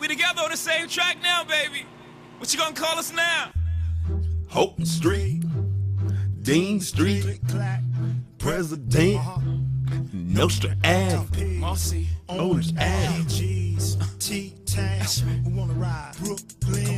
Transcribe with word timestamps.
We 0.00 0.08
together 0.08 0.40
on 0.40 0.50
the 0.50 0.56
same 0.56 0.88
track 0.88 1.18
now, 1.22 1.44
baby. 1.44 1.84
What 2.38 2.50
you 2.54 2.58
gonna 2.58 2.74
call 2.74 2.98
us 2.98 3.12
now? 3.12 3.50
Hope 4.48 4.82
Street, 4.86 5.42
Dean 6.40 6.80
Street, 6.80 7.38
President, 8.38 9.20
Nostrand 10.14 10.78
Ave, 10.86 11.58
Mossy. 11.58 12.08
Orange 12.30 12.72
Ave. 12.78 13.76
T-Town, 14.18 15.06
who 15.44 15.50
wanna 15.50 15.74
ride? 15.74 16.14
Brooklyn. 16.22 16.89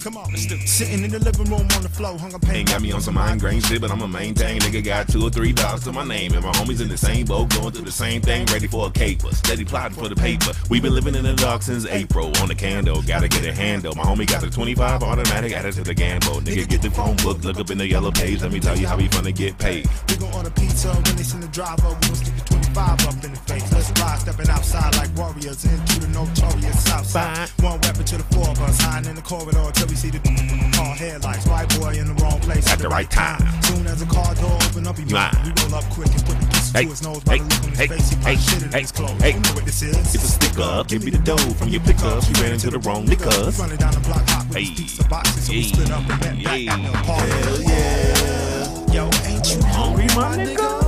Come 0.00 0.16
on. 0.16 0.18
Come 0.18 0.24
on. 0.24 0.30
Let's 0.30 0.46
do 0.46 0.54
it. 0.54 0.68
Sitting 0.68 1.04
in 1.04 1.10
the 1.10 1.18
living 1.18 1.46
room 1.46 1.66
on 1.74 1.82
the 1.82 1.88
floor, 1.88 2.18
hung 2.18 2.32
a 2.34 2.38
pain. 2.38 2.56
Ain't 2.56 2.68
got 2.68 2.80
me 2.80 2.92
on 2.92 3.00
some 3.00 3.14
mind 3.14 3.42
migraine 3.42 3.60
shit, 3.60 3.80
but 3.80 3.90
I'ma 3.90 4.06
maintain. 4.06 4.60
Nigga 4.60 4.84
got 4.84 5.08
two 5.08 5.22
or 5.24 5.30
three 5.30 5.52
dollars 5.52 5.84
to 5.84 5.92
my 5.92 6.04
name, 6.04 6.32
and 6.34 6.42
my 6.44 6.52
homies 6.52 6.80
in 6.80 6.88
the 6.88 6.96
same 6.96 7.26
boat, 7.26 7.50
going 7.50 7.72
through 7.72 7.84
the 7.84 7.92
same 7.92 8.20
thing, 8.22 8.46
ready 8.46 8.66
for 8.66 8.86
a 8.86 8.90
caper. 8.90 9.34
Steady 9.34 9.64
plotting 9.64 9.96
for 9.96 10.08
the 10.08 10.16
paper. 10.16 10.52
we 10.70 10.80
been 10.80 10.94
living 10.94 11.14
in 11.14 11.24
the 11.24 11.34
dark 11.34 11.62
since 11.62 11.86
April. 11.86 12.32
On 12.38 12.48
the 12.48 12.54
candle, 12.54 13.02
gotta 13.02 13.28
get 13.28 13.44
a 13.44 13.52
handle. 13.52 13.94
My 13.94 14.04
homie 14.04 14.26
got 14.26 14.40
the 14.40 14.50
25 14.50 15.02
automatic, 15.02 15.52
added 15.52 15.74
to 15.74 15.84
the 15.84 15.94
gamble. 15.94 16.40
Nigga, 16.40 16.68
get 16.68 16.82
the 16.82 16.90
phone 16.90 17.16
book, 17.16 17.42
look 17.44 17.58
up 17.58 17.70
in 17.70 17.78
the 17.78 17.86
yellow 17.86 18.10
page. 18.10 18.42
Let 18.42 18.52
me 18.52 18.60
tell 18.60 18.78
you 18.78 18.86
how 18.86 18.96
we 18.96 19.08
finna 19.08 19.34
get 19.34 19.58
paid. 19.58 19.86
We 20.08 20.16
gon' 20.16 20.32
order 20.32 20.50
pizza 20.50 20.92
when 20.92 21.16
they 21.16 21.22
send 21.22 21.42
the 21.42 21.48
driver. 21.48 21.88
We 21.88 22.06
gon' 22.06 22.16
stick 22.16 22.36
the 22.36 22.47
25 22.74 23.08
up 23.08 23.24
in 23.24 23.32
the 23.32 23.38
face. 23.48 23.72
Let's 23.72 23.90
fly, 23.92 24.16
stepping 24.16 24.48
outside 24.48 24.94
like 24.96 25.10
warriors 25.16 25.64
into 25.64 26.00
the 26.00 26.08
notorious 26.08 26.84
south 26.84 27.06
side. 27.06 27.48
One 27.60 27.80
weapon 27.80 28.04
to 28.04 28.16
the 28.16 28.24
four 28.34 28.48
of 28.48 28.60
us, 28.60 28.80
hiding 28.80 29.10
in 29.10 29.16
the 29.16 29.22
corridor 29.22 29.70
till 29.72 29.86
we 29.86 29.94
see 29.94 30.10
the 30.10 30.18
mm-hmm. 30.18 30.72
car 30.72 30.94
headlights. 30.94 31.46
White 31.46 31.68
boy 31.78 31.94
in 31.96 32.08
the 32.08 32.22
wrong 32.22 32.40
place 32.40 32.68
At 32.68 32.78
the 32.78 32.88
right 32.88 33.10
time. 33.10 33.40
Soon 33.62 33.86
as 33.86 34.00
the 34.00 34.06
car 34.06 34.34
door 34.34 34.58
open 34.68 34.86
up, 34.86 34.98
he 34.98 35.04
Nah. 35.06 35.30
We 35.44 35.52
roll 35.62 35.76
up 35.76 35.84
quick 35.90 36.12
and 36.12 36.24
put 36.26 36.38
the 36.40 36.46
pistol 36.46 36.76
Hey, 36.76 36.84
to 36.84 36.90
his 36.90 37.02
nose 37.02 37.24
by 37.24 37.32
hey, 37.32 37.38
the 37.38 37.44
look 37.44 37.64
on 37.64 37.70
his 37.70 37.78
hey, 37.78 37.86
face. 37.88 38.08
He 38.10 38.16
hey, 38.16 38.36
shit 38.36 38.62
in 38.62 38.72
hey, 38.72 38.80
his 38.80 38.92
clothes. 38.92 39.22
hey. 39.22 39.32
You 39.32 39.40
know 39.40 39.54
what 39.54 39.64
this 39.64 39.82
is? 39.82 40.14
It's 40.14 40.24
a 40.24 40.28
stick 40.28 40.58
up, 40.58 40.88
give 40.88 41.04
me 41.04 41.10
the 41.10 41.18
dough 41.18 41.36
from 41.56 41.68
your 41.68 41.80
pickups. 41.80 42.28
You 42.28 42.34
ran 42.42 42.52
into 42.52 42.70
the 42.70 42.80
wrong 42.80 43.06
liquors. 43.06 43.58
Running 43.58 43.76
down 43.78 43.94
the 43.94 44.00
block 44.00 44.28
hot 44.28 44.46
with 44.48 44.58
Hey, 44.58 44.74
pizza 44.74 45.04
boxes, 45.08 45.46
so 45.46 45.52
we 45.52 45.62
split 45.62 45.90
up 45.90 46.08
and 46.08 46.20
bent 46.20 46.44
back 46.44 46.60
at 46.68 46.92
the 46.92 46.98
party. 47.06 47.32
hell 47.32 47.62
yeah. 47.62 48.92
Yo, 48.92 49.04
ain't 49.24 49.46
you 49.54 49.62
Hungry, 49.64 50.06
my 50.16 50.36
nigga? 50.36 50.87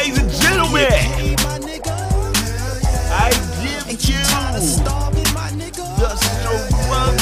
Ladies 0.00 0.18
and 0.18 0.30
gentlemen. 0.30 0.86
I 3.12 3.28
give 3.60 4.08
you 4.08 4.16
tired 4.24 4.56
of 4.56 4.62
you 4.62 4.66
starving, 4.66 5.28
my 5.34 5.50
nigga? 5.52 5.84
the 6.00 6.16
struggle 6.16 6.88
I 6.88 7.12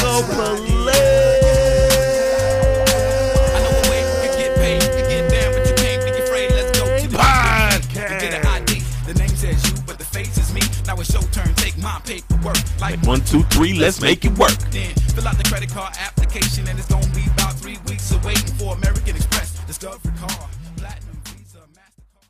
know 3.59 3.75
a 3.75 3.91
way 3.91 3.99
you 4.07 4.15
can 4.23 4.33
get 4.39 4.55
paid, 4.59 4.83
you 4.85 4.91
can 4.95 5.07
get 5.11 5.25
down, 5.29 5.51
but 5.55 5.67
you 5.69 5.75
can't 5.75 6.03
be 6.05 6.11
afraid. 6.23 6.53
Let's 6.53 6.79
go 6.79 6.87
to 7.01 7.09
the 7.09 7.19
Podcast. 7.19 8.21
Get 8.21 8.35
an 8.35 8.47
ID. 8.47 8.83
The 9.09 9.15
name 9.15 9.35
says 9.35 9.59
you, 9.67 9.75
but 9.85 9.99
the 9.99 10.05
face 10.05 10.39
is 10.39 10.55
me. 10.55 10.63
Now 10.87 11.01
it's 11.01 11.13
your 11.13 11.23
turn. 11.33 11.53
Take 11.55 11.77
my 11.79 12.01
paperwork. 12.05 12.59
Like 12.81 13.03
One, 13.03 13.23
two, 13.23 13.43
three, 13.51 13.75
let's 13.75 14.01
make 14.01 14.25
it 14.25 14.39
work. 14.39 14.57
then 14.71 14.95
fill 15.17 15.27
out 15.27 15.37
the 15.37 15.43
credit 15.51 15.71
card 15.71 15.97
application, 15.99 16.69
and 16.69 16.79
it's 16.79 16.87
gonna 16.87 17.05
be 17.09 17.25
about 17.35 17.58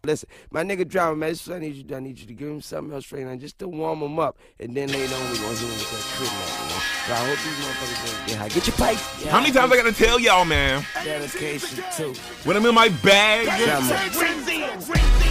Listen, 0.04 0.28
my 0.50 0.62
nigga 0.62 0.86
drama, 0.86 1.16
man. 1.16 1.30
This 1.30 1.42
is 1.42 1.48
what 1.48 1.56
I 1.56 1.60
need 1.60 1.74
you 1.74 1.82
to 1.82 1.88
do. 1.88 1.96
I 1.96 2.00
need 2.00 2.18
you 2.18 2.26
to 2.26 2.34
give 2.34 2.48
him 2.48 2.60
something 2.60 2.94
else 2.94 3.04
straight 3.06 3.26
on, 3.26 3.38
just 3.38 3.58
to 3.58 3.68
warm 3.68 4.00
him 4.00 4.18
up. 4.18 4.38
And 4.60 4.76
then 4.76 4.90
later 4.92 5.14
on, 5.14 5.30
we 5.30 5.38
gonna 5.38 5.48
hit 5.48 5.60
him 5.60 5.68
with 5.68 5.90
that 5.90 6.04
trip, 6.16 6.30
man. 6.30 6.48
You 6.48 6.68
know? 6.68 6.80
So 7.06 7.12
I 7.12 7.16
hope 7.26 7.38
these 7.42 7.58
motherfuckers 7.64 8.12
gonna 8.12 8.26
get 8.28 8.36
high. 8.38 8.48
Get 8.48 8.66
your 8.66 8.76
pipe. 8.76 8.98
Yeah, 9.24 9.30
How 9.32 9.40
many 9.40 9.52
times 9.52 9.72
I 9.72 9.76
gotta 9.76 9.92
tell 9.92 10.20
y'all, 10.20 10.44
man? 10.44 10.84
Dedication, 11.02 11.84
too. 11.96 12.12
When 12.44 12.56
I'm 12.56 12.64
in 12.66 12.74
my 12.74 12.88
bag, 13.02 13.46
Drama. 13.64 13.94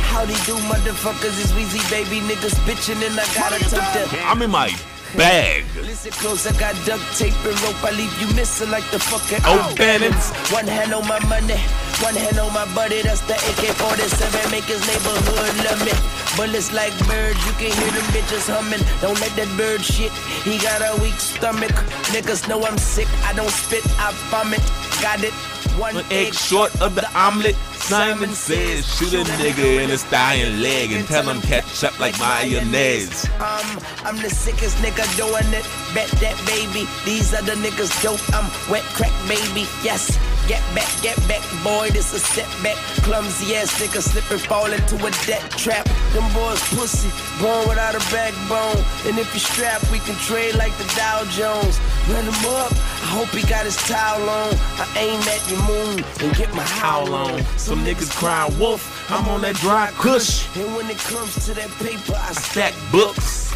Howdy 0.07 0.33
do, 0.45 0.55
motherfuckers. 0.67 1.39
It's 1.39 1.51
Weezy, 1.51 1.89
baby. 1.91 2.21
Niggas 2.27 2.55
bitching, 2.65 3.05
and 3.05 3.19
I 3.19 3.25
gotta 3.35 3.59
tuck 3.69 3.93
that. 3.93 4.25
I'm 4.25 4.41
in 4.41 4.51
my 4.51 4.69
bag. 5.15 5.63
Listen 5.81 6.11
close, 6.11 6.45
I 6.47 6.51
got 6.59 6.75
duct 6.85 7.03
tape 7.17 7.33
and 7.45 7.59
rope. 7.61 7.83
I 7.83 7.91
leave 7.91 8.13
you 8.19 8.27
missing 8.35 8.69
like 8.71 8.83
the 8.91 8.99
fucking 8.99 9.41
Oh, 9.45 9.73
Bennett. 9.77 10.13
One 10.51 10.67
hand 10.67 10.93
on 10.93 11.07
my 11.07 11.19
money, 11.25 11.57
one 12.03 12.15
hand 12.15 12.39
on 12.39 12.53
my 12.53 12.65
buddy. 12.73 13.01
That's 13.01 13.21
the 13.21 13.35
AK-47. 13.35 14.51
Make 14.51 14.65
his 14.65 14.81
neighborhood 14.87 15.53
love 15.65 15.81
me. 15.85 15.93
Bullets 16.35 16.71
like 16.73 16.93
birds, 17.07 17.39
you 17.45 17.53
can 17.53 17.71
hear 17.71 17.91
them 17.91 18.07
bitches 18.13 18.45
humming. 18.51 18.81
Don't 19.01 19.19
let 19.21 19.33
that 19.37 19.49
bird 19.57 19.81
shit. 19.81 20.11
He 20.43 20.57
got 20.59 20.81
a 20.81 20.99
weak 21.01 21.19
stomach. 21.19 21.73
Niggas 22.13 22.47
know 22.47 22.63
I'm 22.63 22.77
sick. 22.77 23.07
I 23.23 23.33
don't 23.33 23.49
spit, 23.49 23.85
I 23.97 24.11
vomit. 24.29 24.61
Got 25.01 25.23
it. 25.23 25.33
One 25.77 25.95
One 25.95 26.05
egg 26.09 26.33
short 26.33 26.73
of 26.81 26.95
the 26.95 27.07
omelet. 27.15 27.55
Simon 27.73 28.31
says, 28.31 28.85
shoot 28.97 29.13
a 29.13 29.23
nigga 29.39 29.83
in 29.83 29.89
his 29.89 30.03
thigh 30.03 30.33
and 30.35 30.61
leg 30.61 30.91
and 30.91 31.07
tell 31.07 31.23
him 31.23 31.39
catch 31.41 31.83
up 31.83 31.97
like 31.99 32.19
mayonnaise. 32.19 33.25
Um, 33.39 33.79
I'm 34.03 34.17
the 34.17 34.29
sickest 34.29 34.77
nigga 34.77 35.05
doing 35.15 35.53
it. 35.53 35.65
Bet 35.93 36.09
that 36.19 36.35
baby. 36.45 36.87
These 37.05 37.33
other 37.33 37.53
niggas 37.53 38.01
dope. 38.01 38.19
I'm 38.33 38.49
wet 38.71 38.83
crack 38.95 39.13
baby. 39.27 39.67
Yes. 39.83 40.17
Get 40.47 40.63
back, 40.73 40.89
get 41.01 41.17
back, 41.27 41.43
boy. 41.61 41.89
This 41.91 42.13
a 42.13 42.19
setback. 42.19 42.77
Clumsy 43.03 43.55
ass 43.55 43.81
nigga 43.81 44.01
slip 44.01 44.31
and 44.31 44.39
fall 44.39 44.71
into 44.71 44.95
a 44.95 45.11
debt 45.25 45.43
trap. 45.51 45.85
Them 46.13 46.23
boys 46.33 46.61
pussy, 46.73 47.11
born 47.41 47.67
without 47.67 47.95
a 47.95 48.03
backbone. 48.11 48.81
And 49.05 49.19
if 49.19 49.33
you 49.33 49.41
strap, 49.41 49.83
we 49.91 49.99
can 49.99 50.15
trade 50.15 50.55
like 50.55 50.71
the 50.77 50.87
Dow 50.95 51.25
Jones. 51.25 51.79
Run 52.07 52.23
him 52.23 52.45
up. 52.55 52.71
I 52.71 53.07
hope 53.11 53.29
he 53.29 53.45
got 53.47 53.65
his 53.65 53.75
towel 53.75 54.21
on. 54.21 54.53
I 54.79 54.87
aim 54.95 55.19
at 55.21 55.43
your 55.51 55.61
moon 55.67 56.03
and 56.21 56.35
get 56.37 56.53
my 56.55 56.63
howl 56.63 57.13
on. 57.13 57.43
Some 57.57 57.83
niggas 57.83 58.15
cry 58.15 58.49
wolf. 58.57 59.11
I'm 59.11 59.27
on 59.27 59.41
that 59.41 59.55
dry 59.55 59.91
kush. 59.95 60.47
And 60.55 60.73
when 60.75 60.89
it 60.89 60.97
comes 60.97 61.45
to 61.45 61.53
that 61.55 61.69
paper, 61.83 62.15
I 62.15 62.31
Stack 62.31 62.73
books. 62.91 63.51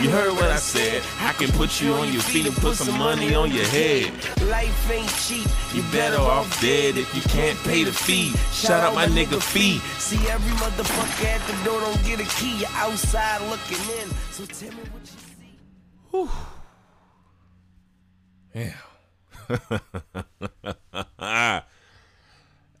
You 0.00 0.08
heard 0.08 0.32
what 0.32 0.44
I 0.44 0.56
said. 0.56 1.02
I 1.18 1.34
can 1.34 1.50
put 1.52 1.78
you 1.78 1.92
on 1.92 2.10
your 2.10 2.22
feet 2.22 2.46
and 2.46 2.56
put 2.56 2.76
some 2.76 2.98
money 2.98 3.34
on 3.34 3.52
your 3.52 3.66
head. 3.66 4.10
Life 4.48 4.90
ain't 4.90 5.06
cheap. 5.10 5.46
You 5.74 5.82
better 5.92 6.16
off 6.16 6.58
dead 6.58 6.96
if 6.96 7.14
you 7.14 7.20
can't 7.20 7.58
pay 7.64 7.84
the 7.84 7.92
fee. 7.92 8.32
Shout 8.50 8.82
out 8.82 8.94
my 8.94 9.04
nigga 9.08 9.42
Fee. 9.42 9.76
See 9.98 10.16
every 10.28 10.52
motherfucker 10.52 11.26
at 11.26 11.46
the 11.46 11.52
door 11.68 11.82
don't 11.82 12.02
get 12.02 12.18
a 12.18 12.24
key. 12.40 12.60
You're 12.60 12.70
outside 12.76 13.42
looking 13.50 13.76
in. 14.00 14.08
So 14.30 14.46
tell 14.46 14.72
me 14.72 14.84
what 14.90 15.02
you 15.02 15.18
see. 15.28 16.30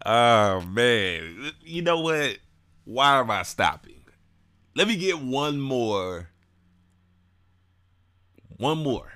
oh 0.06 0.60
man. 0.62 1.52
You 1.62 1.82
know 1.82 2.00
what? 2.00 2.38
Why 2.86 3.20
am 3.20 3.30
I 3.30 3.42
stopping? 3.42 4.06
Let 4.74 4.88
me 4.88 4.96
get 4.96 5.20
one 5.20 5.60
more. 5.60 6.30
One 8.60 8.76
more. 8.82 9.10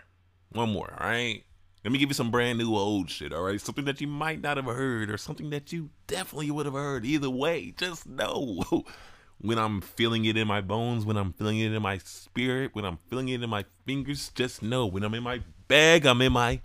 One 0.52 0.72
more, 0.72 0.96
all 0.98 1.06
right? 1.06 1.44
Let 1.84 1.92
me 1.92 1.98
give 1.98 2.08
you 2.08 2.14
some 2.14 2.30
brand 2.30 2.58
new 2.58 2.74
old 2.74 3.10
shit, 3.10 3.30
all 3.30 3.42
right? 3.42 3.60
Something 3.60 3.84
that 3.84 4.00
you 4.00 4.06
might 4.06 4.40
not 4.40 4.56
have 4.56 4.64
heard 4.64 5.10
or 5.10 5.18
something 5.18 5.50
that 5.50 5.70
you 5.70 5.90
definitely 6.06 6.50
would 6.50 6.64
have 6.64 6.74
heard. 6.74 7.04
Either 7.04 7.28
way, 7.28 7.74
just 7.76 8.06
know 8.06 8.64
when 9.38 9.58
I'm 9.58 9.82
feeling 9.82 10.24
it 10.24 10.38
in 10.38 10.48
my 10.48 10.62
bones, 10.62 11.04
when 11.04 11.18
I'm 11.18 11.34
feeling 11.34 11.58
it 11.58 11.74
in 11.74 11.82
my 11.82 11.98
spirit, 11.98 12.70
when 12.72 12.86
I'm 12.86 12.96
feeling 13.10 13.28
it 13.28 13.42
in 13.42 13.50
my 13.50 13.66
fingers, 13.84 14.30
just 14.34 14.62
know 14.62 14.86
when 14.86 15.04
I'm 15.04 15.12
in 15.12 15.22
my 15.22 15.42
bag, 15.68 16.06
I'm 16.06 16.22
in 16.22 16.32
my 16.32 16.62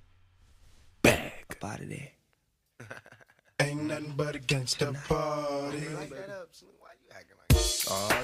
bag. 1.01 1.34
Out 1.61 1.81
of 1.81 1.90
there. 1.90 2.11
Ain't 3.59 3.84
nothing 3.84 4.13
but 4.16 4.35
a 4.35 4.40
gangster 4.40 4.94
party. 5.06 5.84
Oh, 7.92 8.24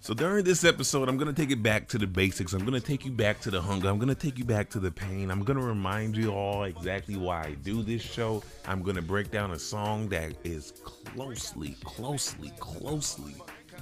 so 0.00 0.12
during 0.12 0.44
this 0.44 0.64
episode, 0.64 1.08
I'm 1.08 1.16
gonna 1.16 1.32
take 1.32 1.50
it 1.50 1.62
back 1.62 1.88
to 1.88 1.98
the 1.98 2.06
basics. 2.06 2.52
I'm 2.52 2.64
gonna 2.64 2.78
take 2.78 3.06
you 3.06 3.10
back 3.10 3.40
to 3.40 3.50
the 3.50 3.60
hunger. 3.60 3.88
I'm 3.88 3.98
gonna 3.98 4.14
take 4.14 4.38
you 4.38 4.44
back 4.44 4.68
to 4.70 4.78
the 4.78 4.90
pain. 4.90 5.30
I'm 5.30 5.42
gonna 5.42 5.62
remind 5.62 6.14
you 6.14 6.30
all 6.30 6.64
exactly 6.64 7.16
why 7.16 7.44
I 7.44 7.50
do 7.62 7.82
this 7.82 8.02
show. 8.02 8.42
I'm 8.66 8.82
gonna 8.82 9.00
break 9.00 9.30
down 9.30 9.52
a 9.52 9.58
song 9.58 10.10
that 10.10 10.34
is 10.44 10.74
closely, 10.84 11.76
closely, 11.84 12.52
closely 12.60 13.34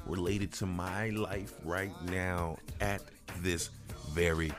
related 0.07 0.53
to 0.55 0.67
my 0.67 1.09
life 1.11 1.55
right 1.65 1.93
now 2.05 2.57
at 2.81 3.03
this 3.41 3.71
very 4.13 4.53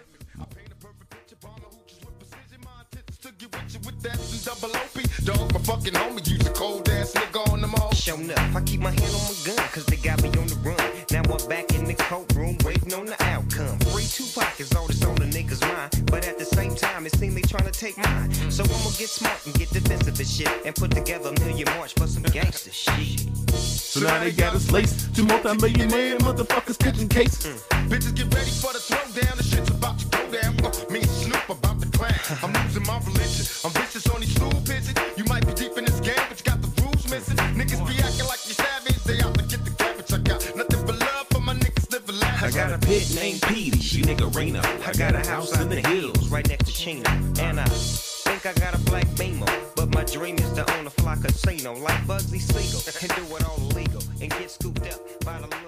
Dog, 5.26 5.52
my 5.54 5.60
fucking 5.62 5.94
homie, 5.94 6.28
you 6.30 6.38
the 6.38 6.52
cold 6.52 6.88
ass 6.90 7.12
nigga 7.14 7.52
on 7.52 7.62
the 7.62 7.68
mall. 7.68 7.92
Show 7.94 8.16
enough, 8.16 8.56
I 8.56 8.62
keep 8.62 8.80
my 8.80 8.92
hand 8.92 9.14
on 9.16 9.22
my 9.26 9.36
gun, 9.44 9.68
cause 9.74 9.86
they 9.88 9.98
got 9.98 10.22
me 10.22 10.30
on 10.30 10.46
the 10.46 10.56
run. 10.62 10.78
Now 11.10 11.24
I'm 11.26 11.50
back 11.50 11.74
in 11.74 11.86
the 11.86 11.96
courtroom, 11.96 12.58
waiting 12.64 12.94
on 12.94 13.08
the 13.08 13.18
outcome. 13.24 13.80
Free 13.90 14.06
Tupac 14.06 14.60
is 14.60 14.72
all 14.76 14.86
that's 14.86 15.04
on 15.04 15.16
the 15.16 15.26
niggas' 15.26 15.62
mind. 15.62 16.06
But 16.12 16.28
at 16.28 16.38
the 16.38 16.46
same 16.46 16.76
time, 16.76 17.08
it 17.08 17.16
seems 17.16 17.34
they 17.34 17.42
trying 17.42 17.66
to 17.66 17.72
take 17.72 17.98
mine. 17.98 18.32
So 18.52 18.64
I'ma 18.64 18.92
get 18.98 19.10
smart 19.10 19.44
and 19.46 19.56
get 19.56 19.72
defensive 19.72 20.20
and 20.20 20.28
shit. 20.28 20.50
And 20.64 20.76
put 20.76 20.92
together 20.92 21.30
a 21.36 21.40
million 21.40 21.68
march 21.76 21.96
for 21.96 22.06
some 22.06 22.24
gangster 22.24 22.72
shit. 22.72 23.22
So 23.58 24.02
now 24.02 24.20
they 24.20 24.32
got 24.32 24.54
us 24.54 24.72
laced. 24.72 25.16
Two 25.16 25.26
multi-millionaire 25.26 26.20
motherfuckers 26.20 26.78
catching 26.78 27.10
case. 27.10 27.42
Mm. 27.44 27.90
Bitches 27.90 28.16
get 28.16 28.34
ready 28.34 28.52
for 28.52 28.74
the 28.74 28.80
throwdown. 28.80 29.38
The 29.38 29.44
shit's 29.44 29.70
about 29.70 29.98
to 30.00 30.15
down. 30.32 30.54
Uh, 30.66 30.72
me 30.90 31.00
and 31.00 31.10
Snoop 31.10 31.50
about 31.50 31.80
to 31.82 31.90
clan. 31.90 32.14
I'm 32.44 32.54
losing 32.64 32.84
my 32.84 32.98
religion. 33.00 33.46
I'm 33.64 33.72
vicious 33.72 34.08
on 34.10 34.22
these 34.22 34.34
stool 34.36 34.52
pigeons. 34.66 34.98
You 35.18 35.26
might 35.26 35.46
be 35.46 35.54
deep 35.54 35.78
in 35.78 35.86
this 35.86 36.00
game, 36.00 36.24
but 36.30 36.40
you 36.40 36.46
got 36.46 36.62
the 36.62 36.70
rules 36.82 37.10
missing. 37.10 37.38
Niggas 37.38 37.82
be 37.88 37.96
acting 38.04 38.28
like 38.28 38.42
you 38.48 38.54
savage. 38.54 39.04
They 39.04 39.22
out 39.22 39.36
to 39.36 39.44
get 39.46 39.64
the 39.66 39.72
cabbage. 39.72 40.14
I 40.14 40.18
got 40.18 40.56
nothing 40.56 40.86
but 40.86 41.00
love 41.00 41.28
for 41.32 41.42
my 41.42 41.54
niggas 41.54 41.92
living 41.92 42.20
lavish. 42.20 42.44
I 42.44 42.52
got 42.52 42.72
a 42.74 42.80
pit 42.86 43.14
named 43.16 43.42
Petey. 43.44 43.80
She 43.80 44.02
nigga 44.02 44.34
Reno. 44.36 44.62
I 44.62 44.94
got 44.94 45.16
a 45.16 45.28
house 45.28 45.60
in 45.60 45.70
the 45.70 45.82
hills 45.82 46.30
right 46.30 46.48
next 46.48 46.66
to 46.66 46.74
Chino. 46.74 47.10
And 47.40 47.60
I 47.60 47.66
think 47.66 48.46
I 48.46 48.54
got 48.54 48.76
a 48.76 48.80
black 48.90 49.08
beamer. 49.18 49.48
But 49.76 49.94
my 49.94 50.04
dream 50.04 50.38
is 50.38 50.52
to 50.54 50.64
own 50.78 50.88
a 50.88 50.90
fly 50.90 51.16
casino 51.16 51.74
like 51.78 52.02
Bugsy 52.08 52.40
Siegel. 52.40 52.82
And 53.02 53.12
do 53.16 53.36
it 53.36 53.44
all 53.48 53.60
legal. 53.76 54.02
And 54.22 54.30
get 54.32 54.52
scooped 54.52 54.88
up 54.88 55.00
by 55.24 55.40
the 55.42 55.65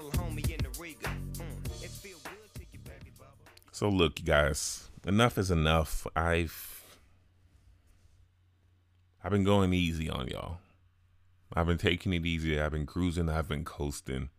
So 3.78 3.90
look, 3.90 4.20
you 4.20 4.26
guys, 4.26 4.90
enough 5.06 5.38
is 5.38 5.52
enough. 5.52 6.08
I've 6.16 6.84
I've 9.24 9.32
been 9.32 9.44
going 9.44 9.72
easy 9.72 10.10
on 10.10 10.28
y'all. 10.30 10.58
I've 11.54 11.68
been 11.68 11.78
taking 11.78 12.12
it 12.12 12.26
easy. 12.26 12.60
I've 12.60 12.72
been 12.72 12.88
cruising. 12.88 13.30
I've 13.30 13.48
been 13.48 13.64
coasting. 13.64 14.30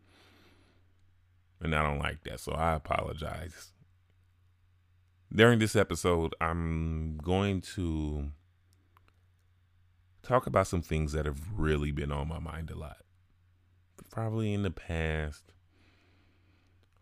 And 1.60 1.72
I 1.72 1.84
don't 1.84 2.00
like 2.00 2.24
that. 2.24 2.40
So 2.40 2.50
I 2.50 2.74
apologize. 2.74 3.70
During 5.32 5.60
this 5.60 5.76
episode, 5.76 6.34
I'm 6.40 7.18
going 7.18 7.60
to 7.76 8.32
talk 10.24 10.48
about 10.48 10.66
some 10.66 10.82
things 10.82 11.12
that 11.12 11.26
have 11.26 11.42
really 11.56 11.92
been 11.92 12.10
on 12.10 12.26
my 12.26 12.40
mind 12.40 12.72
a 12.72 12.76
lot. 12.76 13.04
Probably 14.10 14.52
in 14.52 14.64
the 14.64 14.72
past 14.72 15.52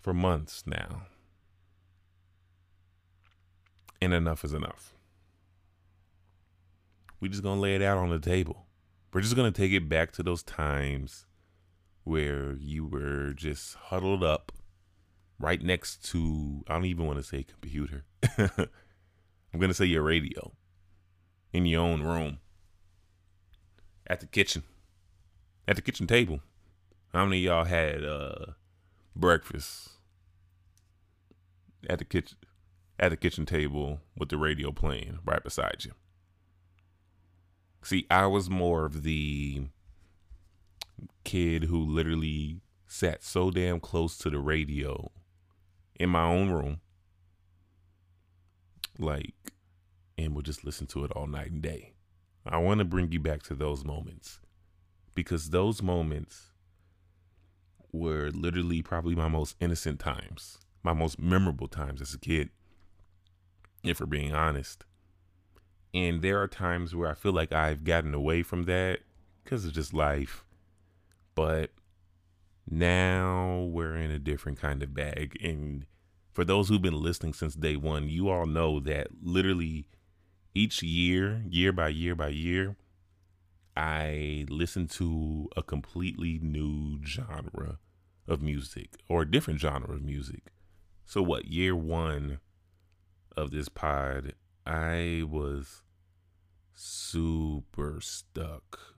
for 0.03 0.13
months 0.13 0.65
now. 0.67 1.07
And 4.01 4.13
enough 4.13 4.45
is 4.45 4.53
enough. 4.53 4.95
We're 7.21 7.31
just 7.31 7.43
gonna 7.43 7.61
lay 7.61 7.75
it 7.75 7.83
out 7.83 7.99
on 7.99 8.11
the 8.11 8.19
table. 8.19 8.67
We're 9.13 9.23
just 9.23 9.37
gonna 9.37 9.53
take 9.53 9.73
it 9.73 9.89
back 9.89 10.13
to 10.13 10.23
those 10.23 10.43
times 10.43 11.27
where 12.05 12.55
you 12.57 12.87
were 12.87 13.33
just 13.33 13.75
huddled 13.75 14.23
up 14.23 14.53
right 15.39 15.63
next 15.63 16.05
to 16.11 16.63
I 16.69 16.75
don't 16.75 16.85
even 16.85 17.07
want 17.07 17.19
to 17.19 17.25
say 17.25 17.43
computer. 17.43 18.05
I'm 18.39 19.61
gonna 19.61 19.75
say 19.75 19.87
your 19.87 20.03
radio 20.03 20.53
in 21.53 21.67
your 21.67 21.83
own 21.83 22.03
room. 22.03 22.39
At 24.07 24.21
the 24.21 24.27
kitchen. 24.27 24.63
At 25.67 25.77
the 25.77 25.83
kitchen 25.83 26.07
table. 26.07 26.41
How 27.13 27.25
many 27.25 27.39
of 27.39 27.45
y'all 27.45 27.65
had 27.65 28.05
uh 28.05 28.53
breakfast 29.17 29.91
at 31.89 31.99
the 31.99 32.05
kitchen 32.05 32.37
at 32.99 33.11
the 33.11 33.17
kitchen 33.17 33.47
table 33.47 34.01
with 34.17 34.29
the 34.29 34.39
radio 34.39 34.73
playing 34.73 35.19
right 35.25 35.43
beside 35.43 35.85
you? 35.85 35.93
See, 37.83 38.07
I 38.11 38.27
was 38.27 38.51
more 38.51 38.85
of 38.85 39.03
the 39.03 39.69
kid 41.25 41.65
who 41.65 41.85
literally 41.85 42.61
sat 42.87 43.23
so 43.23 43.51
damn 43.51 43.81
close 43.81 44.17
to 44.19 44.31
the 44.31 44.39
radio 44.39 45.11
in 45.99 46.11
my 46.11 46.25
own 46.25 46.51
room, 46.51 46.81
like, 48.99 49.35
and 50.19 50.35
would 50.35 50.45
just 50.45 50.65
listen 50.65 50.87
to 50.89 51.05
it 51.05 51.13
all 51.13 51.27
night 51.27 51.51
and 51.51 51.63
day. 51.63 51.93
I 52.45 52.59
want 52.59 52.79
to 52.79 52.85
bring 52.85 53.11
you 53.13 53.21
back 53.21 53.43
to 53.45 53.55
those 53.55 53.85
moments 53.85 54.41
because 55.15 55.51
those 55.51 55.83
moments 55.83 56.53
were 57.93 58.31
literally 58.31 58.83
probably 58.83 59.15
my 59.15 59.29
most 59.29 59.57
innocent 59.61 59.99
times, 59.99 60.59
my 60.83 60.93
most 60.93 61.19
memorable 61.19 61.69
times 61.69 62.01
as 62.01 62.15
a 62.15 62.19
kid, 62.19 62.51
if 63.87 64.01
we're 64.01 64.07
being 64.07 64.35
honest. 64.35 64.85
And 65.95 66.21
there 66.21 66.41
are 66.43 66.49
times 66.49 66.95
where 66.95 67.11
I 67.11 67.15
feel 67.15 67.33
like 67.33 67.53
I've 67.53 67.85
gotten 67.85 68.13
away 68.15 68.43
from 68.43 68.65
that 68.65 69.01
because 69.43 69.65
of 69.65 69.73
just 69.73 69.95
life. 69.95 70.45
But 71.35 71.71
now 72.69 73.69
we're 73.71 73.97
in 73.97 74.11
a 74.11 74.19
different 74.19 74.61
kind 74.61 74.83
of 74.83 74.95
bag. 74.95 75.39
And 75.43 75.87
for 76.33 76.45
those 76.45 76.69
who've 76.69 76.83
been 76.83 77.01
listening 77.01 77.33
since 77.33 77.55
day 77.55 77.77
one, 77.77 78.09
you 78.09 78.29
all 78.29 78.47
know 78.47 78.81
that 78.81 79.09
literally 79.23 79.87
each 80.55 80.83
year, 80.83 81.43
year 81.49 81.73
by 81.73 81.89
year 81.89 82.15
by 82.15 82.29
year, 82.29 82.77
I 83.77 84.47
listen 84.49 84.89
to 84.89 85.49
a 85.57 85.63
completely 85.63 86.39
new 86.43 87.05
genre 87.05 87.79
of 88.27 88.43
music 88.43 88.97
or 89.09 89.23
a 89.23 89.31
different 89.31 89.61
genre 89.61 89.95
of 89.95 90.03
music. 90.03 90.53
So, 91.05 91.23
what, 91.23 91.47
year 91.47 91.77
one 91.77 92.41
of 93.37 93.51
this 93.51 93.69
pod, 93.69 94.35
I 94.67 95.23
was 95.29 95.83
super 96.75 98.01
stuck 98.01 98.97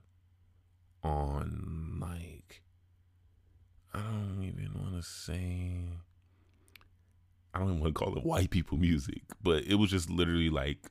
on 1.03 1.99
like 2.01 2.63
I 3.95 4.01
don't 4.01 4.45
even 4.45 4.71
want 4.75 4.97
to 4.97 5.03
say 5.03 5.85
I 7.55 7.59
don't 7.59 7.69
even 7.69 7.81
want 7.81 7.95
to 7.95 7.99
call 7.99 8.17
it 8.17 8.25
white 8.25 8.51
people 8.51 8.79
music, 8.79 9.23
but 9.43 9.65
it 9.65 9.77
was 9.77 9.91
just 9.91 10.11
literally 10.11 10.51
like 10.51 10.91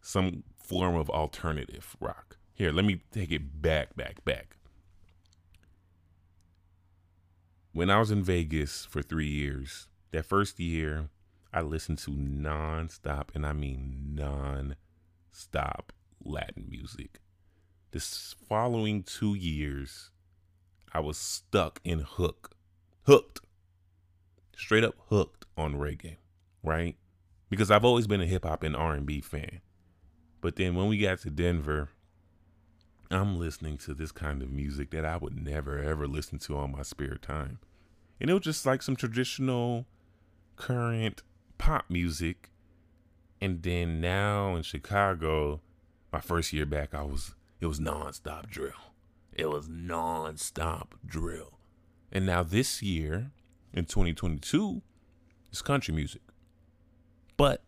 some 0.00 0.42
form 0.58 0.96
of 0.96 1.08
alternative 1.08 1.96
rock. 2.00 2.36
Here, 2.54 2.72
let 2.72 2.84
me 2.84 3.00
take 3.10 3.32
it 3.32 3.62
back, 3.62 3.96
back, 3.96 4.24
back. 4.24 4.56
When 7.72 7.90
I 7.90 7.98
was 7.98 8.10
in 8.10 8.22
Vegas 8.22 8.84
for 8.84 9.02
three 9.02 9.28
years, 9.28 9.88
that 10.12 10.26
first 10.26 10.60
year, 10.60 11.08
I 11.54 11.60
listened 11.60 11.98
to 11.98 12.10
non-stop, 12.10 13.30
and 13.32 13.46
I 13.46 13.52
mean 13.52 14.10
non-stop 14.12 15.92
Latin 16.24 16.66
music. 16.68 17.20
This 17.92 18.34
following 18.48 19.04
two 19.04 19.36
years, 19.36 20.10
I 20.92 20.98
was 20.98 21.16
stuck 21.16 21.80
in 21.84 22.00
hook, 22.00 22.56
hooked, 23.04 23.38
straight 24.56 24.82
up 24.82 24.96
hooked 25.10 25.44
on 25.56 25.76
reggae, 25.76 26.16
right? 26.64 26.96
Because 27.50 27.70
I've 27.70 27.84
always 27.84 28.08
been 28.08 28.20
a 28.20 28.26
hip 28.26 28.44
hop 28.44 28.64
and 28.64 28.74
R 28.74 28.94
and 28.94 29.06
B 29.06 29.20
fan. 29.20 29.60
But 30.40 30.56
then 30.56 30.74
when 30.74 30.88
we 30.88 30.98
got 30.98 31.20
to 31.20 31.30
Denver, 31.30 31.90
I'm 33.12 33.38
listening 33.38 33.78
to 33.78 33.94
this 33.94 34.10
kind 34.10 34.42
of 34.42 34.50
music 34.50 34.90
that 34.90 35.04
I 35.04 35.18
would 35.18 35.40
never 35.40 35.78
ever 35.78 36.08
listen 36.08 36.40
to 36.40 36.56
on 36.56 36.72
my 36.72 36.82
spare 36.82 37.16
time. 37.16 37.60
And 38.20 38.28
it 38.28 38.34
was 38.34 38.42
just 38.42 38.66
like 38.66 38.82
some 38.82 38.96
traditional 38.96 39.86
current 40.56 41.22
pop 41.58 41.86
music. 41.88 42.50
And 43.40 43.62
then 43.62 44.00
now 44.00 44.56
in 44.56 44.62
Chicago, 44.62 45.60
my 46.12 46.20
first 46.20 46.52
year 46.52 46.66
back, 46.66 46.94
I 46.94 47.02
was 47.02 47.34
it 47.60 47.66
was 47.66 47.80
nonstop 47.80 48.48
drill. 48.50 48.92
It 49.32 49.48
was 49.50 49.68
nonstop 49.68 50.88
drill. 51.04 51.58
And 52.12 52.26
now 52.26 52.42
this 52.42 52.82
year, 52.82 53.32
in 53.72 53.86
2022, 53.86 54.82
it's 55.50 55.62
country 55.62 55.94
music. 55.94 56.22
But, 57.36 57.62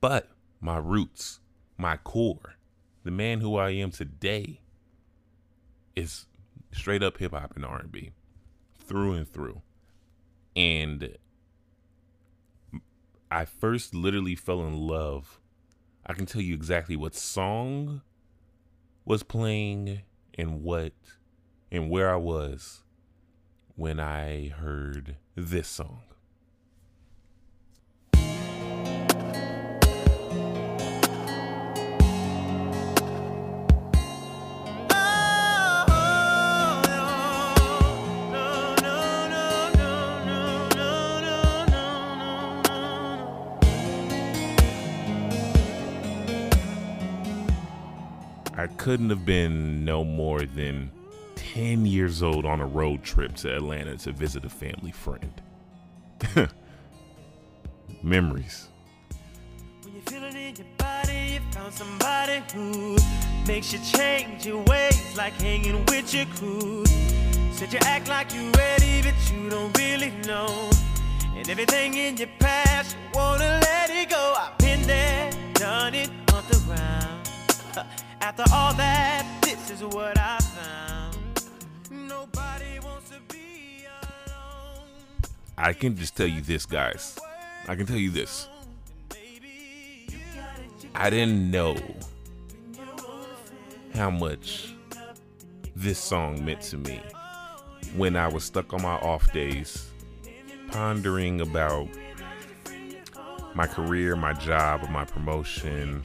but 0.00 0.28
my 0.60 0.76
roots, 0.76 1.40
my 1.76 1.96
core, 1.96 2.56
the 3.02 3.10
man 3.10 3.40
who 3.40 3.56
I 3.56 3.70
am 3.70 3.90
today, 3.90 4.60
is 5.96 6.26
straight 6.72 7.02
up 7.02 7.18
hip 7.18 7.32
hop 7.32 7.54
and 7.56 7.64
R&B, 7.64 8.12
through 8.78 9.14
and 9.14 9.28
through. 9.28 9.62
And 10.54 11.16
I 13.34 13.46
first 13.46 13.96
literally 13.96 14.36
fell 14.36 14.64
in 14.64 14.78
love. 14.78 15.40
I 16.06 16.12
can 16.12 16.24
tell 16.24 16.40
you 16.40 16.54
exactly 16.54 16.94
what 16.94 17.16
song 17.16 18.02
was 19.04 19.24
playing 19.24 20.02
and 20.34 20.62
what 20.62 20.92
and 21.72 21.90
where 21.90 22.12
I 22.12 22.16
was 22.16 22.84
when 23.74 23.98
I 23.98 24.50
heard 24.50 25.16
this 25.34 25.66
song. 25.66 26.02
I 48.64 48.66
couldn't 48.78 49.10
have 49.10 49.26
been 49.26 49.84
no 49.84 50.04
more 50.04 50.40
than 50.40 50.90
10 51.34 51.84
years 51.84 52.22
old 52.22 52.46
on 52.46 52.62
a 52.62 52.66
road 52.66 53.02
trip 53.02 53.34
to 53.36 53.54
Atlanta 53.54 53.94
to 53.98 54.12
visit 54.12 54.46
a 54.46 54.48
family 54.48 54.90
friend. 54.90 55.42
Memories. 58.02 58.68
When 59.82 59.94
you 59.94 60.00
feel 60.06 60.24
it 60.24 60.34
in 60.34 60.56
your 60.56 60.66
body, 60.78 61.34
you 61.34 61.40
found 61.50 61.74
somebody 61.74 62.42
who 62.54 62.96
makes 63.46 63.70
you 63.70 63.80
change 63.80 64.46
your 64.46 64.62
ways, 64.62 65.14
like 65.14 65.34
hanging 65.34 65.84
with 65.84 66.14
your 66.14 66.24
crew. 66.24 66.86
Said 67.52 67.70
you 67.70 67.80
act 67.82 68.08
like 68.08 68.32
you 68.32 68.50
ready, 68.52 69.02
but 69.02 69.14
you 69.30 69.50
don't 69.50 69.76
really 69.76 70.10
know. 70.26 70.70
And 71.36 71.46
everything 71.50 71.92
in 71.92 72.16
your 72.16 72.30
past, 72.38 72.96
you 72.96 73.10
wanna 73.12 73.60
let 73.60 73.90
it 73.90 74.08
go. 74.08 74.34
I've 74.38 74.56
been 74.56 74.80
there, 74.86 75.30
done 75.52 75.94
it 75.94 76.08
on 76.32 76.42
the 76.48 76.62
ground. 76.64 77.90
After 78.20 78.44
all 78.52 78.74
that, 78.74 79.26
this 79.42 79.70
is 79.70 79.82
what 79.82 80.18
I 80.18 80.38
found. 80.38 81.18
Nobody 81.90 82.78
wants 82.82 83.10
to 83.10 83.20
be 83.32 83.86
alone. 83.86 84.86
I 85.56 85.72
can 85.72 85.96
just 85.96 86.16
tell 86.16 86.26
you 86.26 86.40
this, 86.40 86.66
guys. 86.66 87.18
I 87.68 87.74
can 87.74 87.86
tell 87.86 87.96
you 87.96 88.10
this. 88.10 88.48
I 90.94 91.10
didn't 91.10 91.50
know 91.50 91.76
how 93.94 94.10
much 94.10 94.74
this 95.74 95.98
song 95.98 96.44
meant 96.44 96.60
to 96.62 96.76
me 96.76 97.00
when 97.96 98.16
I 98.16 98.28
was 98.28 98.44
stuck 98.44 98.72
on 98.72 98.82
my 98.82 98.94
off 98.94 99.32
days, 99.32 99.90
pondering 100.70 101.40
about 101.40 101.88
my 103.54 103.66
career, 103.66 104.16
my 104.16 104.32
job, 104.32 104.88
my 104.90 105.04
promotion. 105.04 106.02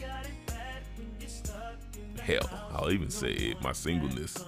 Hell, 2.29 2.48
I'll 2.71 2.91
even 2.91 3.09
say 3.09 3.31
it, 3.31 3.62
my 3.63 3.71
singleness. 3.71 4.45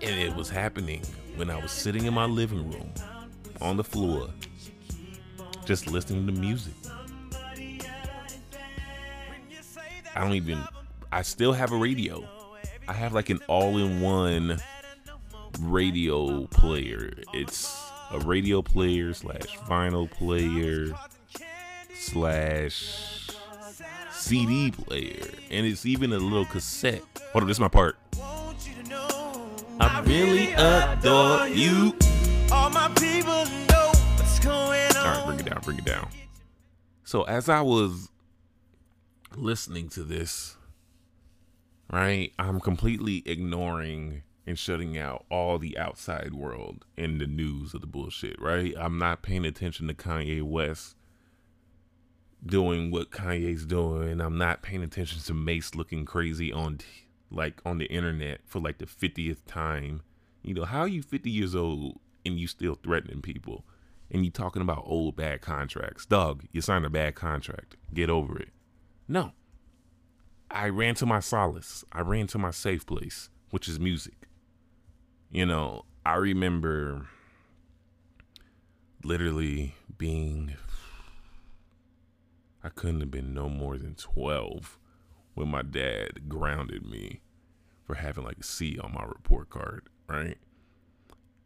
And 0.00 0.20
it 0.20 0.36
was 0.36 0.48
happening 0.48 1.02
when 1.34 1.50
I 1.50 1.60
was 1.60 1.72
sitting 1.72 2.04
in 2.04 2.14
my 2.14 2.26
living 2.26 2.70
room 2.70 2.92
on 3.60 3.76
the 3.76 3.82
floor, 3.82 4.28
just 5.64 5.90
listening 5.90 6.24
to 6.28 6.32
music. 6.32 6.74
I 10.14 10.20
don't 10.20 10.34
even, 10.34 10.62
I 11.10 11.22
still 11.22 11.52
have 11.52 11.72
a 11.72 11.76
radio. 11.76 12.24
I 12.86 12.92
have 12.92 13.12
like 13.12 13.28
an 13.28 13.40
all 13.48 13.76
in 13.76 14.00
one 14.00 14.62
radio 15.58 16.46
player. 16.46 17.14
It's 17.34 17.90
a 18.12 18.20
radio 18.20 18.62
player 18.62 19.12
slash 19.12 19.58
vinyl 19.68 20.08
player 20.08 20.94
slash 21.96 23.26
CD 24.16 24.70
player. 24.70 25.28
And 25.50 25.66
it's 25.66 25.86
even 25.86 26.12
a 26.12 26.18
little 26.18 26.46
cassette. 26.46 27.02
Hold 27.32 27.42
on, 27.42 27.48
this 27.48 27.56
is 27.56 27.60
my 27.60 27.68
part. 27.68 27.96
I 29.78 30.00
really 30.04 30.52
adore 30.52 31.48
you. 31.48 31.94
All 32.50 32.70
my 32.70 32.88
people 32.98 33.44
know 33.68 33.92
what's 34.16 34.38
going 34.38 34.96
All 34.96 35.04
right, 35.04 35.18
on. 35.18 35.26
bring 35.26 35.40
it 35.40 35.46
down, 35.50 35.60
bring 35.62 35.78
it 35.78 35.84
down. 35.84 36.08
So 37.04 37.22
as 37.24 37.48
I 37.48 37.60
was 37.60 38.08
listening 39.36 39.88
to 39.90 40.02
this, 40.02 40.56
right, 41.92 42.32
I'm 42.38 42.58
completely 42.60 43.22
ignoring 43.26 44.22
and 44.46 44.58
shutting 44.58 44.96
out 44.96 45.24
all 45.30 45.58
the 45.58 45.76
outside 45.76 46.32
world 46.32 46.84
and 46.96 47.20
the 47.20 47.26
news 47.26 47.74
of 47.74 47.80
the 47.80 47.86
bullshit, 47.86 48.40
right? 48.40 48.74
I'm 48.78 48.98
not 48.98 49.22
paying 49.22 49.44
attention 49.44 49.88
to 49.88 49.94
Kanye 49.94 50.42
West 50.42 50.95
doing 52.44 52.90
what 52.90 53.10
Kanye's 53.10 53.64
doing. 53.64 54.20
I'm 54.20 54.38
not 54.38 54.62
paying 54.62 54.82
attention 54.82 55.20
to 55.20 55.34
Mase 55.34 55.74
looking 55.74 56.04
crazy 56.04 56.52
on 56.52 56.78
like 57.30 57.60
on 57.64 57.78
the 57.78 57.86
internet 57.86 58.40
for 58.44 58.60
like 58.60 58.78
the 58.78 58.86
50th 58.86 59.44
time. 59.46 60.02
You 60.42 60.54
know, 60.54 60.64
how 60.64 60.80
are 60.80 60.88
you 60.88 61.02
50 61.02 61.30
years 61.30 61.54
old 61.54 61.98
and 62.24 62.38
you 62.38 62.46
still 62.46 62.76
threatening 62.76 63.22
people? 63.22 63.64
And 64.10 64.24
you 64.24 64.30
talking 64.30 64.62
about 64.62 64.84
old 64.86 65.16
bad 65.16 65.40
contracts. 65.40 66.06
Dog, 66.06 66.44
you 66.52 66.60
signed 66.60 66.86
a 66.86 66.90
bad 66.90 67.16
contract. 67.16 67.76
Get 67.92 68.08
over 68.08 68.38
it. 68.38 68.50
No. 69.08 69.32
I 70.48 70.68
ran 70.68 70.94
to 70.96 71.06
my 71.06 71.18
solace. 71.18 71.84
I 71.90 72.02
ran 72.02 72.28
to 72.28 72.38
my 72.38 72.52
safe 72.52 72.86
place, 72.86 73.30
which 73.50 73.66
is 73.66 73.80
music. 73.80 74.28
You 75.32 75.44
know, 75.44 75.86
I 76.04 76.14
remember 76.14 77.08
literally 79.02 79.74
being 79.98 80.54
I 82.66 82.70
couldn't 82.70 82.98
have 82.98 83.12
been 83.12 83.32
no 83.32 83.48
more 83.48 83.78
than 83.78 83.94
12 83.94 84.76
when 85.34 85.46
my 85.46 85.62
dad 85.62 86.28
grounded 86.28 86.84
me 86.84 87.20
for 87.84 87.94
having 87.94 88.24
like 88.24 88.38
a 88.40 88.42
C 88.42 88.76
on 88.76 88.92
my 88.92 89.04
report 89.04 89.50
card, 89.50 89.88
right? 90.08 90.36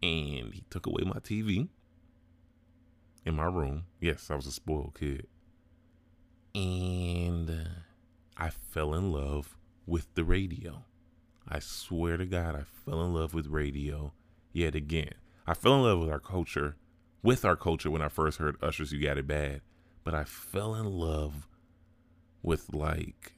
And 0.03 0.55
he 0.55 0.65
took 0.71 0.87
away 0.87 1.03
my 1.05 1.19
TV 1.21 1.69
in 3.27 3.35
my 3.35 3.45
room. 3.45 3.85
Yes, 4.01 4.31
I 4.31 4.35
was 4.35 4.47
a 4.47 4.51
spoiled 4.51 4.97
kid. 4.99 5.27
And 6.55 7.69
I 8.39 8.49
fell 8.49 8.95
in 8.95 9.13
love 9.13 9.59
with 9.85 10.15
the 10.15 10.25
radio. 10.25 10.85
I 11.47 11.59
swear 11.59 12.17
to 12.17 12.25
God, 12.25 12.55
I 12.55 12.63
fell 12.87 13.05
in 13.05 13.13
love 13.13 13.35
with 13.35 13.47
radio 13.47 14.15
yet 14.55 14.75
again. 14.75 15.13
I 15.47 15.53
fell 15.53 15.75
in 15.75 15.83
love 15.83 15.99
with 15.99 16.11
our 16.11 16.19
culture, 16.19 16.77
with 17.23 17.45
our 17.45 17.57
culture 17.57 17.91
when 17.91 18.01
I 18.01 18.09
first 18.09 18.39
heard 18.39 18.57
Usher's 18.63 18.91
You 18.91 19.03
Got 19.03 19.19
It 19.19 19.27
Bad, 19.27 19.61
but 20.05 20.15
I 20.15 20.25
fell 20.25 20.75
in 20.75 20.87
love 20.87 21.49
with 22.43 22.73
like 22.73 23.33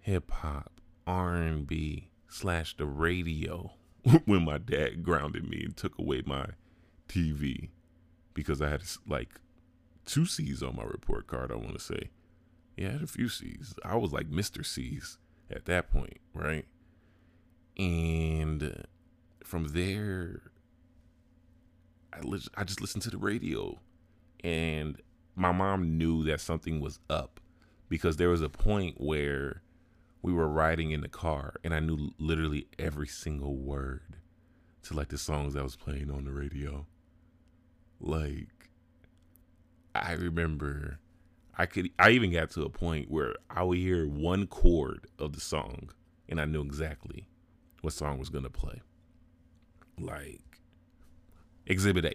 hip 0.00 0.30
hop, 0.30 0.80
R&B 1.06 2.10
slash 2.28 2.76
the 2.76 2.86
radio 2.86 3.72
when 4.24 4.44
my 4.44 4.58
dad 4.58 5.02
grounded 5.02 5.48
me 5.48 5.62
and 5.64 5.76
took 5.76 5.98
away 5.98 6.22
my 6.26 6.46
TV 7.08 7.70
because 8.34 8.60
I 8.60 8.68
had 8.68 8.82
like 9.06 9.40
two 10.04 10.26
C's 10.26 10.62
on 10.62 10.76
my 10.76 10.84
report 10.84 11.26
card, 11.26 11.50
I 11.50 11.56
want 11.56 11.74
to 11.74 11.80
say. 11.80 12.10
Yeah, 12.76 12.88
I 12.88 12.92
had 12.92 13.02
a 13.02 13.06
few 13.06 13.28
C's. 13.28 13.74
I 13.84 13.96
was 13.96 14.12
like 14.12 14.28
Mr. 14.28 14.64
C's 14.64 15.18
at 15.50 15.66
that 15.66 15.90
point, 15.90 16.18
right? 16.34 16.66
And 17.76 18.84
from 19.44 19.68
there, 19.68 20.42
I, 22.12 22.20
lis- 22.20 22.48
I 22.56 22.64
just 22.64 22.80
listened 22.80 23.02
to 23.04 23.10
the 23.10 23.18
radio. 23.18 23.80
And 24.44 25.00
my 25.34 25.50
mom 25.50 25.96
knew 25.96 26.22
that 26.24 26.40
something 26.40 26.78
was 26.78 27.00
up 27.08 27.40
because 27.88 28.18
there 28.18 28.28
was 28.28 28.42
a 28.42 28.48
point 28.48 29.00
where 29.00 29.62
we 30.22 30.32
were 30.32 30.48
riding 30.48 30.90
in 30.90 31.00
the 31.00 31.08
car 31.08 31.54
and 31.64 31.74
I 31.74 31.80
knew 31.80 32.10
literally 32.18 32.68
every 32.78 33.08
single 33.08 33.56
word 33.56 34.18
to 34.82 34.94
like 34.94 35.08
the 35.08 35.18
songs 35.18 35.54
that 35.54 35.62
was 35.62 35.76
playing 35.76 36.10
on 36.10 36.24
the 36.24 36.32
radio. 36.32 36.86
Like, 38.00 38.70
I 39.94 40.12
remember 40.12 40.98
I 41.56 41.66
could 41.66 41.90
I 41.98 42.10
even 42.10 42.32
got 42.32 42.50
to 42.50 42.62
a 42.62 42.68
point 42.68 43.10
where 43.10 43.36
I 43.48 43.62
would 43.62 43.78
hear 43.78 44.06
one 44.06 44.46
chord 44.46 45.06
of 45.18 45.32
the 45.32 45.40
song 45.40 45.90
and 46.28 46.40
I 46.40 46.44
knew 46.44 46.62
exactly 46.62 47.28
what 47.80 47.92
song 47.92 48.18
was 48.18 48.28
gonna 48.28 48.50
play. 48.50 48.82
Like 49.98 50.60
Exhibit 51.66 52.04
A. 52.04 52.14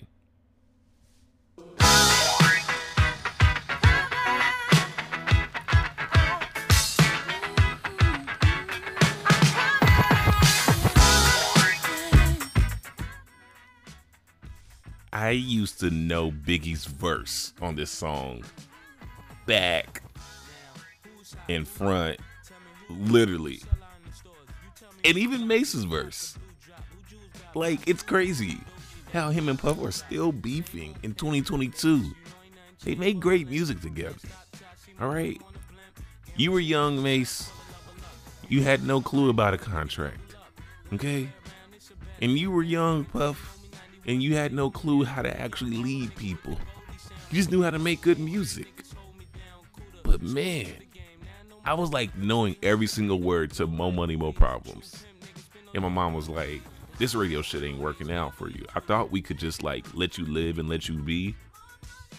I 15.12 15.32
used 15.32 15.80
to 15.80 15.90
know 15.90 16.32
Biggie's 16.32 16.86
verse 16.86 17.54
on 17.62 17.76
this 17.76 17.90
song 17.90 18.44
back 19.46 20.04
in 21.48 21.66
front, 21.66 22.20
literally. 22.90 23.62
And 25.04 25.18
even 25.18 25.48
Mase's 25.48 25.86
verse. 25.86 26.38
Like, 27.56 27.88
it's 27.88 28.04
crazy 28.04 28.60
how 29.12 29.32
him 29.32 29.50
and 29.50 29.58
Puff 29.58 29.84
are 29.84 29.92
still 29.92 30.32
beefing 30.32 30.96
in 31.02 31.16
2022. 31.16 32.12
They 32.84 32.96
made 32.96 33.20
great 33.20 33.50
music 33.50 33.82
together. 33.82 34.16
All 35.02 35.10
right? 35.10 35.42
You 36.36 36.52
were 36.52 36.60
young, 36.60 37.02
Mase. 37.02 37.50
You 38.48 38.64
had 38.64 38.84
no 38.84 39.02
clue 39.02 39.30
about 39.30 39.54
a 39.54 39.58
contract. 39.58 40.36
Okay? 40.94 41.30
And 42.22 42.38
you 42.38 42.52
were 42.52 42.64
young, 42.64 43.06
Puff, 43.06 43.59
and 44.10 44.24
you 44.24 44.36
had 44.36 44.52
no 44.52 44.72
clue 44.72 45.04
how 45.04 45.22
to 45.22 45.40
actually 45.40 45.78
lead 45.78 46.16
people. 46.16 46.58
You 47.30 47.38
just 47.38 47.52
knew 47.52 47.62
how 47.62 47.70
to 47.70 47.78
make 47.78 48.02
good 48.02 48.18
music. 48.18 48.84
But 50.02 50.24
man, 50.24 50.74
I 51.64 51.76
was 51.76 51.94
like 51.94 52.18
knowing 52.18 52.56
every 52.64 52.88
single 52.88 53.22
word 53.22 53.52
to 53.54 53.68
Mo 53.68 53.92
Money, 53.92 54.16
Mo 54.16 54.32
Problems. 54.32 55.06
And 55.76 55.84
my 55.84 55.90
mom 55.90 56.16
was 56.16 56.28
like, 56.28 56.64
this 56.98 57.14
radio 57.14 57.44
shit 57.44 57.64
ain't 57.64 57.78
working 57.78 58.12
out 58.12 58.34
for 58.34 58.50
you. 58.50 58.66
I 58.74 58.80
thought 58.80 59.12
we 59.12 59.22
could 59.22 59.38
just 59.38 59.62
like 59.62 59.86
let 59.94 60.18
you 60.18 60.26
live 60.26 60.58
and 60.58 60.68
let 60.68 60.90
you 60.90 60.96
be 60.96 61.36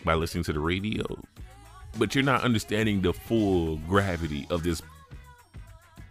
by 0.05 0.15
listening 0.15 0.45
to 0.45 0.53
the 0.53 0.61
radio. 0.61 1.05
But 1.99 2.15
you're 2.15 2.23
not 2.23 2.45
understanding 2.45 3.01
the 3.01 3.13
full 3.13 3.79
gravity 3.79 4.47
of 4.49 4.63
this 4.63 4.81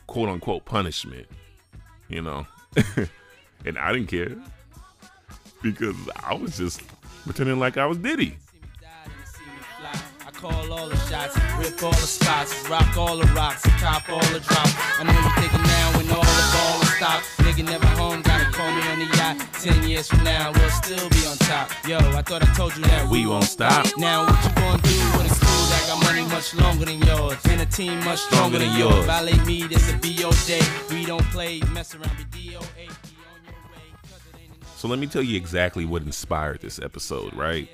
quote 0.07 0.27
unquote 0.27 0.65
punishment, 0.65 1.27
you 2.09 2.21
know? 2.21 2.45
and 3.65 3.77
I 3.79 3.93
didn't 3.93 4.07
care 4.07 4.36
because 5.62 5.96
I 6.24 6.34
was 6.34 6.58
just 6.58 6.82
pretending 7.24 7.60
like 7.60 7.78
I 7.78 7.86
was 7.86 7.98
Diddy. 7.98 8.38
I 10.25 10.32
call 10.32 10.72
all 10.72 10.88
the 10.88 10.96
shots, 11.10 11.36
rip 11.58 11.82
all 11.84 11.92
the 11.92 12.08
spots, 12.08 12.70
rock 12.70 12.96
all 12.98 13.18
the 13.18 13.28
rocks, 13.34 13.62
cop 13.82 14.08
all 14.10 14.20
the 14.32 14.39
drops. 14.39 14.74
I 15.00 15.04
know 15.04 15.12
you 15.12 15.42
thinking 15.42 15.63
now 15.63 15.98
when 15.98 16.10
all 16.12 16.24
the 16.24 16.48
ball 16.54 16.82
is 16.82 16.89
stopped. 16.96 17.25
Nigga 17.39 17.66
never 17.66 17.88
home, 17.88 18.22
gotta 18.22 18.46
call 18.51 18.72
me 18.72 18.82
on 18.88 19.00
the 19.00 19.18
yacht. 19.18 19.38
Ten 19.54 19.88
years 19.88 20.08
from 20.08 20.24
now, 20.24 20.51
we'll 20.54 20.70
still 20.70 21.10
be 21.10 21.25
on 21.25 21.38
top. 21.39 21.72
Yo, 21.88 21.98
I 21.98 22.22
thought 22.22 22.44
I 22.44 22.54
told 22.54 22.75
you 22.78 22.84
that 22.84 23.10
We 23.10 23.25
won't 23.25 23.44
stop. 23.44 23.86
Now 23.98 24.25
what 24.25 24.44
you 24.44 24.51
gonna 24.56 24.82
do 24.82 25.00
with 25.18 25.32
a 25.32 25.46
crew 25.46 25.63
that 25.72 25.86
got 25.88 26.04
money 26.04 26.24
much 26.30 26.54
longer 26.56 26.86
than 26.86 27.01
yours? 27.01 27.38
And 27.46 27.62
a 27.62 27.66
team 27.66 28.00
much 28.06 28.20
stronger 28.20 28.60
than 28.60 28.78
yours. 28.78 29.06
Violate 29.06 29.46
me, 29.46 29.63
this 29.63 29.92
a 29.92 29.98
be 29.98 30.10
your 30.10 30.32
day. 30.46 30.62
We 30.89 31.06
don't 31.06 31.25
play, 31.32 31.60
mess 31.74 31.96
around, 31.96 32.16
be 32.32 32.51
DOA. 32.51 33.09
So 34.79 34.88
let 34.88 34.98
me 34.98 35.07
tell 35.07 35.21
you 35.21 35.36
exactly 35.36 35.86
what 35.86 36.03
inspired 36.03 36.62
this 36.62 36.79
episode, 36.79 37.33
right? 37.33 37.69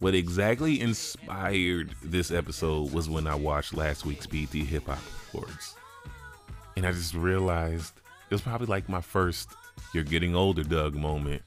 what 0.00 0.14
exactly 0.14 0.80
inspired 0.80 1.94
this 2.02 2.30
episode 2.30 2.92
was 2.92 3.08
when 3.08 3.26
I 3.26 3.34
watched 3.34 3.74
last 3.74 4.04
week's 4.04 4.26
BET 4.26 4.52
Hip 4.52 4.86
Hop 4.86 4.98
Awards. 5.32 5.74
And 6.76 6.86
I 6.86 6.92
just 6.92 7.14
realized 7.14 7.94
it 8.30 8.34
was 8.34 8.42
probably 8.42 8.66
like 8.66 8.88
my 8.88 9.00
first 9.00 9.48
You're 9.94 10.04
Getting 10.04 10.34
Older, 10.34 10.64
Doug 10.64 10.94
moment 10.94 11.42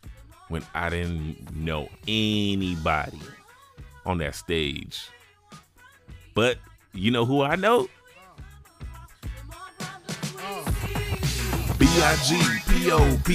when 0.48 0.64
I 0.74 0.90
didn't 0.90 1.56
know 1.56 1.90
anybody 2.08 3.20
on 4.06 4.18
that 4.20 4.36
stage. 4.36 5.08
But 6.34 6.58
you 6.94 7.12
know 7.12 7.26
who 7.26 7.44
I 7.44 7.56
know? 7.56 7.88
B-I-G-P-O-P-P-A, 11.80 13.28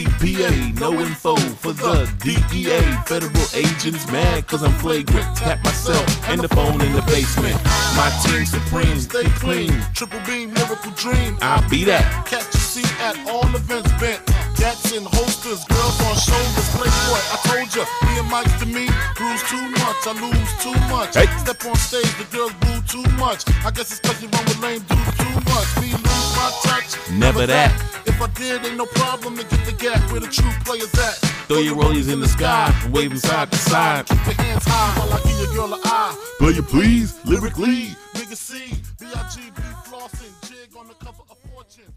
no 0.79 1.01
info 1.01 1.35
for 1.37 1.73
the 1.73 2.07
DEA. 2.23 2.81
Federal 3.07 3.33
agents 3.55 4.07
mad 4.13 4.47
cause 4.47 4.63
I'm 4.63 4.73
flagrant. 4.73 5.37
Tap 5.37 5.65
myself 5.65 6.07
and 6.29 6.41
the 6.41 6.49
phone 6.49 6.81
in 6.83 6.93
the 6.93 7.03
basement. 7.03 7.57
My 7.97 8.11
team 8.25 8.45
supreme, 8.45 9.01
stay 9.01 9.25
clean. 9.41 9.73
Triple 9.95 10.21
beam, 10.27 10.53
miracle 10.53 10.93
dream. 10.93 11.39
I'll 11.41 11.67
be 11.71 11.85
that. 11.85 12.27
Catch 12.27 12.55
a 12.55 12.59
seat 12.59 13.01
at 13.01 13.17
all 13.27 13.47
events 13.57 13.91
bent. 13.99 14.44
Gats 14.57 14.93
and 14.97 15.07
holsters, 15.07 15.65
girls 15.65 16.01
on 16.07 16.15
shoulders. 16.17 16.69
Playboy, 16.75 17.21
I 17.33 17.37
told 17.45 17.69
ya, 17.75 17.85
me 18.07 18.19
and 18.19 18.31
Mike's 18.31 18.55
to 18.61 18.67
me. 18.67 18.87
Bruise 19.17 19.43
too 19.51 19.61
much, 19.83 20.01
I 20.07 20.13
lose 20.19 20.53
too 20.63 20.79
much. 20.89 21.15
Hey. 21.15 21.27
Step 21.39 21.65
on 21.67 21.77
stage, 21.77 22.11
the 22.19 22.27
girls 22.31 22.53
boo 22.61 22.81
too 22.87 23.07
much. 23.17 23.45
I 23.65 23.71
guess 23.71 23.91
it's 23.93 24.01
cause 24.01 24.23
you 24.23 24.29
run 24.29 24.45
with 24.45 24.61
lame 24.61 24.81
dudes 24.89 25.17
too 25.19 25.37
much. 25.53 25.69
Me 25.81 25.91
lose 25.93 26.31
my 26.39 26.49
touch. 26.63 26.97
Never 27.13 27.47
that. 27.47 27.73
If 28.07 28.21
I 28.21 28.29
did, 28.35 28.65
ain't 28.65 28.77
no 28.77 28.87
problem 28.87 29.37
to 29.37 29.45
get 29.45 29.65
the 29.67 29.73
gap 29.73 30.01
where 30.11 30.21
the 30.21 30.29
true 30.29 30.51
players 30.65 30.93
at. 30.95 31.15
Throw 31.49 31.59
your 31.59 31.77
rollies 31.77 32.11
in 32.13 32.21
the 32.21 32.29
sky, 32.29 32.73
waving 32.91 33.19
side 33.19 33.51
to 33.51 33.59
side. 33.59 34.07
Keep 34.07 34.25
your 34.27 34.35
hands 34.35 34.65
high 34.65 34.99
while 34.99 35.13
I 35.13 35.23
give 35.25 35.39
your 35.41 35.55
girl 35.55 35.75
a 35.75 35.81
eye. 35.85 36.15
Play 36.39 36.53
you 36.53 36.63
please, 36.63 37.19
lyrically. 37.25 37.97
Nigga 38.15 38.37
C, 38.37 38.73
B-I-G-B 38.99 39.63
flossing, 39.85 40.33
jig 40.49 40.75
on 40.79 40.89
the 40.89 40.95
cover 40.95 41.23
of 41.31 41.37
Fortune. 41.53 41.93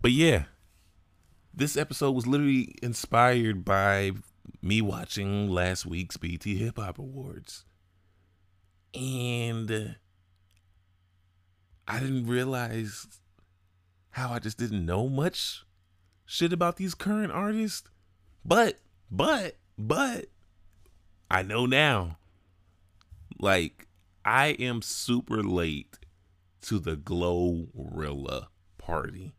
But 0.00 0.12
yeah, 0.12 0.44
this 1.58 1.76
episode 1.76 2.12
was 2.12 2.26
literally 2.26 2.72
inspired 2.84 3.64
by 3.64 4.12
me 4.62 4.80
watching 4.80 5.50
last 5.50 5.84
week's 5.84 6.16
BET 6.16 6.44
Hip 6.44 6.76
Hop 6.76 7.00
Awards. 7.00 7.64
And 8.94 9.96
I 11.88 11.98
didn't 11.98 12.28
realize 12.28 13.08
how 14.10 14.32
I 14.32 14.38
just 14.38 14.56
didn't 14.56 14.86
know 14.86 15.08
much 15.08 15.64
shit 16.24 16.52
about 16.52 16.76
these 16.76 16.94
current 16.94 17.32
artists. 17.32 17.88
But, 18.44 18.78
but, 19.10 19.56
but, 19.76 20.26
I 21.28 21.42
know 21.42 21.66
now. 21.66 22.18
Like, 23.40 23.88
I 24.24 24.50
am 24.60 24.80
super 24.80 25.42
late 25.42 25.98
to 26.62 26.78
the 26.78 26.96
Glorilla 26.96 28.46
party. 28.78 29.34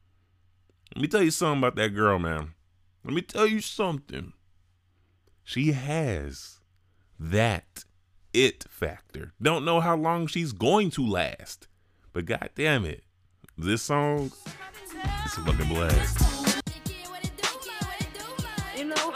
Let 0.95 1.01
me 1.03 1.07
tell 1.07 1.21
you 1.21 1.31
something 1.31 1.59
about 1.59 1.75
that 1.75 1.89
girl, 1.89 2.17
man. 2.17 2.55
Let 3.03 3.13
me 3.13 3.21
tell 3.21 3.45
you 3.45 3.61
something. 3.61 4.33
She 5.43 5.71
has 5.71 6.59
that 7.19 7.85
it 8.33 8.65
factor. 8.69 9.33
Don't 9.41 9.63
know 9.65 9.81
how 9.81 9.95
long 9.95 10.27
she's 10.27 10.51
going 10.51 10.89
to 10.91 11.05
last, 11.07 11.67
but 12.11 12.25
god 12.25 12.49
damn 12.55 12.85
it, 12.85 13.03
this 13.57 13.83
song 13.83 14.31
is 15.25 15.37
a 15.37 15.41
fucking 15.41 15.69
blast. 15.69 16.55
You 18.77 18.85
know, 18.85 18.95
oh, 18.97 19.11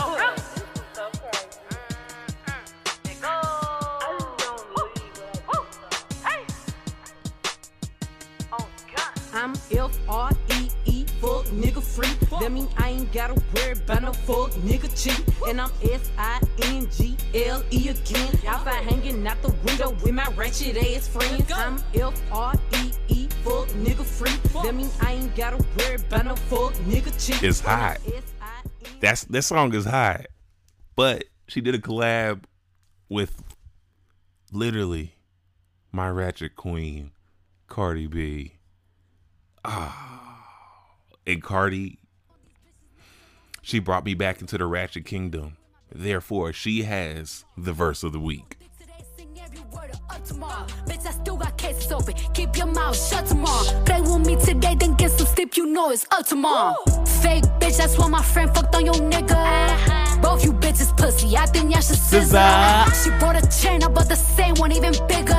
oh, 8.51 8.67
I'm 9.33 9.53
F 9.71 9.99
R 10.07 10.31
E, 10.31 10.33
fuck 10.33 10.42
nigga 11.53 11.81
free. 11.81 12.07
That 12.39 12.51
mean 12.51 12.67
I 12.77 12.89
ain't 12.89 13.11
gotta 13.11 13.41
worry 13.55 13.73
about 13.73 14.01
no 14.03 14.13
fuck 14.13 14.51
nigga 14.61 14.89
cheat. 15.01 15.23
And 15.47 15.61
I'm 15.61 15.71
S 15.81 16.11
I 16.17 16.41
N 16.63 16.87
G 16.91 17.17
L 17.33 17.63
E 17.71 17.89
again. 17.89 18.39
Outside 18.47 18.83
hanging 18.83 19.25
out 19.27 19.41
the 19.41 19.51
window 19.65 19.91
with 20.03 20.13
my 20.13 20.27
ratchet 20.35 20.77
ass 20.77 21.07
friends. 21.07 21.51
I'm 21.51 21.77
F 21.93 22.21
R 22.31 22.53
E 22.77 22.91
E, 23.07 23.27
fuck 23.43 23.67
nigga 23.69 24.03
free. 24.03 24.35
That 24.63 24.75
mean 24.75 24.89
I 25.01 25.13
ain't 25.13 25.35
gotta 25.35 25.63
worry 25.77 25.95
about 25.95 26.25
no 26.25 26.35
fuck 26.35 26.73
nigga 26.85 27.11
cheat. 27.25 27.43
It's 27.43 27.59
hot. 27.59 27.99
That's 28.99 29.25
that 29.25 29.43
song 29.43 29.73
is 29.73 29.85
hot. 29.85 30.27
But 30.95 31.25
she 31.47 31.61
did 31.61 31.75
a 31.75 31.79
collab 31.79 32.43
with 33.09 33.43
literally 34.51 35.15
my 35.91 36.09
ratchet 36.09 36.55
queen, 36.55 37.11
Cardi 37.67 38.07
B. 38.07 38.53
Ah, 39.65 40.12
and 41.25 41.41
Cardi, 41.41 41.99
she 43.61 43.79
brought 43.79 44.05
me 44.05 44.13
back 44.13 44.41
into 44.41 44.57
the 44.57 44.65
ratchet 44.65 45.05
kingdom. 45.05 45.57
Therefore, 45.93 46.53
she 46.53 46.83
has 46.83 47.45
the 47.55 47.73
verse 47.73 48.03
of 48.03 48.11
the 48.11 48.19
week. 48.19 48.57
Bitch, 50.85 51.05
I 51.05 51.11
still 51.11 51.37
got 51.37 51.57
cases 51.57 51.91
open. 51.91 52.13
Keep 52.33 52.57
your 52.57 52.67
mouth 52.67 52.95
shut 52.95 53.25
tomorrow. 53.25 53.83
Play 53.83 54.01
with 54.01 54.25
me 54.25 54.35
today, 54.37 54.75
then 54.75 54.95
get 54.95 55.11
some 55.11 55.27
sleep. 55.27 55.57
You 55.57 55.65
know 55.65 55.89
it's 55.91 56.05
up 56.11 56.25
tomorrow. 56.25 56.75
Fake 57.21 57.43
bitch, 57.59 57.77
that's 57.77 57.97
why 57.97 58.07
my 58.07 58.21
friend 58.21 58.53
fucked 58.53 58.75
on 58.75 58.85
your 58.85 58.95
nigga. 58.95 59.31
Uh-huh. 59.31 59.92
Both 60.23 60.45
you 60.45 60.53
bitches 60.53 60.95
pussy. 60.95 61.35
I 61.35 61.45
think 61.47 61.69
y'all 61.71 61.81
should 61.81 61.97
scissor. 61.97 62.39
She 63.03 63.09
bought 63.19 63.35
a 63.35 63.45
chain, 63.61 63.83
I 63.83 63.89
bought 63.89 64.07
the 64.07 64.15
same 64.15 64.55
one, 64.55 64.71
even 64.71 64.93
bigger. 65.09 65.35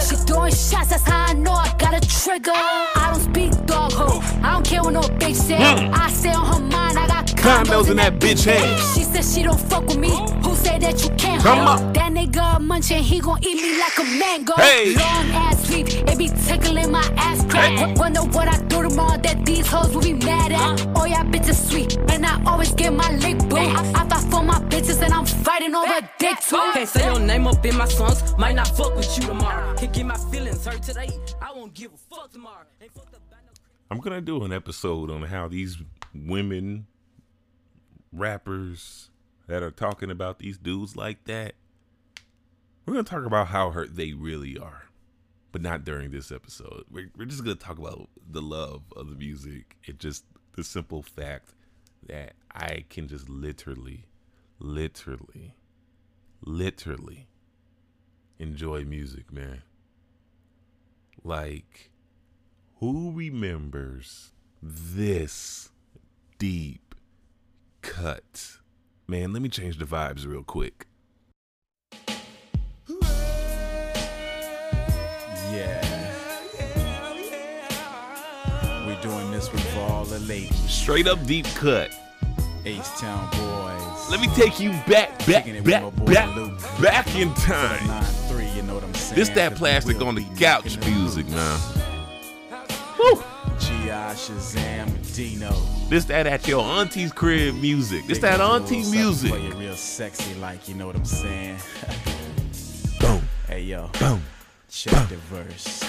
She 0.00 0.16
throwing 0.16 0.54
shots, 0.54 0.88
that's 0.88 1.02
how 1.02 1.26
I 1.28 1.34
know 1.34 1.52
I 1.52 1.68
got 1.78 1.92
a 1.94 2.00
trigger. 2.00 2.50
I 2.54 3.10
don't 3.12 3.20
speak 3.20 3.52
dog 3.66 3.92
ho. 3.92 4.20
I 4.42 4.54
don't 4.54 4.64
care 4.64 4.82
what 4.82 4.94
no 4.94 5.02
bitch 5.20 5.34
say. 5.34 5.58
Mm. 5.58 5.92
I 5.92 6.10
stay 6.10 6.32
on 6.32 6.46
her 6.46 6.60
mind, 6.60 6.98
I 6.98 7.06
got 7.06 7.21
Condos 7.42 7.90
in 7.90 7.96
that 7.96 8.20
bitch 8.20 8.44
head. 8.44 8.78
She 8.94 9.02
said 9.02 9.24
she 9.24 9.42
don't 9.42 9.60
fuck 9.60 9.84
with 9.86 9.98
me. 9.98 10.10
Who 10.44 10.54
said 10.54 10.80
that 10.82 11.02
you 11.02 11.10
can't? 11.16 11.42
Come 11.42 11.66
hold? 11.66 11.80
on. 11.80 11.92
That 11.92 12.12
nigga 12.12 12.60
munching, 12.60 13.02
he 13.02 13.18
gon' 13.18 13.42
eat 13.42 13.56
me 13.56 13.78
like 13.80 13.98
a 13.98 14.04
mango. 14.18 14.54
Hey. 14.54 14.94
Long 14.94 15.30
ass 15.32 15.64
sleep, 15.66 15.88
it 15.88 16.16
be 16.16 16.28
tickling 16.28 16.92
my 16.92 17.02
ass 17.16 17.44
crack. 17.50 17.72
Hey. 17.72 17.94
Wonder 17.94 18.20
what 18.20 18.46
I 18.46 18.58
do 18.68 18.82
tomorrow 18.88 19.18
that 19.18 19.44
these 19.44 19.66
hoes 19.66 19.92
will 19.92 20.02
be 20.02 20.12
mad 20.12 20.52
at. 20.52 20.86
Oh, 20.96 21.04
y'all 21.04 21.24
bitches 21.24 21.68
sweet, 21.68 21.96
and 22.10 22.24
I 22.24 22.40
always 22.44 22.72
get 22.74 22.92
my 22.92 23.10
lick 23.16 23.38
boo. 23.48 23.56
I, 23.56 23.92
I 23.92 24.08
fight 24.08 24.30
for 24.30 24.42
my 24.44 24.60
bitches, 24.70 25.02
and 25.02 25.12
I'm 25.12 25.26
fighting 25.26 25.74
over 25.74 26.00
dick 26.20 26.38
too. 26.40 26.56
Can't 26.74 26.88
say 26.88 27.04
your 27.06 27.18
name 27.18 27.48
up 27.48 27.66
in 27.66 27.76
my 27.76 27.88
songs. 27.88 28.36
Might 28.38 28.54
not 28.54 28.68
fuck 28.76 28.94
with 28.94 29.18
you 29.18 29.26
tomorrow. 29.26 29.74
Can 29.74 29.90
get 29.90 30.06
my 30.06 30.16
feelings 30.30 30.64
hurt 30.64 30.80
today. 30.82 31.10
I 31.40 31.50
won't 31.52 31.74
give 31.74 31.92
a 31.92 31.96
fuck 32.14 32.30
tomorrow. 32.30 32.66
Ain't 32.80 32.92
fucked 32.92 33.14
up 33.14 33.20
by 33.28 33.38
no- 33.44 33.52
I'm 33.90 33.98
gonna 33.98 34.20
do 34.20 34.44
an 34.44 34.52
episode 34.52 35.10
on 35.10 35.22
how 35.22 35.48
these 35.48 35.76
women 36.14 36.86
rappers 38.12 39.10
that 39.46 39.62
are 39.62 39.70
talking 39.70 40.10
about 40.10 40.38
these 40.38 40.58
dudes 40.58 40.96
like 40.96 41.24
that. 41.24 41.54
We're 42.84 42.94
gonna 42.94 43.04
talk 43.04 43.24
about 43.24 43.48
how 43.48 43.70
hurt 43.70 43.96
they 43.96 44.12
really 44.12 44.58
are, 44.58 44.84
but 45.52 45.62
not 45.62 45.84
during 45.84 46.10
this 46.10 46.30
episode. 46.32 46.84
We're, 46.90 47.10
we're 47.16 47.26
just 47.26 47.44
gonna 47.44 47.56
talk 47.56 47.78
about 47.78 48.08
the 48.30 48.42
love 48.42 48.82
of 48.96 49.08
the 49.08 49.16
music. 49.16 49.76
It 49.84 49.98
just 49.98 50.24
the 50.54 50.64
simple 50.64 51.02
fact 51.02 51.54
that 52.06 52.34
I 52.50 52.84
can 52.90 53.08
just 53.08 53.28
literally, 53.28 54.06
literally, 54.58 55.54
literally 56.44 57.28
enjoy 58.38 58.84
music, 58.84 59.32
man. 59.32 59.62
Like, 61.24 61.90
who 62.80 63.12
remembers 63.12 64.32
this 64.60 65.70
deep 66.38 66.81
cut? 67.82 68.58
Man, 69.06 69.32
let 69.32 69.42
me 69.42 69.48
change 69.48 69.78
the 69.78 69.84
vibes 69.84 70.26
real 70.26 70.42
quick. 70.42 70.86
Yeah. 75.50 75.82
We're 78.86 79.00
doing 79.02 79.30
this 79.30 79.48
for 79.48 79.80
all 79.80 80.04
the 80.04 80.20
ladies. 80.20 80.56
Straight 80.70 81.06
up 81.06 81.24
deep 81.26 81.46
cut. 81.54 81.90
H 82.64 82.78
Town 82.98 83.28
boys. 83.32 84.10
Let 84.10 84.20
me 84.20 84.28
take 84.34 84.60
you 84.60 84.70
back, 84.86 85.18
back, 85.26 85.44
with 85.46 85.64
back, 85.64 86.04
back, 86.04 86.36
Luke. 86.36 86.60
back 86.80 87.14
in 87.16 87.34
time. 87.34 87.80
9-3, 87.80 88.56
you 88.56 88.62
know 88.62 88.74
what 88.74 88.84
I'm 88.84 88.94
saying? 88.94 89.18
This 89.18 89.28
that 89.30 89.56
plastic 89.56 90.00
on 90.00 90.14
the 90.14 90.24
couch 90.36 90.78
music, 90.86 91.28
man. 91.28 91.60
Woo! 92.98 93.22
G.I. 93.62 94.14
Shazam 94.14 94.86
and 94.88 95.14
Dino. 95.14 95.52
This 95.88 96.04
that 96.06 96.26
at 96.26 96.48
your 96.48 96.64
auntie's 96.64 97.12
crib 97.12 97.54
music. 97.54 98.06
This 98.06 98.18
that 98.18 98.38
gonna 98.38 98.66
do 98.66 98.74
a 98.74 98.78
auntie 98.78 98.90
music. 98.90 99.30
For 99.30 99.38
you 99.38 99.54
real 99.54 99.76
sexy, 99.76 100.34
like 100.34 100.68
you 100.68 100.74
know 100.74 100.88
what 100.88 100.96
I'm 100.96 101.04
saying. 101.04 101.56
Boom, 103.00 103.22
hey 103.46 103.60
yo, 103.62 103.88
boom. 104.00 104.20
check 104.68 105.08
the 105.08 105.16
verse. 105.30 105.82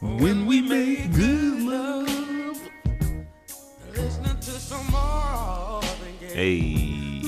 When 0.00 0.46
we 0.46 0.60
make 0.60 1.12
good 1.14 1.62
love. 1.62 2.60
Hey. 6.20 7.22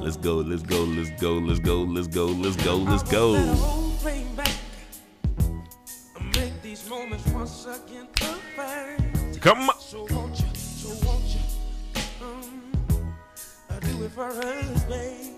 Let's 0.00 0.16
go, 0.16 0.36
let's 0.36 0.62
go, 0.62 0.82
let's 0.84 1.10
go, 1.20 1.34
let's 1.34 1.60
go, 1.60 1.82
let's 1.82 2.08
go, 2.08 2.26
let's 2.26 2.56
go, 2.56 2.76
let's 2.76 3.02
go. 3.04 3.89
Come 9.40 9.70
on. 9.70 9.80
So 9.80 10.06
won't 10.10 10.38
you, 10.38 10.46
so 10.54 11.06
won't 11.06 11.24
you, 11.24 11.40
um, 12.22 13.16
I 13.70 13.78
do 13.80 14.04
it 14.04 14.10
for 14.12 14.28
us, 14.28 14.84
babe. 14.84 15.34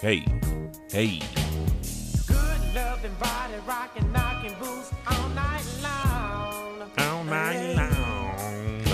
Hey, 0.00 0.24
hey. 0.88 1.20
Good 2.28 2.74
loving 2.76 3.12
body 3.18 3.54
rocking, 3.66 4.12
knocking 4.12 4.54
boots 4.60 4.92
all 5.06 5.28
night 5.30 5.66
long. 5.82 6.90
All 6.96 7.24
night 7.24 7.74
long. 7.74 8.84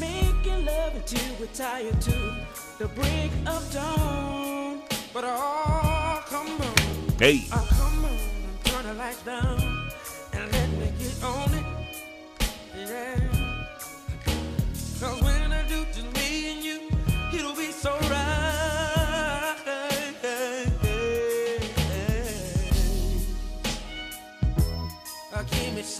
Making 0.00 0.64
love 0.64 0.96
until 0.96 1.34
we're 1.38 1.46
tired 1.52 2.00
to 2.00 2.46
the 2.78 2.88
break 2.88 3.30
of 3.46 3.72
dawn. 3.74 4.82
But 5.12 5.24
oh, 5.26 6.24
come 6.26 6.48
on. 6.48 7.18
Hey. 7.18 7.44
Oh, 7.52 7.68
come 7.70 8.04
on, 8.06 8.18
turn 8.64 8.86
the 8.86 8.94
lights 8.94 9.22
down 9.22 9.69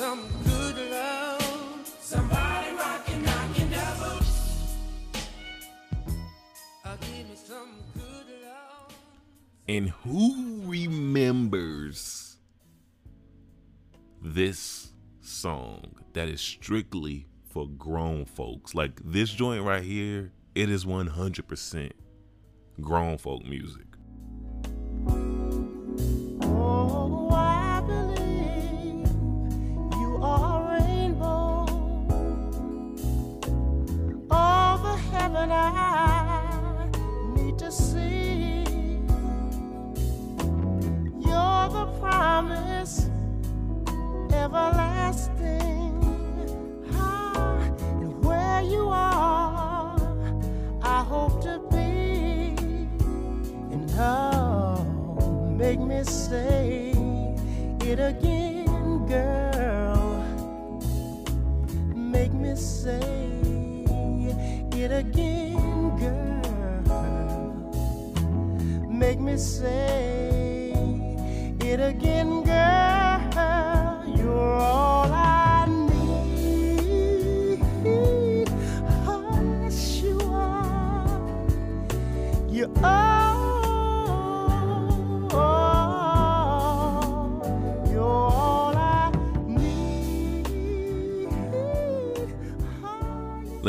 some 0.00 0.26
good 0.44 0.90
love. 0.90 1.94
Somebody 2.00 2.72
rockin', 2.74 3.22
knockin' 3.22 3.70
double. 3.70 4.24
Uh, 6.86 6.96
give 7.02 7.28
me 7.28 7.36
some 7.36 7.74
good 7.92 8.26
love. 8.42 8.94
And 9.68 9.90
who 9.90 10.62
remembers 10.64 12.38
this 14.22 14.88
song 15.20 15.82
that 16.14 16.28
is 16.28 16.40
strictly 16.40 17.26
for 17.44 17.68
grown 17.68 18.24
folks? 18.24 18.74
Like 18.74 18.98
this 19.04 19.28
joint 19.28 19.64
right 19.64 19.82
here, 19.84 20.32
it 20.54 20.70
is 20.70 20.86
100% 20.86 21.92
grown 22.80 23.18
folk 23.18 23.44
music. 23.44 23.84
Oh, 26.42 27.28
I 27.30 27.49
believe 27.49 27.49
rainbow 30.20 31.66
heaven. 35.12 35.50
I 35.50 36.88
need 37.36 37.58
to 37.58 37.72
see. 37.72 38.29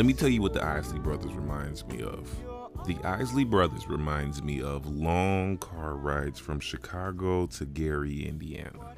Let 0.01 0.07
me 0.07 0.13
tell 0.13 0.29
you 0.29 0.41
what 0.41 0.53
the 0.53 0.65
Isley 0.65 0.97
Brothers 0.97 1.35
reminds 1.35 1.85
me 1.85 2.01
of. 2.01 2.27
The 2.87 2.97
Isley 3.03 3.43
Brothers 3.43 3.87
reminds 3.87 4.41
me 4.41 4.59
of 4.59 4.87
long 4.87 5.59
car 5.59 5.93
rides 5.93 6.39
from 6.39 6.59
Chicago 6.59 7.45
to 7.45 7.65
Gary, 7.67 8.27
Indiana. 8.27 8.95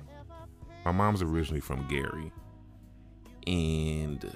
My 0.85 0.93
mom's 0.93 1.21
originally 1.21 1.59
from 1.59 1.85
Gary. 1.89 2.31
And 3.45 4.33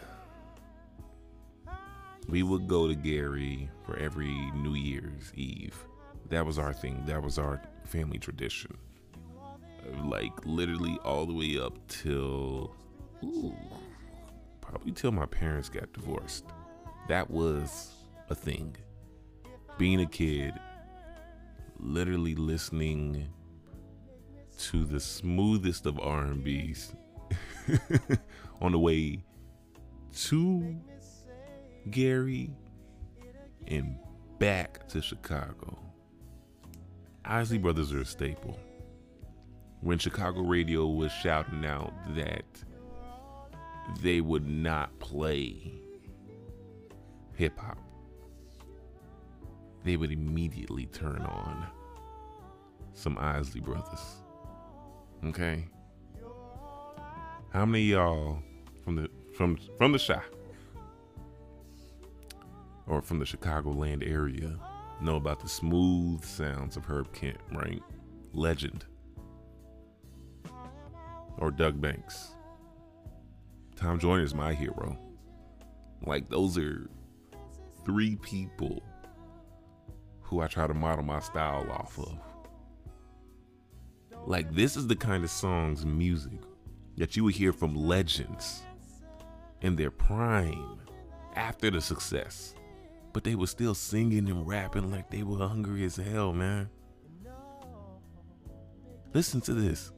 we 2.27 2.43
would 2.43 2.67
go 2.67 2.85
to 2.89 2.95
Gary 2.95 3.69
for 3.85 3.95
every 3.95 4.35
New 4.51 4.75
Year's 4.75 5.31
Eve. 5.35 5.85
That 6.27 6.45
was 6.45 6.59
our 6.59 6.73
thing. 6.73 7.01
That 7.05 7.23
was 7.23 7.39
our 7.39 7.61
family 7.85 8.19
tradition. 8.19 8.77
Like 10.03 10.33
literally 10.43 10.99
all 11.05 11.25
the 11.25 11.33
way 11.33 11.57
up 11.57 11.77
till 11.87 12.75
ooh, 13.23 13.55
probably 14.59 14.91
till 14.91 15.13
my 15.13 15.27
parents 15.27 15.69
got 15.69 15.93
divorced. 15.93 16.43
That 17.07 17.31
was 17.31 17.93
a 18.29 18.35
thing. 18.35 18.75
Being 19.77 20.01
a 20.01 20.05
kid, 20.05 20.53
literally 21.79 22.35
listening 22.35 23.29
to 24.59 24.83
the 24.83 24.99
smoothest 24.99 25.85
of 25.85 25.99
R&Bs 25.99 26.95
on 28.61 28.71
the 28.71 28.79
way 28.79 29.23
to 30.13 30.75
Gary 31.91 32.51
and 33.67 33.97
back 34.39 34.87
to 34.89 35.01
Chicago. 35.01 35.77
Isley 37.23 37.57
Brothers 37.57 37.93
are 37.93 38.01
a 38.01 38.05
staple. 38.05 38.57
When 39.81 39.97
Chicago 39.97 40.41
radio 40.41 40.87
was 40.87 41.11
shouting 41.11 41.65
out 41.65 41.93
that 42.15 42.45
they 44.01 44.21
would 44.21 44.47
not 44.47 44.97
play 44.99 45.71
hip 47.37 47.57
hop, 47.57 47.77
they 49.83 49.95
would 49.95 50.11
immediately 50.11 50.87
turn 50.87 51.21
on 51.21 51.65
some 52.93 53.17
Isley 53.17 53.61
Brothers. 53.61 54.23
Okay? 55.25 55.65
How 57.53 57.65
many 57.65 57.85
y'all 57.85 58.39
from 58.83 58.95
the 58.95 59.09
from 59.35 59.57
from 59.77 59.91
the 59.91 59.99
Chi 59.99 60.19
or 62.87 63.01
from 63.01 63.19
the 63.19 63.25
Chicagoland 63.25 64.07
area 64.07 64.57
know 64.99 65.15
about 65.15 65.39
the 65.39 65.47
smooth 65.47 66.23
sounds 66.23 66.75
of 66.75 66.85
Herb 66.85 67.13
Kent, 67.13 67.37
right? 67.51 67.81
Legend. 68.33 68.85
Or 71.37 71.51
Doug 71.51 71.79
Banks. 71.79 72.35
Tom 73.75 73.99
Joyner 73.99 74.23
is 74.23 74.33
my 74.33 74.53
hero. 74.53 74.97
Like 76.05 76.29
those 76.29 76.57
are 76.57 76.89
three 77.87 78.17
people 78.17 78.83
who 80.19 80.41
I 80.41 80.47
try 80.47 80.67
to 80.67 80.73
model 80.73 81.05
my 81.05 81.21
style 81.21 81.65
off 81.71 81.97
of. 81.97 82.19
Like 84.27 84.53
this 84.53 84.75
is 84.75 84.87
the 84.87 84.95
kind 84.95 85.23
of 85.23 85.31
songs, 85.31 85.85
music 85.85 86.41
that 86.97 87.15
you 87.15 87.23
would 87.23 87.33
hear 87.35 87.53
from 87.53 87.73
legends 87.75 88.61
in 89.61 89.77
their 89.77 89.89
prime 89.89 90.81
after 91.35 91.71
the 91.71 91.79
success. 91.79 92.53
But 93.13 93.23
they 93.23 93.35
were 93.35 93.47
still 93.47 93.73
singing 93.73 94.27
and 94.27 94.45
rapping 94.45 94.91
like 94.91 95.09
they 95.09 95.23
were 95.23 95.47
hungry 95.47 95.85
as 95.85 95.95
hell, 95.95 96.33
man. 96.33 96.69
Listen 99.13 99.39
to 99.41 99.53
this. 99.53 99.93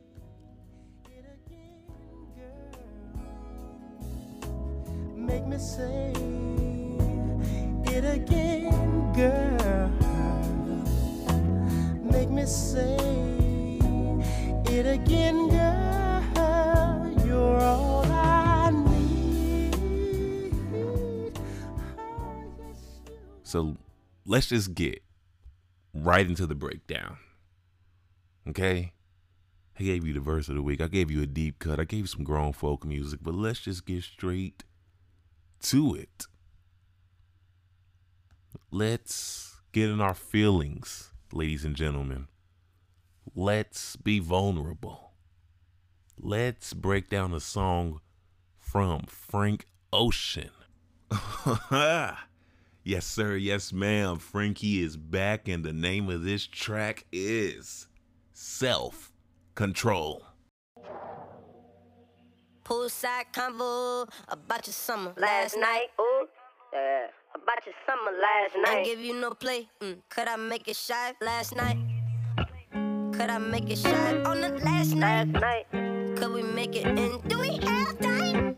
Make 5.15 5.47
me 5.47 5.57
say 5.57 6.13
it 7.99 8.15
again, 8.15 9.11
girl. 9.13 9.89
Make 12.01 12.29
me 12.29 12.45
say 12.45 12.95
it 14.67 14.85
again, 14.85 15.49
girl. 15.49 17.25
You're 17.25 17.59
all 17.59 18.05
I 18.05 18.71
need. 18.71 19.73
So 23.43 23.75
let's 24.25 24.47
just 24.47 24.73
get 24.73 25.03
right 25.93 26.25
into 26.25 26.47
the 26.47 26.55
breakdown. 26.55 27.17
Okay? 28.47 28.93
I 29.77 29.83
gave 29.83 30.05
you 30.05 30.13
the 30.13 30.21
verse 30.21 30.47
of 30.47 30.55
the 30.55 30.61
week. 30.61 30.79
I 30.79 30.87
gave 30.87 31.11
you 31.11 31.21
a 31.21 31.27
deep 31.27 31.59
cut. 31.59 31.81
I 31.81 31.83
gave 31.83 32.01
you 32.01 32.07
some 32.07 32.23
grown 32.23 32.53
folk 32.53 32.85
music, 32.85 33.19
but 33.21 33.33
let's 33.33 33.59
just 33.59 33.85
get 33.85 34.03
straight 34.03 34.63
to 35.63 35.95
it. 35.95 36.27
Let's 38.71 39.57
get 39.71 39.89
in 39.89 39.99
our 39.99 40.13
feelings 40.13 41.09
ladies 41.33 41.65
and 41.65 41.75
gentlemen, 41.75 42.27
let's 43.35 43.95
be 43.95 44.19
vulnerable. 44.19 45.11
Let's 46.17 46.73
break 46.73 47.09
down 47.09 47.33
a 47.33 47.39
song 47.39 48.01
from 48.57 49.03
Frank 49.07 49.67
Ocean. 49.93 50.51
yes, 51.71 53.05
sir. 53.05 53.35
Yes, 53.35 53.71
ma'am. 53.71 54.17
Frankie 54.17 54.81
is 54.83 54.97
back, 54.97 55.47
and 55.47 55.63
the 55.63 55.73
name 55.73 56.09
of 56.09 56.23
this 56.23 56.45
track 56.45 57.05
is 57.11 57.87
Self 58.33 59.11
Control. 59.55 60.23
Poolside 62.65 63.31
convo 63.33 64.07
about 64.27 64.67
your 64.67 64.73
summer 64.73 65.13
last 65.17 65.57
night. 65.57 65.87
Ooh, 65.99 66.27
yeah. 66.73 67.07
About 67.35 67.65
your 67.65 67.75
summer 67.85 68.11
last 68.19 68.55
night. 68.57 68.77
Ain't 68.77 68.85
give 68.85 68.99
you 68.99 69.19
no 69.19 69.31
play. 69.31 69.69
Mm. 69.81 69.97
Could 70.09 70.27
I 70.27 70.35
make 70.35 70.67
it 70.67 70.75
shy 70.75 71.13
last 71.21 71.55
night? 71.55 71.77
Could 73.13 73.29
I 73.29 73.37
make 73.37 73.69
it 73.69 73.77
shy 73.77 74.21
on 74.23 74.41
the 74.41 74.49
last 74.65 74.95
night? 74.95 75.27
Last 75.27 75.41
night. 75.41 76.17
Could 76.17 76.33
we 76.33 76.41
make 76.41 76.75
it 76.75 76.87
in? 76.87 77.21
Do 77.27 77.37
we 77.37 77.57
have 77.57 77.99
time? 77.99 78.57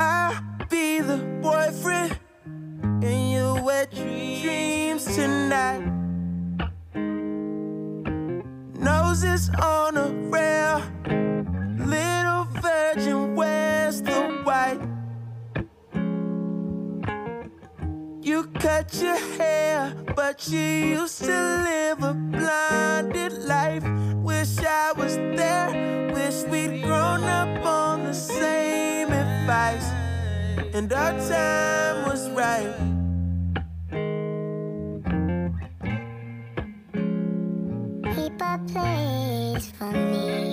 I'll 0.00 0.42
be 0.68 1.00
the 1.00 1.18
boyfriend 1.40 2.18
in 3.04 3.30
your 3.30 3.62
wet 3.62 3.92
dreams 3.94 5.04
tonight. 5.14 5.86
Noses 8.74 9.50
on 9.50 9.96
a 9.96 10.08
rail, 10.34 10.82
little 11.86 12.44
virgin 12.60 13.29
cut 18.60 18.94
your 19.00 19.16
hair, 19.38 19.94
but 20.14 20.46
you 20.48 20.60
used 21.00 21.24
to 21.24 21.32
live 21.64 22.02
a 22.02 22.12
blinded 22.12 23.32
life. 23.44 23.82
Wish 24.16 24.58
I 24.58 24.92
was 24.92 25.16
there, 25.16 26.12
wish 26.12 26.44
we'd 26.44 26.82
grown 26.82 27.24
up 27.24 27.64
on 27.64 28.04
the 28.04 28.12
same 28.12 29.08
advice, 29.08 29.88
and 30.74 30.92
our 30.92 31.12
time 31.28 32.06
was 32.06 32.28
right. 32.30 32.74
Keep 38.14 38.42
a 38.42 38.58
place 38.72 39.72
for 39.78 39.92
me, 39.92 40.49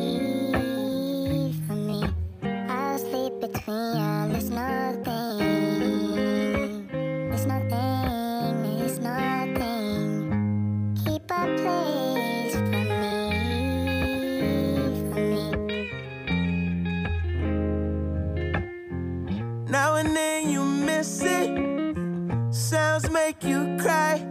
make 23.39 23.49
you 23.49 23.77
cry. 23.79 24.25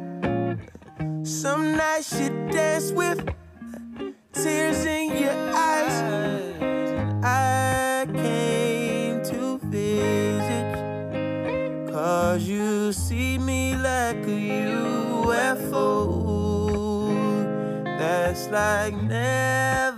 Some 1.23 1.77
nights 1.77 2.21
you 2.21 2.29
dance 2.51 2.93
with 2.93 3.29
tears 4.33 4.85
in 4.85 5.17
your 5.17 5.55
eyes. 5.55 6.03
I 7.25 8.07
came 8.13 9.23
to 9.25 9.59
visit. 9.65 10.75
Cause 11.93 12.43
you 12.43 12.93
see 12.93 13.39
me 13.39 13.75
like 13.77 14.17
a 14.17 14.41
UFO. 15.21 15.85
That's 17.99 18.49
like 18.49 18.95
never. 19.03 19.96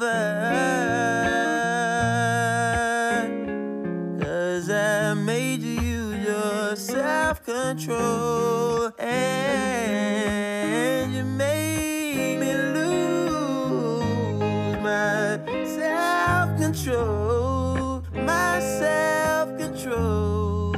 Control. 7.59 8.93
And 8.99 11.15
you 11.15 11.25
made 11.25 12.39
me 12.39 12.53
lose 12.77 14.77
my 14.83 15.39
self 15.77 16.59
control. 16.59 18.03
My 18.15 18.61
self 18.61 19.59
control. 19.59 20.75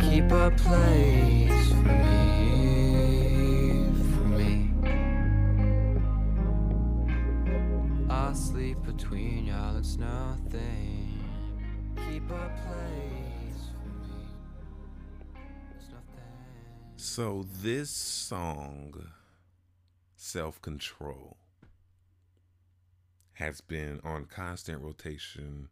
Keep 0.00 0.32
a 0.32 0.50
place 0.56 1.39
So, 17.12 17.44
this 17.60 17.90
song, 17.90 19.10
Self 20.14 20.62
Control, 20.62 21.38
has 23.32 23.60
been 23.60 24.00
on 24.04 24.26
constant 24.26 24.80
rotation 24.80 25.70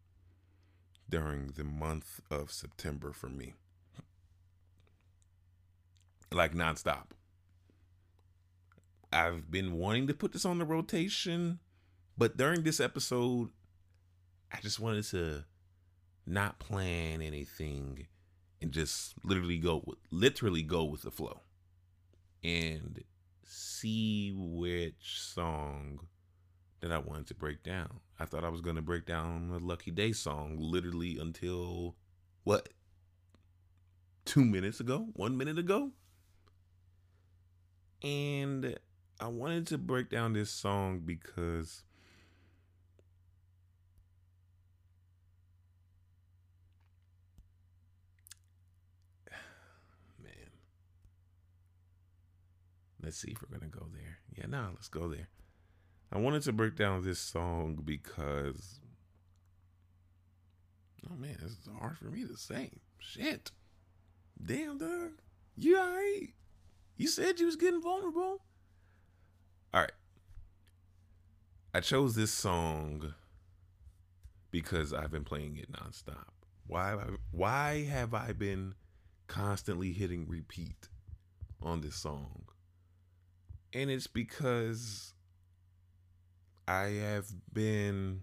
during 1.09 1.53
the 1.53 1.63
month 1.63 2.21
of 2.29 2.51
September 2.51 3.13
for 3.13 3.29
me. 3.29 3.55
Like 6.33 6.55
nonstop. 6.55 7.11
I've 9.13 9.49
been 9.49 9.75
wanting 9.75 10.09
to 10.09 10.15
put 10.15 10.33
this 10.33 10.45
on 10.45 10.59
the 10.59 10.65
rotation, 10.65 11.61
but 12.19 12.37
during 12.37 12.65
this 12.65 12.81
episode, 12.81 13.51
I 14.51 14.59
just 14.61 14.81
wanted 14.81 15.05
to 15.11 15.45
not 16.27 16.59
plan 16.59 17.23
anything 17.23 18.09
and 18.61 18.73
just 18.73 19.15
literally 19.25 19.59
go 19.59 19.83
with 19.87 19.99
literally 20.11 20.63
go 20.63 20.85
with 20.85 21.03
the 21.03 21.11
flow 21.11 21.41
and 22.43 23.03
see 23.45 24.33
which 24.35 25.21
song 25.21 26.01
that 26.81 26.93
I 26.93 26.99
wanted 26.99 27.27
to 27.29 27.35
break 27.35 27.63
down. 27.63 28.01
I 28.19 28.25
thought 28.25 28.45
I 28.45 28.49
was 28.49 28.61
going 28.61 28.77
to 28.77 28.83
break 28.83 29.07
down 29.07 29.49
the 29.49 29.59
Lucky 29.59 29.91
Day 29.91 30.13
song 30.13 30.57
literally 30.59 31.19
until 31.19 31.97
what? 32.45 32.69
2 34.27 34.45
minutes 34.45 34.79
ago? 34.81 35.09
1 35.15 35.37
minute 35.37 35.59
ago? 35.59 35.91
And 38.03 38.79
I 39.21 39.27
wanted 39.27 39.67
to 39.69 39.79
break 39.79 40.11
down 40.11 40.35
this 40.35 40.51
song 40.51 41.01
because 41.05 41.83
Let's 53.03 53.19
see 53.19 53.31
if 53.31 53.43
we're 53.43 53.57
gonna 53.57 53.71
go 53.71 53.87
there. 53.93 54.19
Yeah, 54.37 54.47
no, 54.47 54.71
let's 54.75 54.89
go 54.89 55.09
there. 55.09 55.29
I 56.13 56.19
wanted 56.19 56.43
to 56.43 56.53
break 56.53 56.77
down 56.77 57.05
this 57.05 57.19
song 57.19 57.83
because 57.85 58.81
Oh 61.11 61.17
man, 61.17 61.39
is 61.43 61.57
hard 61.81 61.99
for 61.99 62.07
me 62.07 62.25
to 62.27 62.37
say. 62.37 62.71
Shit. 62.99 63.51
Damn 64.45 64.79
dog. 64.79 65.13
You 65.57 65.79
alright? 65.79 66.35
You 66.97 67.09
said 67.09 67.41
you 67.41 67.47
was 67.47 67.57
getting 67.57 67.83
vulnerable. 67.83 68.43
Alright. 69.75 69.93
I 71.75 71.81
chose 71.81 72.15
this 72.15 72.33
song 72.33 73.15
because 74.51 74.93
I've 74.93 75.11
been 75.11 75.25
playing 75.25 75.57
it 75.57 75.73
nonstop. 75.73 76.25
Why 76.67 76.97
why 77.31 77.85
have 77.85 78.15
I 78.15 78.33
been 78.33 78.75
constantly 79.27 79.93
hitting 79.93 80.27
repeat 80.29 80.89
on 81.63 81.81
this 81.81 81.97
song? 81.97 82.45
And 83.73 83.91
it's 83.91 84.07
because 84.07 85.13
I 86.67 86.85
have 86.85 87.27
been 87.53 88.23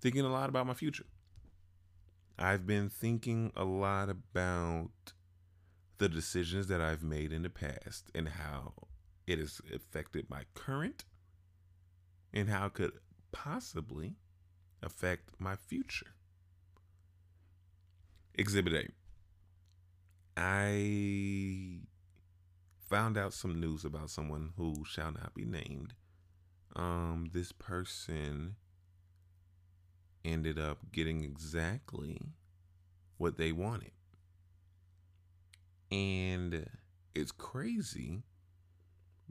thinking 0.00 0.24
a 0.24 0.32
lot 0.32 0.48
about 0.48 0.66
my 0.66 0.74
future. 0.74 1.04
I've 2.38 2.66
been 2.66 2.88
thinking 2.88 3.52
a 3.54 3.64
lot 3.64 4.08
about 4.08 4.90
the 5.98 6.08
decisions 6.08 6.68
that 6.68 6.80
I've 6.80 7.02
made 7.02 7.32
in 7.32 7.42
the 7.42 7.50
past 7.50 8.10
and 8.14 8.28
how 8.28 8.72
it 9.26 9.38
has 9.38 9.60
affected 9.74 10.30
my 10.30 10.44
current 10.54 11.04
and 12.32 12.48
how 12.48 12.66
it 12.66 12.74
could 12.74 12.92
possibly 13.32 14.16
affect 14.82 15.30
my 15.38 15.56
future. 15.56 16.14
Exhibit 18.34 18.72
A. 18.72 18.88
I 20.40 21.80
found 22.90 23.16
out 23.16 23.32
some 23.32 23.60
news 23.60 23.84
about 23.84 24.10
someone 24.10 24.50
who 24.56 24.84
shall 24.84 25.12
not 25.12 25.32
be 25.32 25.44
named. 25.44 25.94
Um, 26.74 27.30
this 27.32 27.52
person 27.52 28.56
ended 30.24 30.58
up 30.58 30.78
getting 30.92 31.22
exactly 31.22 32.20
what 33.16 33.38
they 33.38 33.52
wanted. 33.52 33.92
And 35.92 36.68
it's 37.14 37.32
crazy 37.32 38.24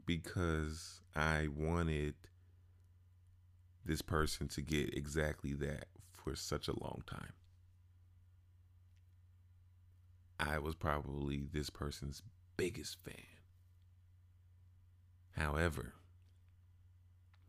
because 0.06 1.02
I 1.14 1.48
wanted 1.54 2.14
this 3.84 4.02
person 4.02 4.48
to 4.48 4.62
get 4.62 4.94
exactly 4.96 5.52
that 5.54 5.86
for 6.12 6.34
such 6.34 6.66
a 6.66 6.78
long 6.78 7.02
time. 7.06 7.32
I 10.38 10.58
was 10.58 10.74
probably 10.74 11.44
this 11.52 11.68
person's 11.68 12.22
biggest 12.56 12.96
fan. 13.04 13.39
However, 15.36 15.94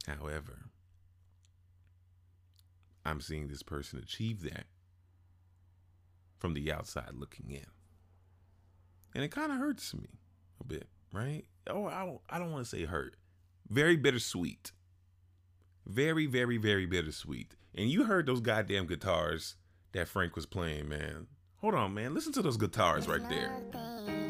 however, 0.07 0.69
I'm 3.05 3.21
seeing 3.21 3.47
this 3.47 3.63
person 3.63 3.99
achieve 3.99 4.41
that 4.43 4.65
from 6.37 6.53
the 6.53 6.71
outside 6.71 7.11
looking 7.13 7.51
in. 7.51 7.65
And 9.13 9.23
it 9.23 9.31
kind 9.31 9.51
of 9.51 9.57
hurts 9.57 9.93
me 9.93 10.19
a 10.59 10.63
bit, 10.63 10.87
right? 11.11 11.43
Oh, 11.67 11.85
I 11.87 12.05
don't, 12.05 12.21
I 12.29 12.39
don't 12.39 12.51
want 12.51 12.63
to 12.63 12.69
say 12.69 12.85
hurt. 12.85 13.15
Very 13.69 13.95
bittersweet. 13.95 14.71
Very, 15.85 16.25
very, 16.25 16.57
very 16.57 16.85
bittersweet. 16.85 17.55
And 17.75 17.89
you 17.89 18.05
heard 18.05 18.25
those 18.25 18.41
goddamn 18.41 18.87
guitars 18.87 19.55
that 19.93 20.07
Frank 20.07 20.35
was 20.35 20.45
playing, 20.45 20.87
man. 20.87 21.27
Hold 21.57 21.75
on, 21.75 21.93
man. 21.93 22.13
Listen 22.13 22.33
to 22.33 22.41
those 22.41 22.57
guitars 22.57 23.07
right 23.07 23.27
there. 23.29 24.20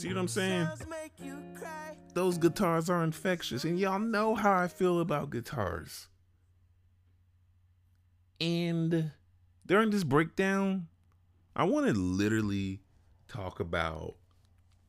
See 0.00 0.08
what 0.08 0.16
I'm 0.16 0.28
saying? 0.28 0.64
Songs 0.64 0.86
make 0.88 1.12
you 1.22 1.36
cry. 1.54 1.94
Those 2.14 2.38
guitars 2.38 2.88
are 2.88 3.04
infectious, 3.04 3.64
and 3.64 3.78
y'all 3.78 3.98
know 3.98 4.34
how 4.34 4.56
I 4.58 4.66
feel 4.66 4.98
about 4.98 5.28
guitars. 5.28 6.08
And 8.40 9.10
during 9.66 9.90
this 9.90 10.04
breakdown, 10.04 10.86
I 11.54 11.64
want 11.64 11.86
to 11.86 11.92
literally 11.92 12.80
talk 13.28 13.60
about 13.60 14.14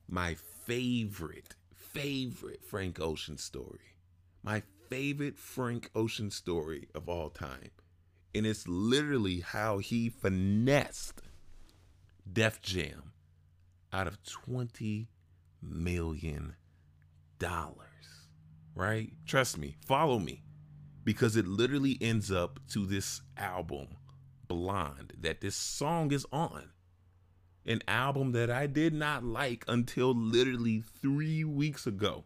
my 0.07 0.37
favorite, 0.65 1.55
favorite 1.75 2.63
Frank 2.63 3.01
Ocean 3.01 3.37
story. 3.37 3.97
My 4.43 4.63
favorite 4.89 5.37
Frank 5.37 5.91
Ocean 5.93 6.31
story 6.31 6.87
of 6.95 7.09
all 7.09 7.29
time. 7.29 7.71
And 8.33 8.45
it's 8.45 8.65
literally 8.65 9.41
how 9.41 9.79
he 9.79 10.07
finessed 10.07 11.21
Def 12.31 12.61
Jam 12.61 13.10
out 13.93 14.07
of 14.07 14.21
20 14.23 15.07
million 15.61 16.55
dollars. 17.39 17.77
Right? 18.75 19.11
Trust 19.25 19.57
me, 19.57 19.75
follow 19.85 20.19
me. 20.19 20.43
Because 21.03 21.35
it 21.35 21.47
literally 21.47 21.97
ends 21.99 22.31
up 22.31 22.59
to 22.69 22.85
this 22.85 23.21
album, 23.35 23.87
Blonde, 24.47 25.13
that 25.19 25.41
this 25.41 25.55
song 25.55 26.11
is 26.11 26.25
on. 26.31 26.69
An 27.65 27.81
album 27.87 28.31
that 28.33 28.49
I 28.49 28.67
did 28.67 28.93
not 28.93 29.23
like 29.23 29.65
until 29.67 30.13
literally 30.15 30.83
three 31.01 31.43
weeks 31.43 31.87
ago. 31.87 32.25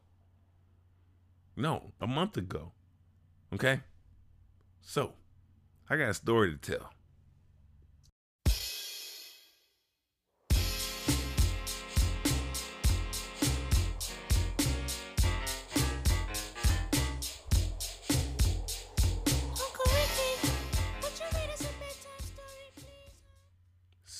No, 1.56 1.93
a 2.01 2.08
month 2.08 2.36
ago. 2.36 2.73
Okay? 3.54 3.80
So, 4.82 5.13
I 5.89 5.97
got 5.97 6.10
a 6.10 6.13
story 6.13 6.58
to 6.58 6.58
tell. 6.58 6.94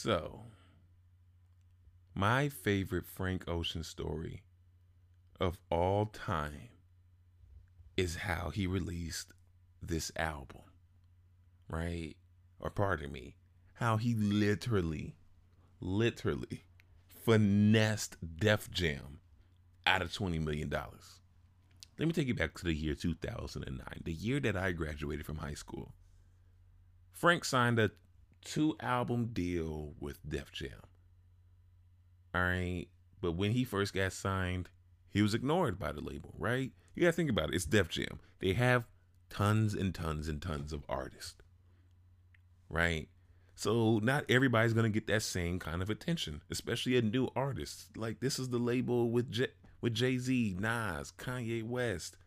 So, 0.06 0.44
my 2.14 2.48
favorite 2.48 3.08
Frank 3.08 3.46
Ocean 3.48 3.84
story 3.84 4.44
of 5.40 5.58
all 5.72 6.06
time 6.06 6.70
is 7.98 8.18
how 8.18 8.52
he 8.52 8.68
released 8.68 9.34
this 9.82 10.12
album, 10.16 10.62
right? 11.68 12.14
Or 12.60 12.70
pardon 12.70 13.12
me, 13.12 13.38
how 13.74 13.98
he 13.98 14.14
literally, 14.14 15.16
literally 15.80 16.66
finessed 17.08 18.18
Def 18.38 18.70
Jam 18.70 19.22
out 19.88 20.04
of 20.04 20.12
$20 20.12 20.40
million. 20.40 20.70
Let 20.70 22.08
me 22.08 22.14
take 22.14 22.28
you 22.28 22.36
back 22.36 22.54
to 22.60 22.66
the 22.66 22.76
year 22.76 22.94
2009, 22.94 23.82
the 24.04 24.14
year 24.14 24.40
that 24.42 24.56
I 24.56 24.72
graduated 24.72 25.26
from 25.26 25.38
high 25.38 25.56
school. 25.56 25.94
Frank 27.12 27.44
signed 27.44 27.80
a 27.80 27.90
two 28.46 28.78
album 28.80 29.32
deal 29.34 29.94
with 30.00 30.20
Def 30.28 30.52
Jam. 30.54 30.82
All 32.34 32.42
right. 32.42 32.86
But 33.20 33.34
when 33.34 33.52
he 33.52 33.64
first 33.64 33.94
got 33.94 34.14
signed, 34.14 34.70
he 35.10 35.22
was 35.22 35.34
ignored 35.34 35.80
by 35.80 35.92
the 35.92 36.02
label, 36.02 36.34
right? 36.38 36.72
You 36.94 37.02
gotta 37.02 37.14
think 37.14 37.30
about 37.30 37.50
it. 37.50 37.56
It's 37.56 37.66
Def 37.66 37.90
Jam. 37.90 38.20
They 38.40 38.54
have 38.54 38.86
tons 39.30 39.74
and 39.74 39.94
tons 39.94 40.28
and 40.30 40.42
tons 40.42 40.72
of 40.72 40.84
artists. 40.88 41.36
Right? 42.70 43.10
So 43.56 44.00
not 44.00 44.26
everybody's 44.30 44.74
gonna 44.74 44.90
get 44.90 45.08
that 45.08 45.24
same 45.24 45.60
kind 45.60 45.82
of 45.82 45.90
attention, 45.90 46.42
especially 46.52 46.98
a 46.98 47.02
new 47.02 47.30
artist. 47.36 47.98
Like 47.98 48.20
this 48.20 48.38
is 48.38 48.50
the 48.50 48.60
label 48.60 49.10
with 49.10 49.32
J- 49.32 49.54
with 49.82 49.94
Jay 49.94 50.18
Z, 50.18 50.58
Nas, 50.60 51.14
Kanye 51.18 51.64
West, 51.64 52.18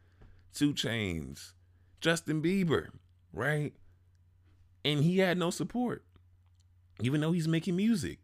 2 0.54 0.72
Chainz, 0.72 1.52
Justin 2.00 2.42
Bieber, 2.42 2.88
right? 3.33 3.74
And 4.85 5.04
he 5.04 5.18
had 5.18 5.38
no 5.38 5.50
support, 5.50 6.04
even 7.02 7.20
though 7.20 7.32
he's 7.32 7.48
making 7.48 7.76
music. 7.76 8.18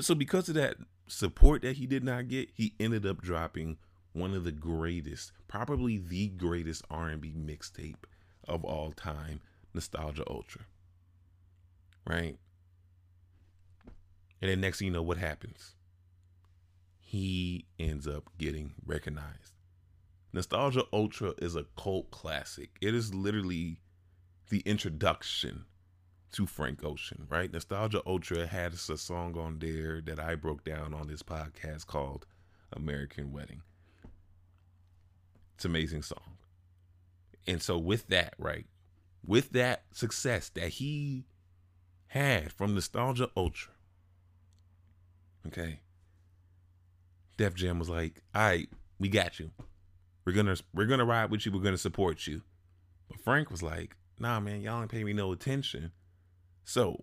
So 0.00 0.14
because 0.14 0.48
of 0.48 0.54
that 0.56 0.76
support 1.06 1.62
that 1.62 1.76
he 1.76 1.86
did 1.86 2.04
not 2.04 2.28
get, 2.28 2.50
he 2.54 2.74
ended 2.78 3.06
up 3.06 3.22
dropping 3.22 3.78
one 4.12 4.34
of 4.34 4.44
the 4.44 4.52
greatest, 4.52 5.32
probably 5.46 5.98
the 5.98 6.28
greatest 6.28 6.82
R&B 6.90 7.34
mixtape 7.36 8.04
of 8.46 8.64
all 8.64 8.92
time, 8.92 9.40
Nostalgia 9.74 10.24
Ultra. 10.28 10.62
Right? 12.06 12.36
And 14.40 14.50
then 14.50 14.60
next 14.60 14.78
thing 14.78 14.86
you 14.86 14.92
know, 14.92 15.02
what 15.02 15.18
happens? 15.18 15.74
He 17.00 17.66
ends 17.78 18.06
up 18.06 18.24
getting 18.38 18.74
recognized. 18.84 19.54
Nostalgia 20.32 20.84
Ultra 20.92 21.34
is 21.38 21.56
a 21.56 21.64
cult 21.76 22.10
classic. 22.10 22.70
It 22.80 22.94
is 22.94 23.14
literally 23.14 23.80
the 24.50 24.60
introduction 24.60 25.64
to 26.32 26.46
Frank 26.46 26.84
Ocean, 26.84 27.26
right? 27.28 27.52
Nostalgia 27.52 28.02
Ultra 28.06 28.46
had 28.46 28.72
a 28.72 28.76
song 28.76 29.38
on 29.38 29.58
there 29.58 30.00
that 30.02 30.20
I 30.20 30.34
broke 30.34 30.64
down 30.64 30.94
on 30.94 31.06
this 31.06 31.22
podcast 31.22 31.86
called 31.86 32.26
American 32.72 33.32
Wedding. 33.32 33.62
It's 35.54 35.64
an 35.64 35.70
amazing 35.70 36.02
song. 36.02 36.36
And 37.46 37.62
so 37.62 37.78
with 37.78 38.08
that, 38.08 38.34
right? 38.38 38.66
With 39.26 39.50
that 39.50 39.84
success 39.92 40.50
that 40.50 40.68
he 40.68 41.24
had 42.08 42.52
from 42.52 42.74
Nostalgia 42.74 43.30
Ultra, 43.36 43.72
okay, 45.46 45.80
Def 47.36 47.54
Jam 47.54 47.78
was 47.78 47.88
like, 47.88 48.22
all 48.34 48.42
right, 48.42 48.68
we 48.98 49.08
got 49.08 49.40
you. 49.40 49.50
We're 50.24 50.32
gonna 50.32 50.56
we're 50.74 50.86
gonna 50.86 51.04
ride 51.04 51.30
with 51.30 51.46
you, 51.46 51.52
we're 51.52 51.62
gonna 51.62 51.78
support 51.78 52.26
you. 52.26 52.42
But 53.08 53.20
Frank 53.20 53.50
was 53.50 53.62
like, 53.62 53.96
nah, 54.18 54.40
man, 54.40 54.60
y'all 54.60 54.82
ain't 54.82 54.90
paying 54.90 55.06
me 55.06 55.14
no 55.14 55.32
attention. 55.32 55.90
So 56.68 57.02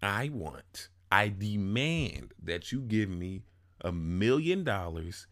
I 0.00 0.30
want, 0.32 0.90
I 1.10 1.26
demand 1.26 2.34
that 2.40 2.70
you 2.70 2.78
give 2.82 3.08
me 3.08 3.42
a 3.80 3.90
million 3.90 4.62
dollars 4.62 5.26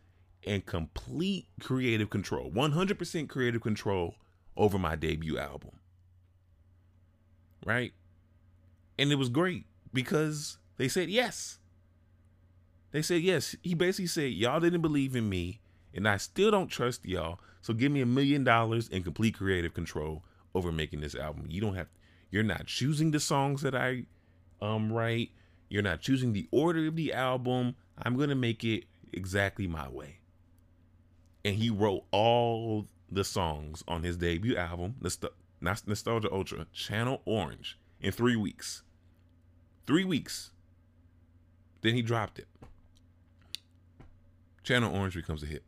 and 0.44 0.66
complete 0.66 1.46
creative 1.60 2.10
control, 2.10 2.50
100% 2.50 3.28
creative 3.28 3.62
control 3.62 4.16
over 4.56 4.76
my 4.76 4.96
debut 4.96 5.38
album. 5.38 5.70
Right? 7.64 7.92
And 8.98 9.12
it 9.12 9.14
was 9.14 9.28
great 9.28 9.66
because 9.92 10.58
they 10.76 10.88
said 10.88 11.08
yes. 11.08 11.60
They 12.90 13.02
said 13.02 13.22
yes. 13.22 13.54
He 13.62 13.74
basically 13.74 14.08
said, 14.08 14.32
Y'all 14.32 14.58
didn't 14.58 14.82
believe 14.82 15.14
in 15.14 15.28
me, 15.28 15.60
and 15.94 16.08
I 16.08 16.16
still 16.16 16.50
don't 16.50 16.66
trust 16.66 17.06
y'all. 17.06 17.38
So 17.60 17.72
give 17.72 17.92
me 17.92 18.00
a 18.00 18.06
million 18.06 18.42
dollars 18.42 18.90
and 18.92 19.04
complete 19.04 19.36
creative 19.36 19.74
control 19.74 20.24
over 20.56 20.72
making 20.72 21.02
this 21.02 21.14
album. 21.14 21.46
You 21.48 21.60
don't 21.60 21.76
have 21.76 21.86
you're 22.30 22.42
not 22.42 22.66
choosing 22.66 23.10
the 23.10 23.20
songs 23.20 23.62
that 23.62 23.74
I 23.74 24.04
um 24.60 24.92
write. 24.92 25.30
You're 25.68 25.82
not 25.82 26.00
choosing 26.00 26.32
the 26.32 26.48
order 26.50 26.86
of 26.86 26.96
the 26.96 27.12
album. 27.12 27.76
I'm 28.02 28.16
gonna 28.16 28.34
make 28.34 28.64
it 28.64 28.84
exactly 29.12 29.66
my 29.66 29.88
way. 29.88 30.18
And 31.44 31.54
he 31.56 31.70
wrote 31.70 32.04
all 32.10 32.86
the 33.10 33.24
songs 33.24 33.82
on 33.88 34.02
his 34.02 34.16
debut 34.16 34.56
album, 34.56 34.96
Nostal- 35.02 35.32
Nostalgia 35.60 36.32
Ultra, 36.32 36.66
Channel 36.72 37.22
Orange, 37.24 37.78
in 38.00 38.12
three 38.12 38.36
weeks. 38.36 38.82
Three 39.86 40.04
weeks. 40.04 40.50
Then 41.80 41.94
he 41.94 42.02
dropped 42.02 42.38
it. 42.38 42.48
Channel 44.62 44.94
Orange 44.94 45.14
becomes 45.14 45.42
a 45.42 45.46
hit. 45.46 45.62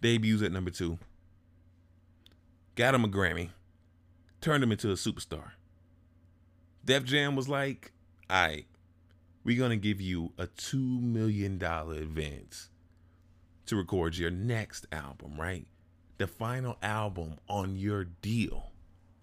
Debuts 0.00 0.42
at 0.42 0.52
number 0.52 0.70
two. 0.70 0.98
Got 2.74 2.94
him 2.94 3.04
a 3.04 3.08
Grammy. 3.08 3.50
Turned 4.40 4.62
him 4.62 4.72
into 4.72 4.90
a 4.90 4.94
superstar. 4.94 5.52
Def 6.84 7.04
Jam 7.04 7.34
was 7.34 7.48
like, 7.48 7.92
right, 8.30 8.66
we're 9.44 9.58
going 9.58 9.70
to 9.70 9.76
give 9.76 10.00
you 10.00 10.32
a 10.38 10.46
$2 10.46 11.00
million 11.00 11.60
advance 11.62 12.68
to 13.66 13.76
record 13.76 14.16
your 14.16 14.30
next 14.30 14.86
album, 14.92 15.38
right? 15.38 15.66
The 16.18 16.26
final 16.26 16.76
album 16.82 17.36
on 17.48 17.76
your 17.76 18.04
deal, 18.04 18.70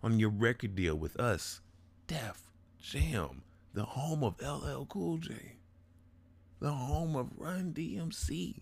on 0.01 0.19
your 0.19 0.29
record 0.29 0.75
deal 0.75 0.95
with 0.95 1.19
us, 1.19 1.61
Def 2.07 2.41
Jam, 2.81 3.43
the 3.73 3.85
home 3.85 4.23
of 4.23 4.35
LL 4.41 4.85
Cool 4.85 5.17
J, 5.17 5.55
the 6.59 6.71
home 6.71 7.15
of 7.15 7.29
Run 7.37 7.73
DMC, 7.73 8.61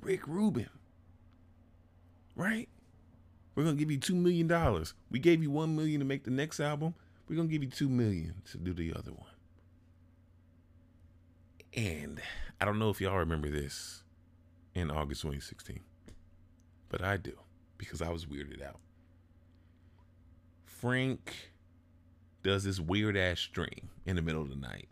Rick 0.00 0.26
Rubin, 0.26 0.68
right? 2.36 2.68
We're 3.54 3.64
gonna 3.64 3.76
give 3.76 3.90
you 3.90 3.98
two 3.98 4.14
million 4.14 4.46
dollars. 4.46 4.94
We 5.10 5.18
gave 5.18 5.42
you 5.42 5.50
one 5.50 5.76
million 5.76 6.00
to 6.00 6.06
make 6.06 6.24
the 6.24 6.30
next 6.30 6.60
album. 6.60 6.94
We're 7.28 7.36
gonna 7.36 7.48
give 7.48 7.62
you 7.62 7.70
two 7.70 7.88
million 7.88 8.34
to 8.50 8.58
do 8.58 8.72
the 8.72 8.94
other 8.94 9.12
one. 9.12 9.26
And 11.74 12.20
I 12.60 12.64
don't 12.64 12.78
know 12.78 12.90
if 12.90 13.00
y'all 13.00 13.16
remember 13.16 13.50
this 13.50 14.02
in 14.74 14.90
August 14.90 15.22
2016, 15.22 15.80
but 16.88 17.02
I 17.02 17.16
do 17.16 17.32
because 17.78 18.02
I 18.02 18.10
was 18.10 18.26
weirded 18.26 18.62
out. 18.62 18.80
Frank 20.64 21.52
does 22.42 22.64
this 22.64 22.80
weird 22.80 23.16
ass 23.16 23.38
stream 23.40 23.90
in 24.04 24.16
the 24.16 24.22
middle 24.22 24.42
of 24.42 24.50
the 24.50 24.56
night. 24.56 24.88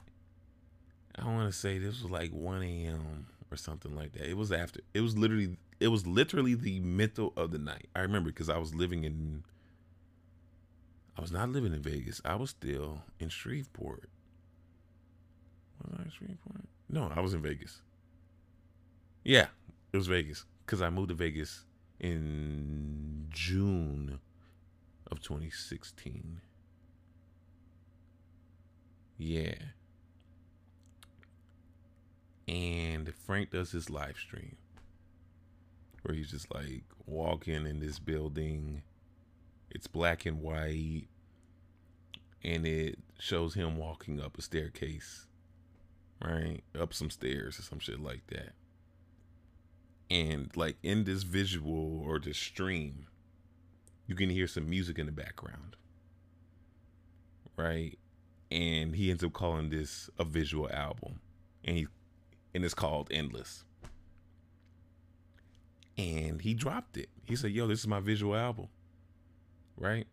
I 1.17 1.25
want 1.27 1.53
to 1.53 1.59
say 1.59 1.79
this 1.79 2.03
was 2.03 2.11
like 2.11 2.31
1 2.31 2.63
a.m. 2.63 3.27
or 3.51 3.57
something 3.57 3.95
like 3.95 4.13
that. 4.13 4.29
It 4.29 4.37
was 4.37 4.53
after. 4.53 4.81
It 4.95 5.01
was 5.01 5.17
literally. 5.17 5.57
It 5.79 5.89
was 5.89 6.07
literally 6.07 6.55
the 6.55 6.81
middle 6.81 7.33
of 7.37 7.51
the 7.51 7.59
night. 7.59 7.89
I 7.95 8.01
remember 8.01 8.31
because 8.31 8.49
I 8.49 8.59
was 8.59 8.75
living 8.75 9.05
in. 9.05 9.45
I 11.17 11.21
was 11.21 11.33
not 11.33 11.51
living 11.51 11.75
in 11.75 11.83
Vegas. 11.83 12.21
I 12.25 12.37
was 12.37 12.51
still 12.51 13.03
in 13.19 13.29
Shreveport. 13.29 14.09
Was 15.83 15.99
I 15.99 16.03
in 16.03 16.11
Shreveport? 16.11 16.65
No, 16.89 17.11
I 17.15 17.21
was 17.21 17.35
in 17.35 17.43
Vegas. 17.43 17.83
Yeah, 19.25 19.47
it 19.93 19.97
was 19.97 20.07
Vegas 20.07 20.45
because 20.65 20.81
I 20.81 20.91
moved 20.91 21.09
to 21.09 21.15
Vegas 21.15 21.65
in 21.99 23.27
June 23.31 24.19
of 25.11 25.21
2016. 25.21 26.41
Yeah. 29.19 29.55
And 32.51 33.15
Frank 33.15 33.53
does 33.53 33.71
his 33.71 33.91
live 33.91 34.17
stream 34.17 34.57
where 36.03 36.17
he's 36.17 36.33
just 36.33 36.53
like 36.53 36.83
walking 37.07 37.65
in 37.65 37.79
this 37.79 38.01
building. 38.01 38.83
It's 39.71 39.87
black 39.87 40.27
and 40.27 40.41
white. 40.43 41.05
And 42.43 42.67
it 42.67 42.99
shows 43.21 43.55
him 43.55 43.77
walking 43.77 44.21
up 44.21 44.37
a 44.37 44.43
staircase, 44.43 45.27
right? 46.25 46.63
Up 46.77 46.93
some 46.93 47.11
stairs 47.11 47.59
or 47.61 47.63
some 47.63 47.79
shit 47.79 48.01
like 48.01 48.27
that. 48.29 48.55
And 50.11 50.51
like 50.57 50.77
in 50.83 51.05
this 51.05 51.23
visual 51.23 52.03
or 52.05 52.19
this 52.19 52.39
stream, 52.39 53.07
you 54.09 54.17
can 54.17 54.29
hear 54.29 54.49
some 54.49 54.69
music 54.69 54.99
in 54.99 55.07
the 55.07 55.13
background, 55.13 55.77
right? 57.57 57.97
And 58.51 58.97
he 58.97 59.09
ends 59.09 59.23
up 59.23 59.35
calling 59.35 59.71
this 59.71 60.11
a 60.19 60.25
visual 60.25 60.69
album, 60.73 61.21
and 61.65 61.77
he 61.77 61.87
and 62.55 62.65
it's 62.65 62.75
called 62.75 63.09
Endless. 63.11 63.65
And 65.97 66.41
he 66.41 66.55
dropped 66.55 66.97
it. 66.97 67.09
He 67.25 67.37
said, 67.37 67.53
"Yo, 67.53 67.67
this 67.67 67.81
is 67.81 67.87
my 67.87 68.01
visual 68.01 68.35
album." 68.35 68.69
Right? 69.77 70.07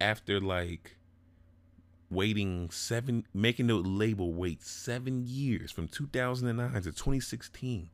After 0.00 0.40
like 0.40 0.96
waiting 2.10 2.70
seven, 2.70 3.26
making 3.34 3.66
the 3.66 3.74
label 3.74 4.32
wait 4.32 4.62
seven 4.62 5.24
years 5.26 5.70
from 5.70 5.88
2009 5.88 6.72
to 6.74 6.82
2016 6.82 7.90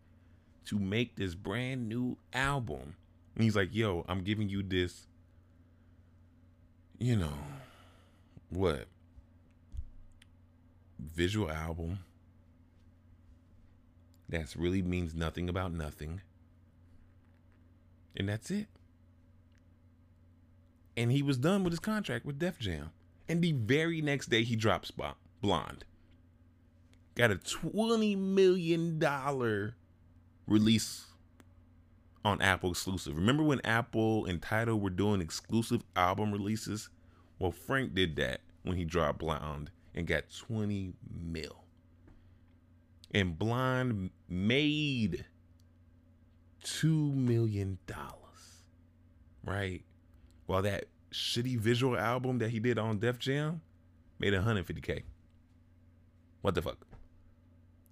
to 0.67 0.79
make 0.79 1.17
this 1.17 1.35
brand 1.35 1.89
new 1.89 2.17
album. 2.33 2.95
And 3.35 3.45
he's 3.45 3.57
like, 3.57 3.75
yo, 3.75 4.05
I'm 4.09 4.23
giving 4.23 4.49
you 4.49 4.63
this, 4.63 5.07
you 6.99 7.17
know, 7.17 7.33
what? 8.51 8.87
Visual 10.99 11.51
album 11.51 12.01
that's 14.31 14.57
really 14.57 14.83
means 14.83 15.15
nothing 15.15 15.49
about 15.49 15.73
nothing. 15.73 16.23
And 18.17 18.29
that's 18.29 18.51
it. 18.51 18.67
And 20.97 21.11
he 21.11 21.23
was 21.23 21.39
done 21.39 21.65
with 21.65 21.73
his 21.73 21.81
contract 21.81 22.27
with 22.27 22.39
Def 22.39 22.59
Jam. 22.59 22.91
And 23.29 23.43
the 23.43 23.53
very 23.53 24.03
next 24.03 24.29
day, 24.29 24.43
he 24.43 24.57
drops 24.57 24.93
Blonde. 25.41 25.85
Got 27.15 27.31
a 27.31 27.37
$20 27.37 28.19
million 28.19 29.01
release 30.47 31.07
on 32.25 32.43
Apple 32.43 32.71
exclusive. 32.71 33.17
Remember 33.17 33.43
when 33.43 33.61
Apple 33.65 34.27
and 34.27 34.43
Tidal 34.43 34.81
were 34.81 34.91
doing 34.91 35.21
exclusive 35.21 35.83
album 35.97 36.33
releases? 36.33 36.89
Well, 37.39 37.53
Frank 37.53 37.95
did 37.95 38.17
that 38.17 38.41
when 38.63 38.77
he 38.77 38.85
dropped 38.85 39.21
Blonde 39.21 39.71
and 39.95 40.07
got 40.07 40.25
20 40.47 40.93
mil. 41.25 41.65
And 43.13 43.39
Blonde 43.39 44.11
made 44.29 45.25
$2 46.65 47.15
million. 47.15 47.79
Right? 49.45 49.83
While 50.47 50.63
that 50.63 50.85
shitty 51.13 51.59
visual 51.59 51.97
album 51.97 52.39
that 52.39 52.51
he 52.51 52.61
did 52.61 52.79
on 52.79 52.99
Def 52.99 53.19
Jam 53.19 53.63
made 54.19 54.33
150k. 54.33 55.03
What 56.43 56.55
the 56.55 56.63
fuck? 56.63 56.87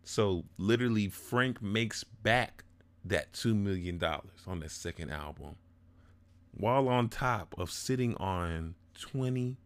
So 0.05 0.45
literally, 0.57 1.09
Frank 1.09 1.61
makes 1.61 2.03
back 2.05 2.65
that 3.05 3.33
two 3.33 3.55
million 3.55 3.99
dollars 3.99 4.41
on 4.47 4.61
the 4.61 4.69
second 4.69 5.11
album, 5.11 5.57
while 6.53 6.89
on 6.89 7.11
top 7.11 7.55
of 7.59 7.71
sitting 7.71 8.17
on 8.17 8.75
twenty 8.95 9.59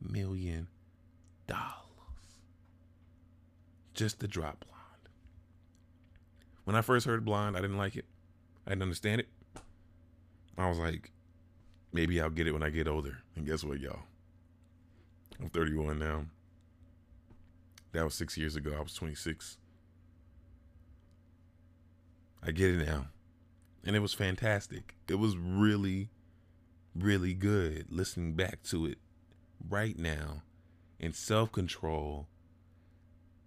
million 0.00 0.68
dollars 1.48 1.88
just 3.98 4.20
the 4.20 4.28
drop 4.28 4.64
Blonde. 4.64 4.77
When 6.68 6.76
I 6.76 6.82
first 6.82 7.06
heard 7.06 7.24
Blonde, 7.24 7.56
I 7.56 7.62
didn't 7.62 7.78
like 7.78 7.96
it. 7.96 8.04
I 8.66 8.72
didn't 8.72 8.82
understand 8.82 9.22
it. 9.22 9.28
I 10.58 10.68
was 10.68 10.76
like, 10.76 11.12
maybe 11.94 12.20
I'll 12.20 12.28
get 12.28 12.46
it 12.46 12.52
when 12.52 12.62
I 12.62 12.68
get 12.68 12.86
older. 12.86 13.20
And 13.34 13.46
guess 13.46 13.64
what, 13.64 13.80
y'all? 13.80 14.00
I'm 15.40 15.48
31 15.48 15.98
now. 15.98 16.26
That 17.92 18.04
was 18.04 18.12
six 18.12 18.36
years 18.36 18.54
ago. 18.54 18.74
I 18.76 18.82
was 18.82 18.92
26. 18.92 19.56
I 22.42 22.50
get 22.50 22.72
it 22.72 22.86
now. 22.86 23.06
And 23.82 23.96
it 23.96 24.00
was 24.00 24.12
fantastic. 24.12 24.94
It 25.08 25.18
was 25.18 25.38
really, 25.38 26.10
really 26.94 27.32
good 27.32 27.86
listening 27.88 28.34
back 28.34 28.62
to 28.64 28.84
it 28.84 28.98
right 29.66 29.98
now 29.98 30.42
in 31.00 31.14
self 31.14 31.50
control. 31.50 32.28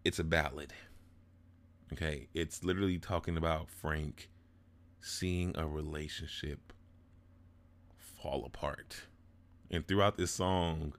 It's 0.03 0.17
a 0.17 0.23
ballad. 0.23 0.73
Okay. 1.93 2.27
It's 2.33 2.63
literally 2.63 2.97
talking 2.97 3.37
about 3.37 3.69
Frank 3.69 4.29
seeing 5.01 5.55
a 5.57 5.67
relationship 5.67 6.73
fall 7.97 8.45
apart. 8.45 9.03
And 9.69 9.87
throughout 9.87 10.17
this 10.17 10.31
song, 10.31 10.93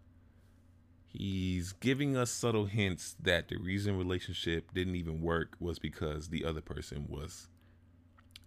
he's 1.08 1.72
giving 1.72 2.16
us 2.16 2.30
subtle 2.30 2.66
hints 2.66 3.16
that 3.20 3.48
the 3.48 3.56
reason 3.56 3.96
relationship 3.96 4.72
didn't 4.74 4.96
even 4.96 5.20
work 5.20 5.56
was 5.60 5.78
because 5.78 6.28
the 6.28 6.44
other 6.44 6.60
person 6.60 7.06
was 7.08 7.48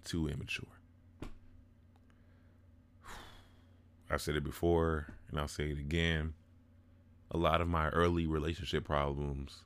too 0.03 0.27
immature. 0.27 0.67
I've 4.09 4.21
said 4.21 4.35
it 4.35 4.43
before 4.43 5.07
and 5.29 5.39
I'll 5.39 5.47
say 5.47 5.69
it 5.71 5.79
again. 5.79 6.33
A 7.31 7.37
lot 7.37 7.61
of 7.61 7.67
my 7.67 7.89
early 7.89 8.27
relationship 8.27 8.83
problems 8.83 9.63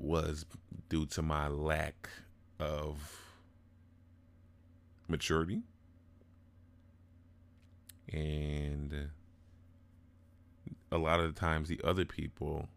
was 0.00 0.46
due 0.88 1.06
to 1.06 1.22
my 1.22 1.46
lack 1.46 2.08
of 2.58 3.22
maturity 5.08 5.62
and 8.12 9.10
a 10.90 10.98
lot 10.98 11.20
of 11.20 11.32
the 11.32 11.38
times 11.38 11.68
the 11.68 11.80
other 11.84 12.04
people 12.04 12.68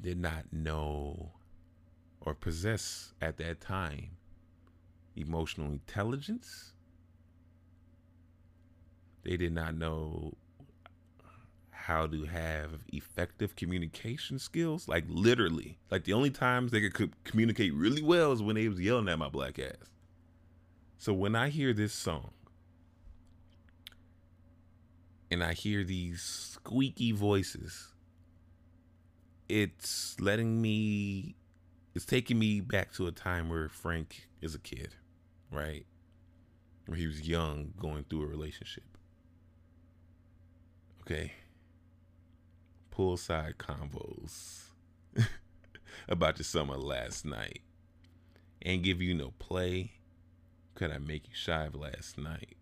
did 0.00 0.18
not 0.18 0.52
know 0.52 1.32
or 2.20 2.34
possess 2.34 3.12
at 3.20 3.36
that 3.38 3.60
time 3.60 4.10
emotional 5.16 5.68
intelligence. 5.68 6.72
They 9.22 9.36
did 9.36 9.52
not 9.52 9.74
know 9.74 10.34
how 11.86 12.06
to 12.06 12.24
have 12.24 12.70
effective 12.94 13.54
communication 13.56 14.38
skills. 14.38 14.88
Like 14.88 15.04
literally, 15.06 15.76
like 15.90 16.04
the 16.04 16.14
only 16.14 16.30
times 16.30 16.72
they 16.72 16.88
could 16.88 17.12
communicate 17.24 17.74
really 17.74 18.02
well 18.02 18.32
is 18.32 18.42
when 18.42 18.56
they 18.56 18.68
was 18.68 18.80
yelling 18.80 19.08
at 19.08 19.18
my 19.18 19.28
black 19.28 19.58
ass. 19.58 19.90
So 20.96 21.12
when 21.12 21.36
I 21.36 21.50
hear 21.50 21.74
this 21.74 21.92
song 21.92 22.30
and 25.30 25.44
I 25.44 25.52
hear 25.52 25.84
these 25.84 26.22
squeaky 26.22 27.12
voices, 27.12 27.92
it's 29.50 30.18
letting 30.18 30.62
me, 30.62 31.36
it's 31.94 32.06
taking 32.06 32.38
me 32.38 32.60
back 32.60 32.94
to 32.94 33.06
a 33.08 33.12
time 33.12 33.50
where 33.50 33.68
Frank 33.68 34.26
is 34.40 34.54
a 34.54 34.58
kid, 34.58 34.94
right? 35.50 35.84
Where 36.86 36.96
he 36.96 37.06
was 37.06 37.28
young, 37.28 37.74
going 37.78 38.04
through 38.04 38.22
a 38.22 38.26
relationship. 38.26 38.84
Okay. 41.02 41.32
Poolside 42.96 43.56
convos 43.56 44.66
about 46.08 46.38
your 46.38 46.44
summer 46.44 46.76
last 46.76 47.24
night. 47.24 47.62
Ain't 48.64 48.84
give 48.84 49.02
you 49.02 49.14
no 49.14 49.32
play. 49.38 49.92
Could 50.74 50.92
I 50.92 50.98
make 50.98 51.28
you 51.28 51.34
shy 51.34 51.64
of 51.64 51.74
last 51.74 52.18
night? 52.18 52.56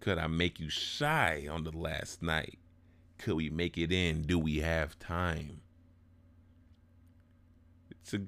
Could 0.00 0.18
I 0.18 0.26
make 0.26 0.60
you 0.60 0.68
shy 0.68 1.46
on 1.50 1.64
the 1.64 1.70
last 1.70 2.22
night? 2.22 2.58
Could 3.18 3.34
we 3.34 3.48
make 3.48 3.78
it 3.78 3.92
in? 3.92 4.22
Do 4.22 4.38
we 4.38 4.58
have 4.58 4.98
time? 4.98 5.60
It's 7.90 8.12
a 8.12 8.20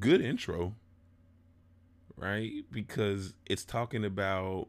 good 0.00 0.20
intro, 0.20 0.74
right? 2.16 2.64
Because 2.70 3.34
it's 3.46 3.64
talking 3.64 4.04
about 4.04 4.68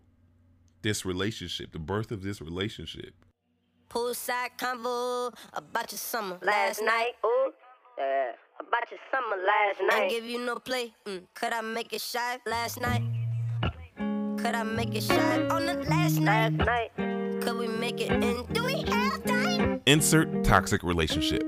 this 0.82 1.04
relationship, 1.04 1.72
the 1.72 1.80
birth 1.80 2.12
of 2.12 2.22
this 2.22 2.40
relationship. 2.40 3.25
Poolside 3.96 4.50
convo 4.58 5.34
about 5.54 5.90
your 5.90 5.98
summer 5.98 6.38
last 6.42 6.82
night. 6.82 7.14
Ooh, 7.26 7.54
yeah. 7.98 8.34
About 8.60 8.92
your 8.92 9.00
summer 9.10 9.38
last 9.42 9.80
night. 9.88 10.02
Ain't 10.02 10.12
give 10.12 10.26
you 10.26 10.46
no 10.46 10.56
play. 10.56 10.94
Mm. 11.06 11.22
Could 11.34 11.54
I 11.54 11.62
make 11.62 11.94
it 11.94 12.02
shy 12.02 12.38
last 12.46 12.82
night? 12.82 13.02
Could 14.38 14.54
I 14.54 14.64
make 14.64 14.94
it 14.96 15.04
shy 15.04 15.48
on 15.48 15.66
the 15.66 15.76
last 15.90 16.20
night? 16.20 16.52
night. 16.52 16.92
Could 17.42 17.58
we 17.58 17.68
make 17.68 18.02
it 18.02 18.12
in? 18.12 18.46
Do 18.52 18.66
we 18.66 18.82
have 18.82 19.24
time? 19.24 19.82
Insert 19.86 20.44
toxic 20.44 20.84
relationship. 20.84 21.44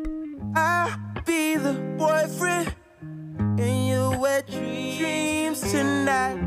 I'll 0.55 0.97
be 1.25 1.57
the 1.57 1.73
boyfriend 1.97 2.73
in 3.59 3.87
your 3.87 4.17
wet 4.17 4.47
dreams 4.49 5.59
tonight. 5.69 6.39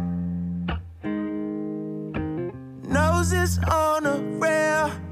Noses 2.89 3.59
on 3.71 4.07
a 4.07 4.17
rail, 4.39 4.87
little 4.87 5.10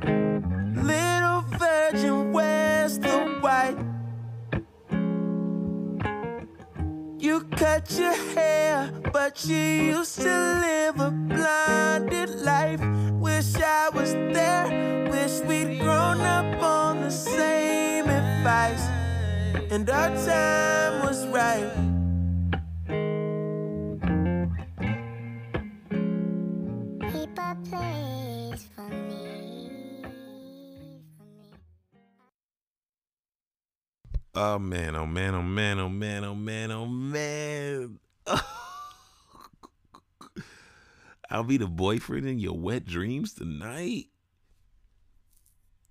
virgin, 1.90 2.32
where's 2.32 2.98
the 2.98 3.18
white? 3.40 3.76
You 7.18 7.40
cut 7.56 7.90
your 7.98 8.14
hair, 8.34 8.92
but 9.12 9.44
you 9.44 9.56
used 9.56 10.20
to 10.20 10.58
live 10.60 11.00
a 11.00 11.10
blinded 11.10 12.30
life. 12.40 12.80
Wish 13.12 13.56
I 13.56 13.90
was 13.90 14.12
there, 14.12 15.08
wish 15.10 15.40
we'd 15.40 15.80
grown 15.80 16.20
up 16.20 16.62
on 16.62 17.00
the 17.00 17.10
same 17.10 18.08
advice, 18.08 18.86
and 19.70 19.88
our 19.90 20.08
time 20.24 21.02
was 21.02 21.26
right. 21.26 21.70
Keep 27.12 27.38
Oh 34.40 34.56
man, 34.56 34.94
oh 34.94 35.04
man, 35.04 35.34
oh 35.34 35.42
man, 35.42 35.80
oh 35.80 35.88
man, 35.88 36.22
oh 36.22 36.36
man, 36.36 36.70
oh 36.70 36.86
man. 36.86 37.98
I'll 41.28 41.42
be 41.42 41.56
the 41.56 41.66
boyfriend 41.66 42.28
in 42.28 42.38
your 42.38 42.56
wet 42.56 42.84
dreams 42.84 43.34
tonight. 43.34 44.04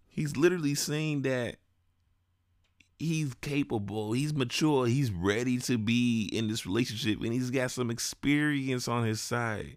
He's 0.08 0.38
literally 0.38 0.76
saying 0.76 1.24
that 1.24 1.58
he's 2.98 3.34
capable, 3.42 4.14
he's 4.14 4.34
mature, 4.34 4.88
he's 4.88 5.12
ready 5.12 5.58
to 5.58 5.78
be 5.78 6.30
in 6.32 6.48
this 6.48 6.66
relationship, 6.66 7.20
and 7.20 7.34
he's 7.34 7.52
got 7.52 7.70
some 7.70 7.92
experience 7.92 8.88
on 8.88 9.06
his 9.06 9.20
side. 9.20 9.76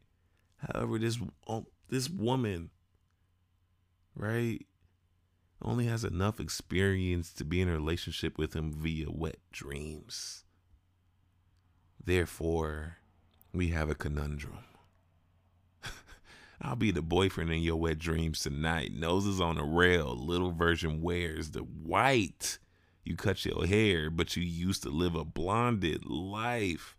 However, 0.58 0.96
this 1.00 1.18
oh, 1.48 1.66
this 1.88 2.08
woman, 2.08 2.70
right, 4.14 4.64
only 5.62 5.86
has 5.86 6.04
enough 6.04 6.40
experience 6.40 7.32
to 7.34 7.44
be 7.44 7.61
in 7.61 7.68
a 7.68 7.72
relationship 7.72 8.38
with 8.38 8.54
him 8.54 8.72
via 8.72 9.11
wet 9.11 9.38
dreams. 9.52 10.44
Therefore, 12.02 12.96
we 13.52 13.68
have 13.68 13.90
a 13.90 13.94
conundrum. 13.94 14.64
I'll 16.62 16.76
be 16.76 16.90
the 16.90 17.02
boyfriend 17.02 17.50
in 17.50 17.61
your 17.61 17.76
wet 17.76 17.98
dreams 17.98 18.40
tonight. 18.40 18.92
Noses 18.92 19.40
on 19.40 19.58
a 19.58 19.64
rail, 19.64 20.16
little 20.16 20.52
version 20.52 21.02
wears 21.02 21.50
the 21.50 21.61
white. 21.61 22.58
You 23.04 23.16
cut 23.16 23.44
your 23.44 23.66
hair, 23.66 24.08
but 24.08 24.36
you 24.36 24.42
used 24.42 24.82
to 24.84 24.90
live 24.90 25.14
a 25.14 25.24
blonded 25.24 26.06
life. 26.06 26.96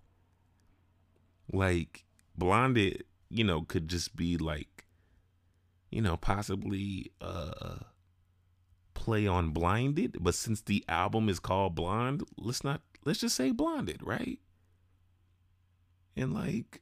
Like, 1.52 2.06
blonded, 2.36 3.06
you 3.30 3.44
know, 3.44 3.62
could 3.62 3.88
just 3.88 4.16
be 4.16 4.38
like, 4.38 4.86
you 5.90 6.02
know, 6.02 6.16
possibly 6.16 7.12
uh 7.20 7.76
play 9.02 9.26
on 9.26 9.50
blinded, 9.50 10.18
but 10.20 10.36
since 10.36 10.62
the 10.62 10.86
album 10.88 11.28
is 11.28 11.40
called 11.40 11.74
Blonde, 11.74 12.24
let's 12.38 12.64
not 12.64 12.82
let's 13.04 13.20
just 13.20 13.36
say 13.36 13.52
blonded, 13.52 14.00
right? 14.04 14.38
And 16.16 16.36
like, 16.36 16.82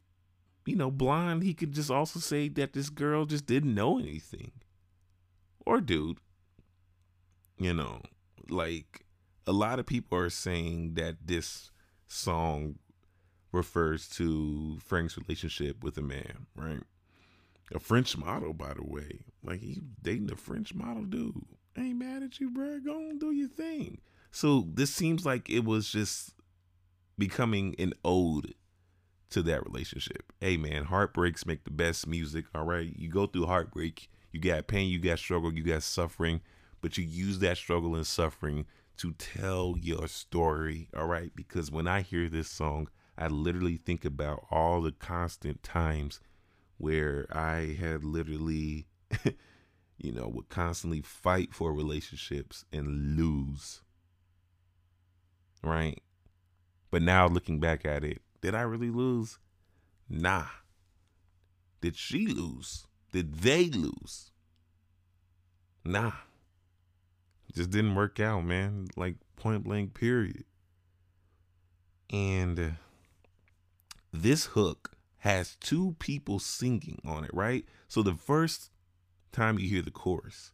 you 0.65 0.75
know, 0.75 0.91
blonde, 0.91 1.43
he 1.43 1.53
could 1.53 1.71
just 1.71 1.89
also 1.89 2.19
say 2.19 2.49
that 2.49 2.73
this 2.73 2.89
girl 2.89 3.25
just 3.25 3.45
didn't 3.45 3.73
know 3.73 3.99
anything. 3.99 4.51
Or 5.65 5.79
dude. 5.79 6.17
You 7.57 7.73
know, 7.73 8.01
like 8.49 9.05
a 9.47 9.53
lot 9.53 9.79
of 9.79 9.85
people 9.85 10.17
are 10.17 10.29
saying 10.29 10.95
that 10.95 11.15
this 11.25 11.71
song 12.07 12.79
refers 13.53 14.09
to 14.09 14.77
Frank's 14.83 15.17
relationship 15.17 15.85
with 15.85 15.97
a 15.97 16.01
man, 16.01 16.47
right? 16.55 16.83
A 17.73 17.79
French 17.79 18.17
model, 18.17 18.51
by 18.53 18.73
the 18.73 18.83
way. 18.83 19.21
Like 19.41 19.61
he 19.61 19.81
dating 20.01 20.31
a 20.31 20.35
French 20.35 20.73
model 20.73 21.03
dude. 21.03 21.45
I 21.77 21.81
ain't 21.81 21.99
mad 21.99 22.23
at 22.23 22.39
you, 22.39 22.49
bro. 22.49 22.79
Go 22.79 22.95
on, 22.95 23.19
do 23.19 23.31
your 23.31 23.47
thing. 23.47 23.99
So 24.31 24.67
this 24.73 24.93
seems 24.93 25.25
like 25.25 25.49
it 25.49 25.63
was 25.65 25.89
just 25.89 26.33
becoming 27.17 27.75
an 27.79 27.93
ode 28.03 28.53
to 29.29 29.41
that 29.43 29.65
relationship. 29.65 30.33
Hey 30.39 30.57
man, 30.57 30.85
heartbreaks 30.85 31.45
make 31.45 31.63
the 31.63 31.71
best 31.71 32.07
music. 32.07 32.45
All 32.55 32.65
right. 32.65 32.93
You 32.95 33.09
go 33.09 33.27
through 33.27 33.45
heartbreak, 33.45 34.09
you 34.31 34.39
got 34.39 34.67
pain, 34.67 34.89
you 34.89 34.99
got 34.99 35.19
struggle, 35.19 35.53
you 35.53 35.63
got 35.63 35.83
suffering, 35.83 36.41
but 36.81 36.97
you 36.97 37.03
use 37.03 37.39
that 37.39 37.57
struggle 37.57 37.95
and 37.95 38.07
suffering 38.07 38.65
to 38.97 39.13
tell 39.13 39.75
your 39.79 40.07
story. 40.07 40.89
All 40.95 41.07
right. 41.07 41.31
Because 41.35 41.71
when 41.71 41.87
I 41.87 42.01
hear 42.01 42.29
this 42.29 42.49
song, 42.49 42.89
I 43.17 43.27
literally 43.27 43.77
think 43.77 44.05
about 44.05 44.45
all 44.49 44.81
the 44.81 44.91
constant 44.91 45.61
times 45.61 46.19
where 46.77 47.25
I 47.31 47.77
had 47.79 48.03
literally, 48.03 48.87
you 49.99 50.11
know, 50.11 50.27
would 50.27 50.49
constantly 50.49 51.01
fight 51.01 51.53
for 51.53 51.73
relationships 51.73 52.65
and 52.71 53.17
lose. 53.17 53.81
Right. 55.61 56.01
But 56.89 57.01
now 57.01 57.27
looking 57.27 57.59
back 57.59 57.85
at 57.85 58.03
it, 58.03 58.21
did 58.41 58.55
I 58.55 58.61
really 58.61 58.89
lose? 58.89 59.37
Nah. 60.09 60.45
Did 61.81 61.95
she 61.95 62.27
lose? 62.27 62.87
Did 63.11 63.39
they 63.39 63.65
lose? 63.65 64.31
Nah. 65.83 66.11
Just 67.53 67.71
didn't 67.71 67.95
work 67.95 68.19
out, 68.19 68.45
man. 68.45 68.87
Like 68.95 69.15
point 69.35 69.63
blank, 69.65 69.93
period. 69.93 70.45
And 72.09 72.59
uh, 72.59 72.69
this 74.13 74.45
hook 74.45 74.91
has 75.19 75.55
two 75.57 75.95
people 75.99 76.39
singing 76.39 76.99
on 77.05 77.23
it, 77.23 77.31
right? 77.33 77.65
So 77.87 78.01
the 78.01 78.15
first 78.15 78.71
time 79.31 79.59
you 79.59 79.67
hear 79.69 79.81
the 79.81 79.91
chorus, 79.91 80.51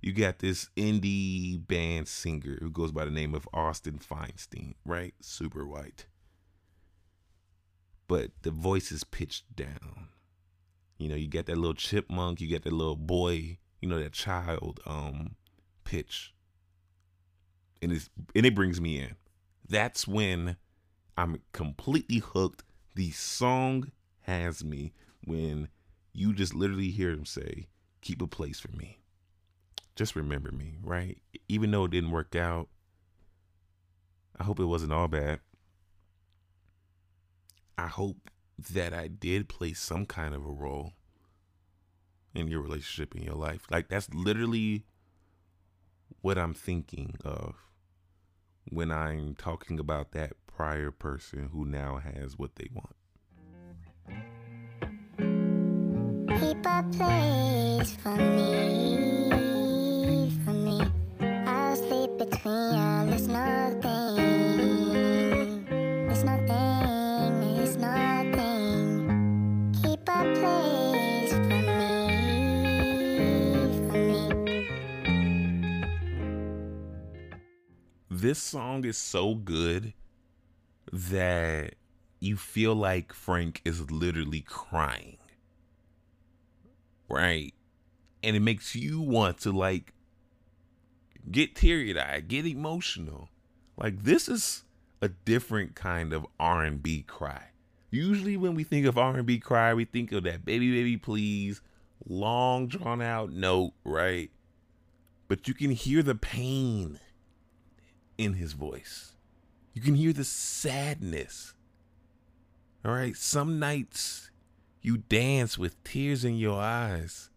you 0.00 0.12
got 0.12 0.38
this 0.38 0.70
indie 0.76 1.66
band 1.66 2.08
singer 2.08 2.58
who 2.60 2.70
goes 2.70 2.92
by 2.92 3.04
the 3.04 3.10
name 3.10 3.34
of 3.34 3.48
Austin 3.52 3.98
Feinstein, 3.98 4.74
right? 4.84 5.14
Super 5.20 5.66
white. 5.66 6.06
But 8.08 8.30
the 8.42 8.50
voice 8.50 8.90
is 8.90 9.04
pitched 9.04 9.54
down. 9.54 10.08
You 10.98 11.08
know, 11.08 11.16
you 11.16 11.28
get 11.28 11.46
that 11.46 11.56
little 11.56 11.74
chipmunk, 11.74 12.40
you 12.40 12.48
get 12.48 12.64
that 12.64 12.72
little 12.72 12.96
boy, 12.96 13.58
you 13.80 13.88
know, 13.88 13.98
that 13.98 14.12
child 14.12 14.80
um 14.86 15.36
pitch. 15.84 16.34
And 17.82 17.92
it's 17.92 18.08
and 18.34 18.46
it 18.46 18.54
brings 18.54 18.80
me 18.80 18.98
in. 18.98 19.16
That's 19.68 20.08
when 20.08 20.56
I'm 21.16 21.40
completely 21.52 22.18
hooked. 22.18 22.64
The 22.94 23.10
song 23.12 23.92
has 24.22 24.64
me 24.64 24.92
when 25.24 25.68
you 26.12 26.32
just 26.32 26.54
literally 26.54 26.90
hear 26.90 27.10
him 27.10 27.24
say, 27.24 27.68
keep 28.00 28.22
a 28.22 28.26
place 28.26 28.60
for 28.60 28.72
me. 28.72 28.98
just 29.96 30.16
remember 30.16 30.50
me, 30.50 30.78
right? 30.82 31.18
Even 31.48 31.70
though 31.70 31.84
it 31.84 31.90
didn't 31.90 32.10
work 32.10 32.34
out, 32.34 32.68
I 34.38 34.44
hope 34.44 34.58
it 34.58 34.64
wasn't 34.64 34.92
all 34.92 35.08
bad. 35.08 35.40
I 37.76 37.86
hope 37.88 38.30
that 38.72 38.94
I 38.94 39.08
did 39.08 39.48
play 39.48 39.72
some 39.72 40.06
kind 40.06 40.34
of 40.34 40.44
a 40.44 40.50
role 40.50 40.92
in 42.34 42.48
your 42.48 42.62
relationship 42.62 43.14
in 43.14 43.22
your 43.22 43.34
life. 43.34 43.66
Like 43.70 43.88
that's 43.88 44.08
literally 44.14 44.84
what 46.20 46.38
I'm 46.38 46.54
thinking 46.54 47.16
of 47.24 47.54
when 48.68 48.90
I'm 48.90 49.34
talking 49.34 49.78
about 49.78 50.12
that 50.12 50.32
prior 50.46 50.90
person 50.90 51.50
who 51.52 51.64
now 51.64 51.96
has 51.96 52.38
what 52.38 52.56
they 52.56 52.68
want. 52.72 52.96
Place 56.80 57.92
for 58.02 58.16
me, 58.16 59.28
for 60.44 60.52
me. 60.52 60.80
I'll 61.46 61.76
sleep 61.76 62.16
between 62.16 62.72
y'all. 62.72 63.04
Nothing. 63.28 64.16
Nothing. 66.24 67.76
Nothing. 67.78 69.72
Keep 69.82 70.08
a 70.08 70.22
place 70.40 71.32
for 71.32 71.60
me, 71.68 71.92
for 73.86 73.98
me. 73.98 74.22
This 78.10 78.38
song 78.38 78.84
is 78.86 78.96
so 78.96 79.34
good 79.34 79.92
that 80.90 81.74
you 82.20 82.38
feel 82.38 82.74
like 82.74 83.12
Frank 83.12 83.60
is 83.66 83.90
literally 83.90 84.40
crying. 84.40 85.18
Right? 87.10 87.52
And 88.22 88.36
it 88.36 88.40
makes 88.40 88.74
you 88.74 89.00
want 89.00 89.38
to 89.38 89.52
like 89.52 89.92
get 91.30 91.56
teary 91.56 91.98
eyed, 91.98 92.28
get 92.28 92.46
emotional. 92.46 93.28
Like 93.76 94.04
this 94.04 94.28
is 94.28 94.64
a 95.02 95.08
different 95.08 95.74
kind 95.74 96.12
of 96.12 96.26
R&B 96.38 97.02
cry. 97.02 97.48
Usually 97.90 98.36
when 98.36 98.54
we 98.54 98.62
think 98.62 98.86
of 98.86 98.96
R&B 98.96 99.38
cry, 99.40 99.74
we 99.74 99.84
think 99.84 100.12
of 100.12 100.22
that 100.24 100.44
baby 100.44 100.70
baby 100.70 100.96
please 100.96 101.60
long 102.06 102.68
drawn 102.68 103.02
out 103.02 103.32
note, 103.32 103.72
right? 103.84 104.30
But 105.28 105.48
you 105.48 105.54
can 105.54 105.70
hear 105.70 106.02
the 106.02 106.14
pain 106.14 107.00
in 108.18 108.34
his 108.34 108.52
voice. 108.52 109.12
You 109.74 109.82
can 109.82 109.94
hear 109.94 110.12
the 110.12 110.24
sadness. 110.24 111.54
All 112.84 112.92
right, 112.92 113.16
some 113.16 113.58
nights 113.58 114.29
you 114.82 114.98
dance 114.98 115.58
with 115.58 115.82
tears 115.84 116.24
in 116.24 116.36
your 116.36 116.60
eyes. 116.60 117.30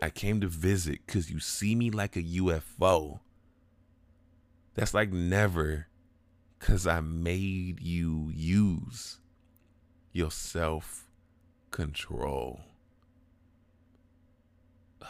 I 0.00 0.10
came 0.10 0.40
to 0.40 0.46
visit 0.46 1.00
because 1.06 1.30
you 1.30 1.40
see 1.40 1.74
me 1.74 1.90
like 1.90 2.16
a 2.16 2.22
UFO. 2.22 3.20
That's 4.74 4.94
like 4.94 5.12
never 5.12 5.88
because 6.58 6.86
I 6.86 7.00
made 7.00 7.80
you 7.80 8.30
use 8.34 9.18
your 10.12 10.30
self 10.30 11.10
control. 11.70 12.60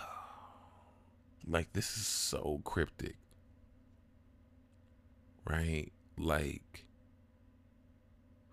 Like, 1.49 1.73
this 1.73 1.97
is 1.97 2.07
so 2.07 2.61
cryptic. 2.63 3.17
Right? 5.45 5.91
Like, 6.17 6.85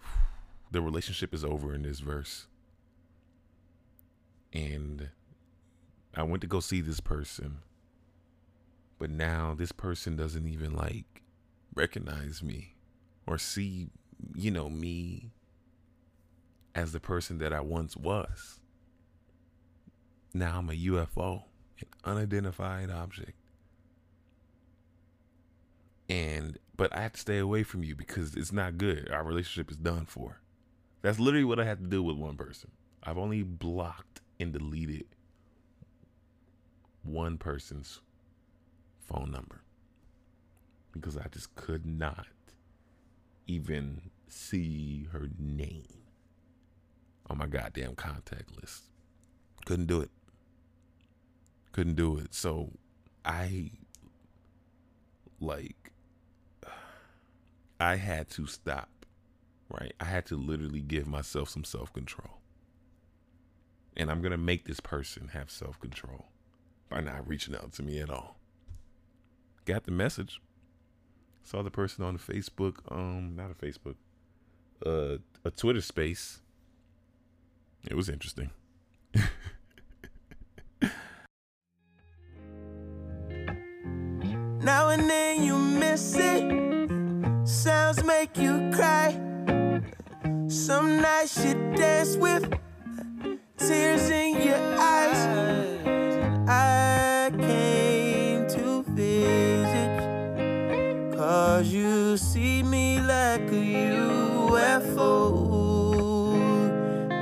the 0.72 0.82
relationship 0.82 1.32
is 1.32 1.46
over 1.46 1.76
in 1.76 1.84
this 1.84 2.00
verse. 2.00 2.48
And 4.58 5.10
I 6.16 6.24
went 6.24 6.42
to 6.42 6.48
go 6.48 6.60
see 6.62 6.82
this 6.82 7.00
person. 7.00 7.60
But 8.98 9.12
now 9.12 9.54
this 9.56 9.72
person 9.72 10.16
doesn't 10.16 10.48
even 10.48 10.74
like 10.74 11.22
recognize 11.76 12.42
me 12.42 12.74
or 13.28 13.38
see, 13.38 13.90
you 14.34 14.50
know, 14.50 14.68
me 14.68 15.30
as 16.74 16.92
the 16.92 17.00
person 17.00 17.38
that 17.38 17.54
I 17.54 17.62
once 17.62 17.96
was. 17.96 18.60
Now 20.34 20.58
I'm 20.58 20.72
a 20.72 20.74
UFO, 20.74 21.44
an 21.80 21.88
unidentified 22.04 22.90
object. 22.90 23.38
And 26.10 26.58
but 26.76 26.96
I 26.96 27.02
have 27.02 27.14
to 27.14 27.20
stay 27.20 27.38
away 27.38 27.62
from 27.62 27.84
you 27.84 27.96
because 27.96 28.34
it's 28.34 28.52
not 28.52 28.80
good. 28.80 29.12
Our 29.12 29.24
relationship 29.24 29.70
is 29.70 29.78
done 29.78 30.06
for. 30.06 30.42
That's 31.04 31.20
literally 31.20 31.46
what 31.46 31.60
I 31.60 31.66
had 31.66 31.80
to 31.80 31.88
do 31.88 32.02
with 32.02 32.18
one 32.18 32.38
person. 32.38 32.72
I've 33.04 33.20
only 33.20 33.44
blocked 33.44 34.22
and 34.40 34.54
deleted 34.54 35.06
one 37.04 37.38
person's 37.38 38.02
phone 39.00 39.32
number 39.32 39.62
because 40.92 41.18
I 41.18 41.28
just 41.32 41.56
could 41.56 41.86
not 41.86 42.28
even 43.46 44.02
see 44.28 45.08
her 45.12 45.30
name 45.40 45.88
on 47.30 47.38
my 47.38 47.48
goddamn 47.48 47.96
contact 47.96 48.56
list. 48.60 48.84
Couldn't 49.66 49.88
do 49.88 50.02
it. 50.02 50.12
Couldn't 51.72 51.96
do 51.96 52.18
it. 52.18 52.34
So 52.34 52.72
I 53.24 53.72
like 55.40 55.92
I 57.80 57.96
had 57.96 58.30
to 58.32 58.48
stop. 58.48 58.90
Right? 59.70 59.94
I 60.00 60.06
had 60.06 60.26
to 60.28 60.38
literally 60.38 60.80
give 60.82 61.08
myself 61.08 61.50
some 61.50 61.66
self-control. 61.66 62.37
And 63.98 64.10
I'm 64.10 64.22
going 64.22 64.32
to 64.32 64.38
make 64.38 64.66
this 64.66 64.80
person 64.80 65.30
have 65.34 65.52
self-control 65.52 66.28
by 66.88 67.02
not 67.02 67.28
reaching 67.28 67.56
out 67.56 67.74
to 67.74 67.84
me 67.84 68.00
at 68.00 68.10
all. 68.10 68.38
Got 69.66 69.84
the 69.84 69.92
message. 69.92 70.40
Saw 71.44 71.64
the 71.64 71.72
person 71.72 72.06
on 72.06 72.18
Facebook, 72.18 72.76
um, 72.90 73.36
not 73.36 73.52
a 73.52 73.54
Facebook, 73.54 73.96
uh, 74.86 75.18
a 75.44 75.52
Twitter 75.52 75.82
space. 75.82 76.42
It 77.90 77.96
was 77.96 78.08
interesting. 78.08 78.52
Now 84.68 84.90
and 84.90 85.10
then 85.10 85.44
you 85.44 85.58
miss 85.58 86.14
it. 86.18 86.44
Sounds 87.48 88.04
make 88.04 88.38
you 88.38 88.70
cry. 88.74 89.14
Some 90.50 91.02
nights 91.02 91.46
you 91.46 91.54
dance 91.74 92.18
with 92.18 92.52
tears 93.58 94.10
in 94.10 94.42
your 94.42 94.58
eyes. 94.80 95.28
I 96.48 97.32
came 97.38 98.48
to 98.50 98.84
visit. 98.84 99.98
Cause 101.16 101.68
you 101.68 102.18
see 102.18 102.64
me 102.64 103.00
like 103.02 103.42
a 103.42 103.64
UFO. 103.98 105.12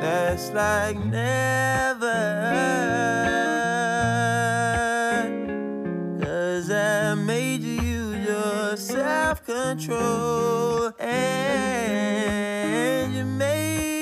That's 0.01 0.51
like 0.51 0.97
never. 1.05 2.21
Cause 6.21 6.69
I 6.69 7.15
made 7.15 7.61
you 7.61 8.13
your 8.15 8.75
self 8.77 9.45
control. 9.45 10.91
And 10.99 11.15
you 13.15 13.23
made 13.25 13.94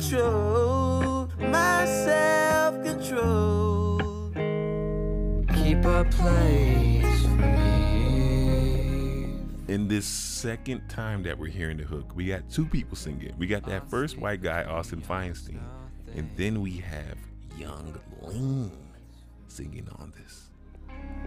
control. 0.00 1.28
My 1.38 1.84
self 1.84 2.82
control. 2.84 4.00
Keep 5.54 5.84
a 5.84 6.04
place 6.10 7.22
for 7.22 7.28
me. 7.28 8.56
In 9.68 9.88
this 9.88 10.06
second 10.06 10.88
time 10.88 11.22
that 11.24 11.38
we're 11.38 11.50
hearing 11.50 11.76
the 11.76 11.84
hook, 11.84 12.16
we 12.16 12.26
got 12.26 12.48
two 12.50 12.66
people 12.66 12.96
singing. 12.96 13.34
We 13.38 13.46
got 13.46 13.64
that 13.66 13.88
first 13.88 14.18
white 14.18 14.42
guy, 14.42 14.64
Austin 14.64 15.00
Feinstein, 15.02 15.60
and 16.14 16.28
then 16.36 16.60
we 16.60 16.78
have 16.78 17.18
Yung 17.56 17.98
Lean 18.22 18.72
singing 19.48 19.88
on 19.98 20.12
this. 20.16 20.48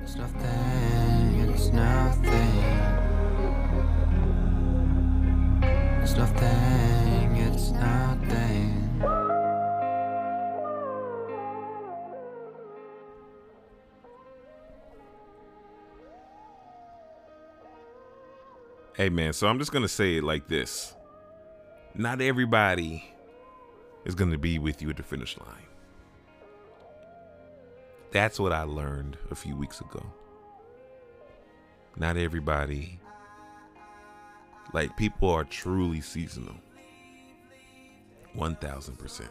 It's 0.02 0.16
nothing, 0.16 1.50
it's 1.50 1.68
nothing. 1.70 2.34
It's 6.02 6.16
nothing, 6.18 7.03
it's 7.54 7.70
nothing. 7.72 8.80
Hey 18.96 19.10
man, 19.10 19.34
so 19.34 19.48
I'm 19.48 19.60
just 19.60 19.72
gonna 19.72 19.88
say 19.88 20.18
it 20.18 20.24
like 20.24 20.48
this. 20.48 20.96
Not 21.96 22.22
everybody 22.22 23.04
is 24.06 24.16
gonna 24.16 24.38
be 24.38 24.60
with 24.60 24.82
you 24.82 24.90
at 24.90 24.98
the 24.98 25.04
finish 25.04 25.38
line. 25.38 25.68
That's 28.12 28.40
what 28.40 28.52
I 28.52 28.64
learned 28.64 29.18
a 29.32 29.36
few 29.36 29.56
weeks 29.56 29.82
ago. 29.82 30.04
Not 31.98 32.18
everybody 32.18 33.00
like 34.74 34.96
people 34.98 35.30
are 35.30 35.44
truly 35.44 36.02
seasonal. 36.02 36.63
1000%. 38.38 39.28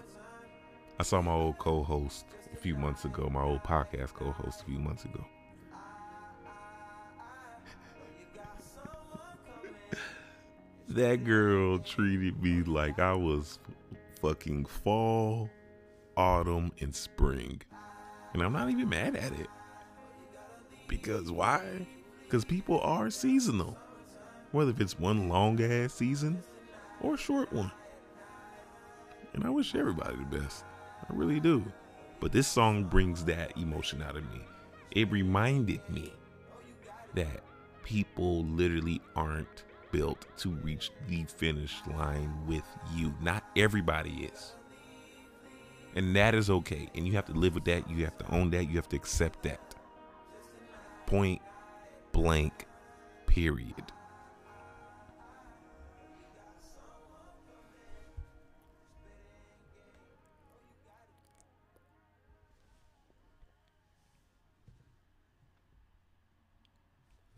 I 0.98 1.02
saw 1.02 1.20
my 1.22 1.32
old 1.32 1.58
co-host 1.58 2.26
a 2.52 2.56
few 2.56 2.76
months 2.76 3.04
ago, 3.04 3.28
my 3.32 3.42
old 3.42 3.62
podcast 3.62 4.14
co-host 4.14 4.62
a 4.62 4.64
few 4.64 4.78
months 4.78 5.04
ago. 5.04 5.24
that 10.88 11.24
girl 11.24 11.78
treated 11.78 12.42
me 12.42 12.62
like 12.62 12.98
I 12.98 13.14
was 13.14 13.58
fucking 14.20 14.66
fall, 14.66 15.50
autumn, 16.16 16.72
and 16.80 16.94
spring. 16.94 17.60
And 18.32 18.42
I'm 18.42 18.52
not 18.52 18.70
even 18.70 18.88
mad 18.88 19.16
at 19.16 19.32
it. 19.32 19.48
Because 20.86 21.30
why? 21.30 21.86
Because 22.24 22.44
people 22.44 22.80
are 22.80 23.10
seasonal. 23.10 23.76
Whether 24.52 24.70
if 24.70 24.80
it's 24.80 24.98
one 24.98 25.28
long 25.28 25.60
ass 25.60 25.94
season 25.94 26.42
or 27.00 27.14
a 27.14 27.18
short 27.18 27.52
one. 27.52 27.72
And 29.34 29.44
I 29.44 29.50
wish 29.50 29.74
everybody 29.74 30.16
the 30.16 30.38
best. 30.38 30.64
I 31.02 31.14
really 31.14 31.40
do. 31.40 31.64
But 32.20 32.32
this 32.32 32.46
song 32.46 32.84
brings 32.84 33.24
that 33.24 33.56
emotion 33.56 34.02
out 34.02 34.16
of 34.16 34.22
me. 34.30 34.40
It 34.92 35.10
reminded 35.10 35.80
me 35.88 36.12
that 37.14 37.40
people 37.82 38.44
literally 38.44 39.00
aren't 39.16 39.64
built 39.90 40.26
to 40.38 40.50
reach 40.50 40.90
the 41.08 41.24
finish 41.24 41.74
line 41.94 42.32
with 42.46 42.64
you. 42.94 43.14
Not 43.20 43.44
everybody 43.56 44.30
is. 44.32 44.54
And 45.94 46.16
that 46.16 46.34
is 46.34 46.48
okay. 46.48 46.88
And 46.94 47.06
you 47.06 47.12
have 47.14 47.26
to 47.26 47.32
live 47.32 47.54
with 47.54 47.64
that. 47.64 47.88
You 47.90 48.04
have 48.04 48.16
to 48.18 48.34
own 48.34 48.50
that. 48.50 48.64
You 48.70 48.76
have 48.76 48.88
to 48.90 48.96
accept 48.96 49.42
that. 49.42 49.74
Point 51.06 51.42
blank, 52.12 52.66
period. 53.26 53.92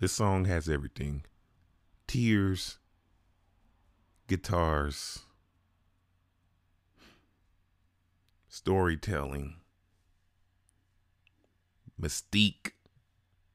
This 0.05 0.13
song 0.13 0.45
has 0.45 0.69
everything 0.69 1.25
tears, 2.07 2.77
guitars, 4.29 5.21
storytelling, 8.47 9.57
mystique. 11.99 12.73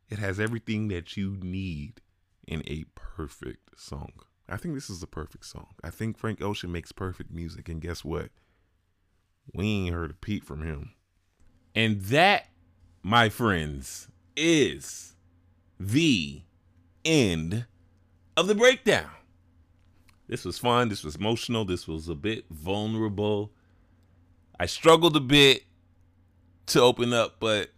It 0.09 0.17
has 0.17 0.39
everything 0.39 0.87
that 0.87 1.15
you 1.15 1.37
need 1.39 2.01
in 2.47 2.63
a 2.65 2.85
perfect 2.95 3.79
song. 3.79 4.13
I 4.47 4.57
think 4.57 4.73
this 4.73 4.89
is 4.89 5.01
the 5.01 5.05
perfect 5.05 5.45
song. 5.45 5.75
I 5.83 5.91
think 5.91 6.17
Frank 6.17 6.41
Ocean 6.41 6.71
makes 6.71 6.91
perfect 6.91 7.29
music. 7.31 7.69
And 7.69 7.79
guess 7.79 8.03
what? 8.03 8.31
We 9.53 9.65
ain't 9.65 9.93
heard 9.93 10.09
a 10.09 10.15
peep 10.15 10.43
from 10.45 10.63
him. 10.63 10.93
And 11.75 12.01
that, 12.05 12.47
my 13.03 13.29
friends, 13.29 14.07
is 14.35 15.13
the 15.79 16.41
end 17.05 17.65
of 18.35 18.47
the 18.47 18.55
breakdown. 18.55 19.09
This 20.27 20.45
was 20.45 20.59
fun. 20.59 20.89
This 20.89 21.03
was 21.03 21.15
emotional. 21.15 21.65
This 21.65 21.87
was 21.87 22.07
a 22.07 22.15
bit 22.15 22.45
vulnerable. 22.51 23.51
I 24.59 24.67
struggled 24.67 25.15
a 25.15 25.21
bit 25.21 25.63
to 26.67 26.81
open 26.81 27.13
up, 27.13 27.39
but 27.39 27.71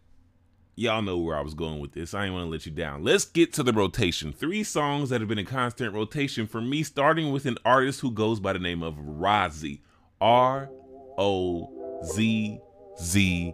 y'all 0.76 1.02
know 1.02 1.18
where 1.18 1.38
I 1.38 1.41
was 1.41 1.54
going 1.54 1.80
with 1.80 1.93
this. 1.93 2.14
I 2.14 2.26
ain't 2.26 2.34
want 2.34 2.45
to 2.45 2.49
let 2.49 2.66
you 2.66 2.72
down. 2.74 3.04
Let's 3.04 3.24
get 3.24 3.54
to 3.54 3.64
the 3.64 3.72
rotation. 3.72 4.34
Three 4.34 4.64
songs 4.64 5.10
that 5.10 5.22
have 5.22 5.30
been 5.30 5.39
in 5.39 5.45
constant 5.45 5.93
rotation 5.93 6.45
for 6.45 6.60
me, 6.60 6.84
starting 6.84 7.32
with 7.32 7.45
an 7.45 7.58
artist 7.64 8.02
who 8.02 8.12
goes 8.12 8.39
by 8.39 8.54
the 8.54 8.60
name 8.60 8.84
of 8.84 8.95
Rozzi. 8.95 9.80
R 10.20 10.70
O 11.18 12.02
Z 12.04 12.60
Z 13.02 13.54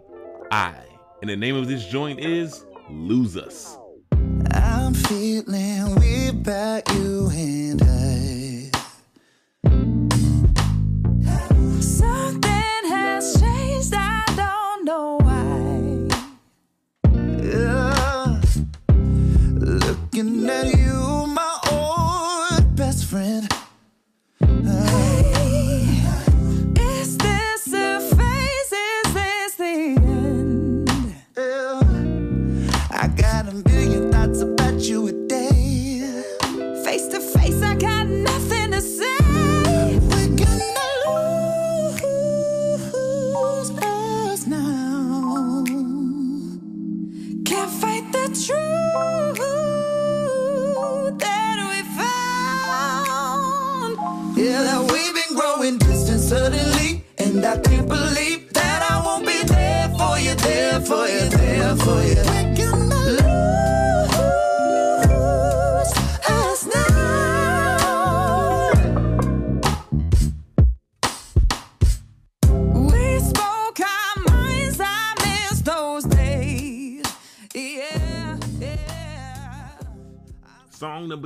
I. 0.50 0.74
And 1.22 1.30
the 1.30 1.36
name 1.36 1.56
of 1.56 1.68
this 1.68 1.86
joint 1.86 2.20
is 2.20 2.64
Lose 2.90 3.36
Us. 3.36 3.77
Feeling 5.08 5.94
without 5.94 6.86
you 6.92 7.30
and 7.32 7.82
I. 7.82 8.70
Something 11.80 12.82
has 12.90 13.40
changed, 13.40 13.94
I 13.94 14.22
don't 14.36 14.84
know 14.84 15.16
why. 15.22 16.08
Yeah. 17.42 18.38
Looking 19.56 20.50
at 20.50 20.66
you, 20.76 20.77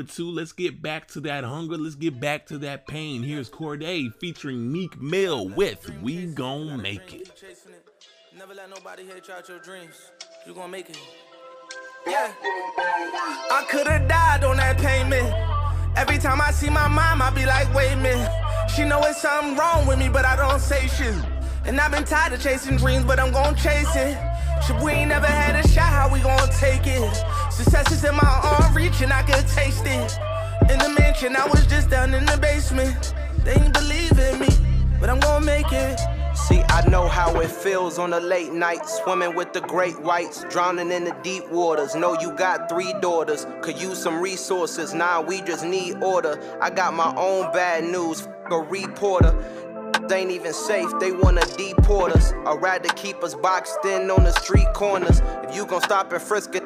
number 0.02 0.12
two, 0.12 0.30
let's 0.30 0.52
get 0.52 0.82
back 0.82 1.06
to 1.08 1.20
that 1.20 1.44
hunger. 1.44 1.76
Let's 1.76 1.94
get 1.94 2.20
back 2.20 2.46
to 2.46 2.58
that 2.58 2.86
pain. 2.86 3.22
Here's 3.22 3.48
Cordae 3.48 4.12
featuring 4.14 4.72
Meek 4.72 5.00
Mill 5.00 5.48
with 5.48 5.90
We 6.02 6.26
Gon' 6.26 6.80
Make 6.80 7.14
It. 7.14 7.30
Never 8.36 8.54
let 8.54 8.68
nobody 8.70 9.06
hate 9.06 9.28
you 9.28 9.34
out 9.34 9.48
your 9.48 9.58
dreams. 9.60 10.10
You 10.46 10.54
gonna 10.54 10.68
make 10.68 10.90
it. 10.90 10.98
Yeah. 12.06 12.32
I 12.40 13.64
could've 13.68 14.08
died 14.08 14.42
on 14.44 14.56
that 14.56 14.78
payment. 14.78 15.32
Every 15.96 16.18
time 16.18 16.40
I 16.40 16.50
see 16.50 16.70
my 16.70 16.88
mom, 16.88 17.22
I 17.22 17.30
be 17.30 17.46
like, 17.46 17.72
wait 17.74 17.92
a 17.92 17.96
minute. 17.96 18.30
She 18.74 18.84
know 18.84 19.00
it's 19.04 19.20
something 19.22 19.56
wrong 19.56 19.86
with 19.86 19.98
me, 19.98 20.08
but 20.08 20.24
I 20.24 20.34
don't 20.36 20.60
say 20.60 20.88
shit. 20.88 21.14
And 21.64 21.80
I've 21.80 21.92
been 21.92 22.04
tired 22.04 22.32
of 22.32 22.42
chasing 22.42 22.76
dreams, 22.76 23.04
but 23.04 23.20
I'm 23.20 23.32
gonna 23.32 23.56
chase 23.56 23.94
it. 23.94 24.18
Shit, 24.66 24.80
we 24.82 24.92
ain't 24.92 25.08
never 25.10 25.26
had 25.26 25.54
a 25.56 25.66
shot, 25.68 25.88
how 25.88 26.12
we 26.12 26.20
gonna 26.20 26.50
take 26.52 26.86
it? 26.86 27.24
Success 27.50 27.90
is 27.92 28.04
in 28.04 28.14
my 28.16 28.40
arm 28.42 28.74
reach, 28.74 29.00
and 29.00 29.12
I 29.12 29.22
can 29.22 29.44
taste 29.46 29.84
it. 29.86 30.18
In 30.70 30.78
the 30.78 30.94
mansion, 30.98 31.36
I 31.36 31.46
was 31.46 31.66
just 31.66 31.88
down 31.88 32.14
in 32.14 32.24
the 32.26 32.36
basement. 32.36 33.14
They 33.44 33.54
ain't 33.54 33.72
believe 33.72 34.18
in 34.18 34.40
me, 34.40 34.48
but 35.00 35.08
I'm 35.08 35.20
gonna 35.20 35.44
make 35.44 35.72
it. 35.72 36.00
See, 36.34 36.62
I 36.68 36.88
know 36.88 37.06
how 37.06 37.38
it 37.40 37.50
feels 37.50 37.98
on 37.98 38.12
a 38.12 38.20
late 38.20 38.52
night, 38.52 38.86
swimming 38.86 39.34
with 39.34 39.52
the 39.52 39.60
great 39.60 40.00
whites, 40.00 40.44
drowning 40.50 40.90
in 40.90 41.04
the 41.04 41.16
deep 41.22 41.48
waters. 41.50 41.94
Know 41.94 42.18
you 42.20 42.32
got 42.32 42.68
three 42.68 42.92
daughters, 43.00 43.46
could 43.60 43.80
use 43.80 44.02
some 44.02 44.20
resources. 44.20 44.94
Nah, 44.94 45.20
we 45.20 45.42
just 45.42 45.64
need 45.64 46.02
order. 46.02 46.40
I 46.60 46.70
got 46.70 46.94
my 46.94 47.14
own 47.16 47.52
bad 47.52 47.84
news, 47.84 48.26
a 48.50 48.56
reporter. 48.56 49.32
They 50.08 50.20
ain't 50.20 50.30
even 50.30 50.52
safe, 50.52 50.90
they 51.00 51.12
wanna 51.12 51.44
deport 51.56 52.12
us. 52.12 52.32
I'd 52.46 52.60
rather 52.60 52.88
keep 52.90 53.22
us 53.22 53.34
boxed 53.34 53.84
in 53.84 54.10
on 54.10 54.24
the 54.24 54.32
street 54.32 54.66
corners. 54.74 55.20
If 55.44 55.54
you 55.54 55.66
gon' 55.66 55.82
stop 55.82 56.12
and 56.12 56.20
frisk 56.20 56.54
it, 56.54 56.62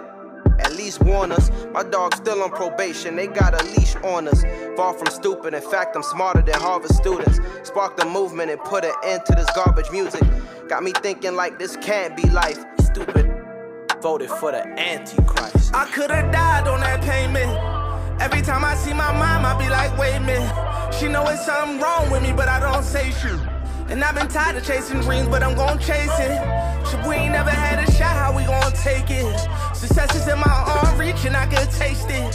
at 0.59 0.74
least 0.74 1.03
warn 1.03 1.33
us. 1.33 1.51
My 1.72 1.83
dog's 1.83 2.16
still 2.16 2.43
on 2.43 2.51
probation, 2.51 3.16
they 3.16 3.27
got 3.27 3.61
a 3.61 3.64
leash 3.66 3.97
on 3.97 4.29
us. 4.29 4.45
Far 4.77 4.95
from 4.95 5.09
stupid, 5.09 5.55
in 5.55 5.62
fact, 5.62 5.97
I'm 5.97 6.03
smarter 6.03 6.43
than 6.43 6.55
Harvard 6.55 6.93
students. 6.93 7.39
Spark 7.62 7.97
the 7.97 8.07
movement 8.07 8.51
and 8.51 8.61
put 8.61 8.85
an 8.85 8.95
end 9.05 9.22
to 9.27 9.35
this 9.35 9.51
garbage 9.55 9.91
music. 9.91 10.22
Got 10.68 10.83
me 10.83 10.93
thinking 10.93 11.35
like 11.37 11.59
this 11.59 11.77
can't 11.77 12.16
be 12.16 12.29
life. 12.31 12.64
Stupid. 12.81 13.33
Voted 14.03 14.31
for 14.31 14.53
the 14.53 14.66
Antichrist. 14.79 15.74
I 15.74 15.85
could've 15.87 16.33
died 16.33 16.68
on 16.68 16.81
that 16.81 17.03
payment. 17.03 17.76
Every 18.19 18.41
time 18.43 18.64
I 18.64 18.75
see 18.75 18.93
my 18.93 19.12
mom, 19.12 19.45
I 19.45 19.57
be 19.59 19.69
like, 19.69 19.97
wait 19.99 20.14
a 20.14 20.21
minute. 20.21 20.95
She 20.99 21.09
know 21.09 21.27
it's 21.29 21.45
something 21.45 21.79
wrong 21.81 22.11
with 22.11 22.23
me, 22.23 22.33
but 22.33 22.49
I 22.49 22.61
don't 22.61 22.83
say 22.83 23.11
shit. 23.11 23.39
And 23.89 24.03
I've 24.03 24.14
been 24.14 24.29
tired 24.29 24.57
of 24.57 24.64
chasing 24.64 25.01
dreams, 25.01 25.29
but 25.29 25.43
I'm 25.43 25.55
gon' 25.55 25.79
chase 25.79 26.19
it. 26.19 26.41
Shit, 26.89 27.07
we 27.07 27.14
ain't 27.14 27.33
never 27.33 27.51
had 27.51 27.87
a 27.87 27.93
shot, 27.93 28.17
how 28.17 28.35
we 28.37 28.45
gon' 28.45 28.73
take 28.73 29.11
it? 29.11 29.39
Success 29.75 30.14
is 30.17 30.27
in 30.27 30.39
my 30.39 30.81
arm 30.83 30.99
reach, 30.99 31.25
and 31.25 31.37
I 31.37 31.47
can 31.47 31.67
taste 31.73 32.09
it. 32.09 32.35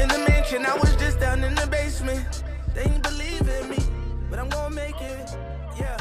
In 0.00 0.08
the 0.08 0.18
mansion, 0.28 0.66
I 0.66 0.76
was 0.76 0.94
just 0.96 1.20
down 1.20 1.44
in 1.44 1.54
the 1.54 1.66
basement. 1.66 2.42
They 2.74 2.82
ain't 2.82 3.02
believe 3.02 3.48
in 3.48 3.70
me, 3.70 3.78
but 4.28 4.38
I'm 4.38 4.48
gon' 4.48 4.74
make 4.74 5.00
it. 5.00 5.30
Yeah, 5.78 5.98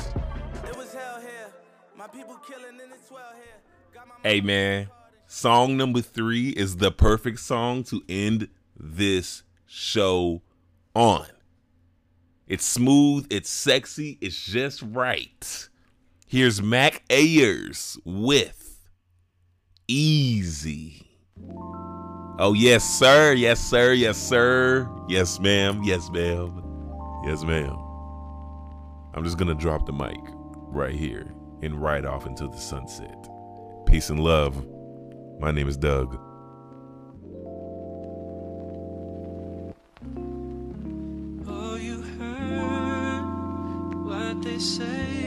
it 0.67 0.75
was 0.75 0.93
hell 0.93 1.21
here. 1.21 1.47
My 1.95 2.07
people 2.07 2.35
killing 2.47 2.79
in 2.83 2.89
the 2.89 2.97
12 3.07 3.23
here. 3.35 4.03
Hey 4.23 4.41
man, 4.41 4.87
song 5.27 5.77
number 5.77 6.01
three 6.01 6.49
is 6.49 6.77
the 6.77 6.91
perfect 6.91 7.39
song 7.39 7.83
to 7.85 8.01
end 8.09 8.49
this 8.81 9.43
show 9.65 10.41
on. 10.95 11.27
It's 12.47 12.65
smooth, 12.65 13.27
it's 13.29 13.49
sexy, 13.49 14.17
it's 14.19 14.43
just 14.43 14.81
right. 14.81 15.69
Here's 16.27 16.61
Mac 16.61 17.03
Ayres 17.09 17.97
with 18.03 18.89
Easy. 19.87 21.07
Oh, 22.39 22.53
yes, 22.55 22.83
sir. 22.83 23.33
Yes, 23.33 23.59
sir. 23.59 23.93
Yes, 23.93 24.17
sir. 24.17 24.89
Yes, 25.07 25.39
ma'am. 25.39 25.81
Yes, 25.83 26.09
ma'am. 26.09 26.63
Yes, 27.25 27.43
ma'am. 27.43 27.77
I'm 29.13 29.23
just 29.23 29.37
going 29.37 29.49
to 29.49 29.53
drop 29.53 29.85
the 29.85 29.93
mic 29.93 30.19
right 30.69 30.95
here 30.95 31.33
and 31.61 31.81
ride 31.81 32.05
off 32.05 32.25
into 32.25 32.47
the 32.47 32.57
sunset. 32.57 33.27
Peace 33.85 34.09
and 34.09 34.19
love. 34.21 34.65
My 35.39 35.51
name 35.51 35.67
is 35.67 35.77
Doug. 35.77 36.17
They 44.43 44.57
say. 44.57 45.20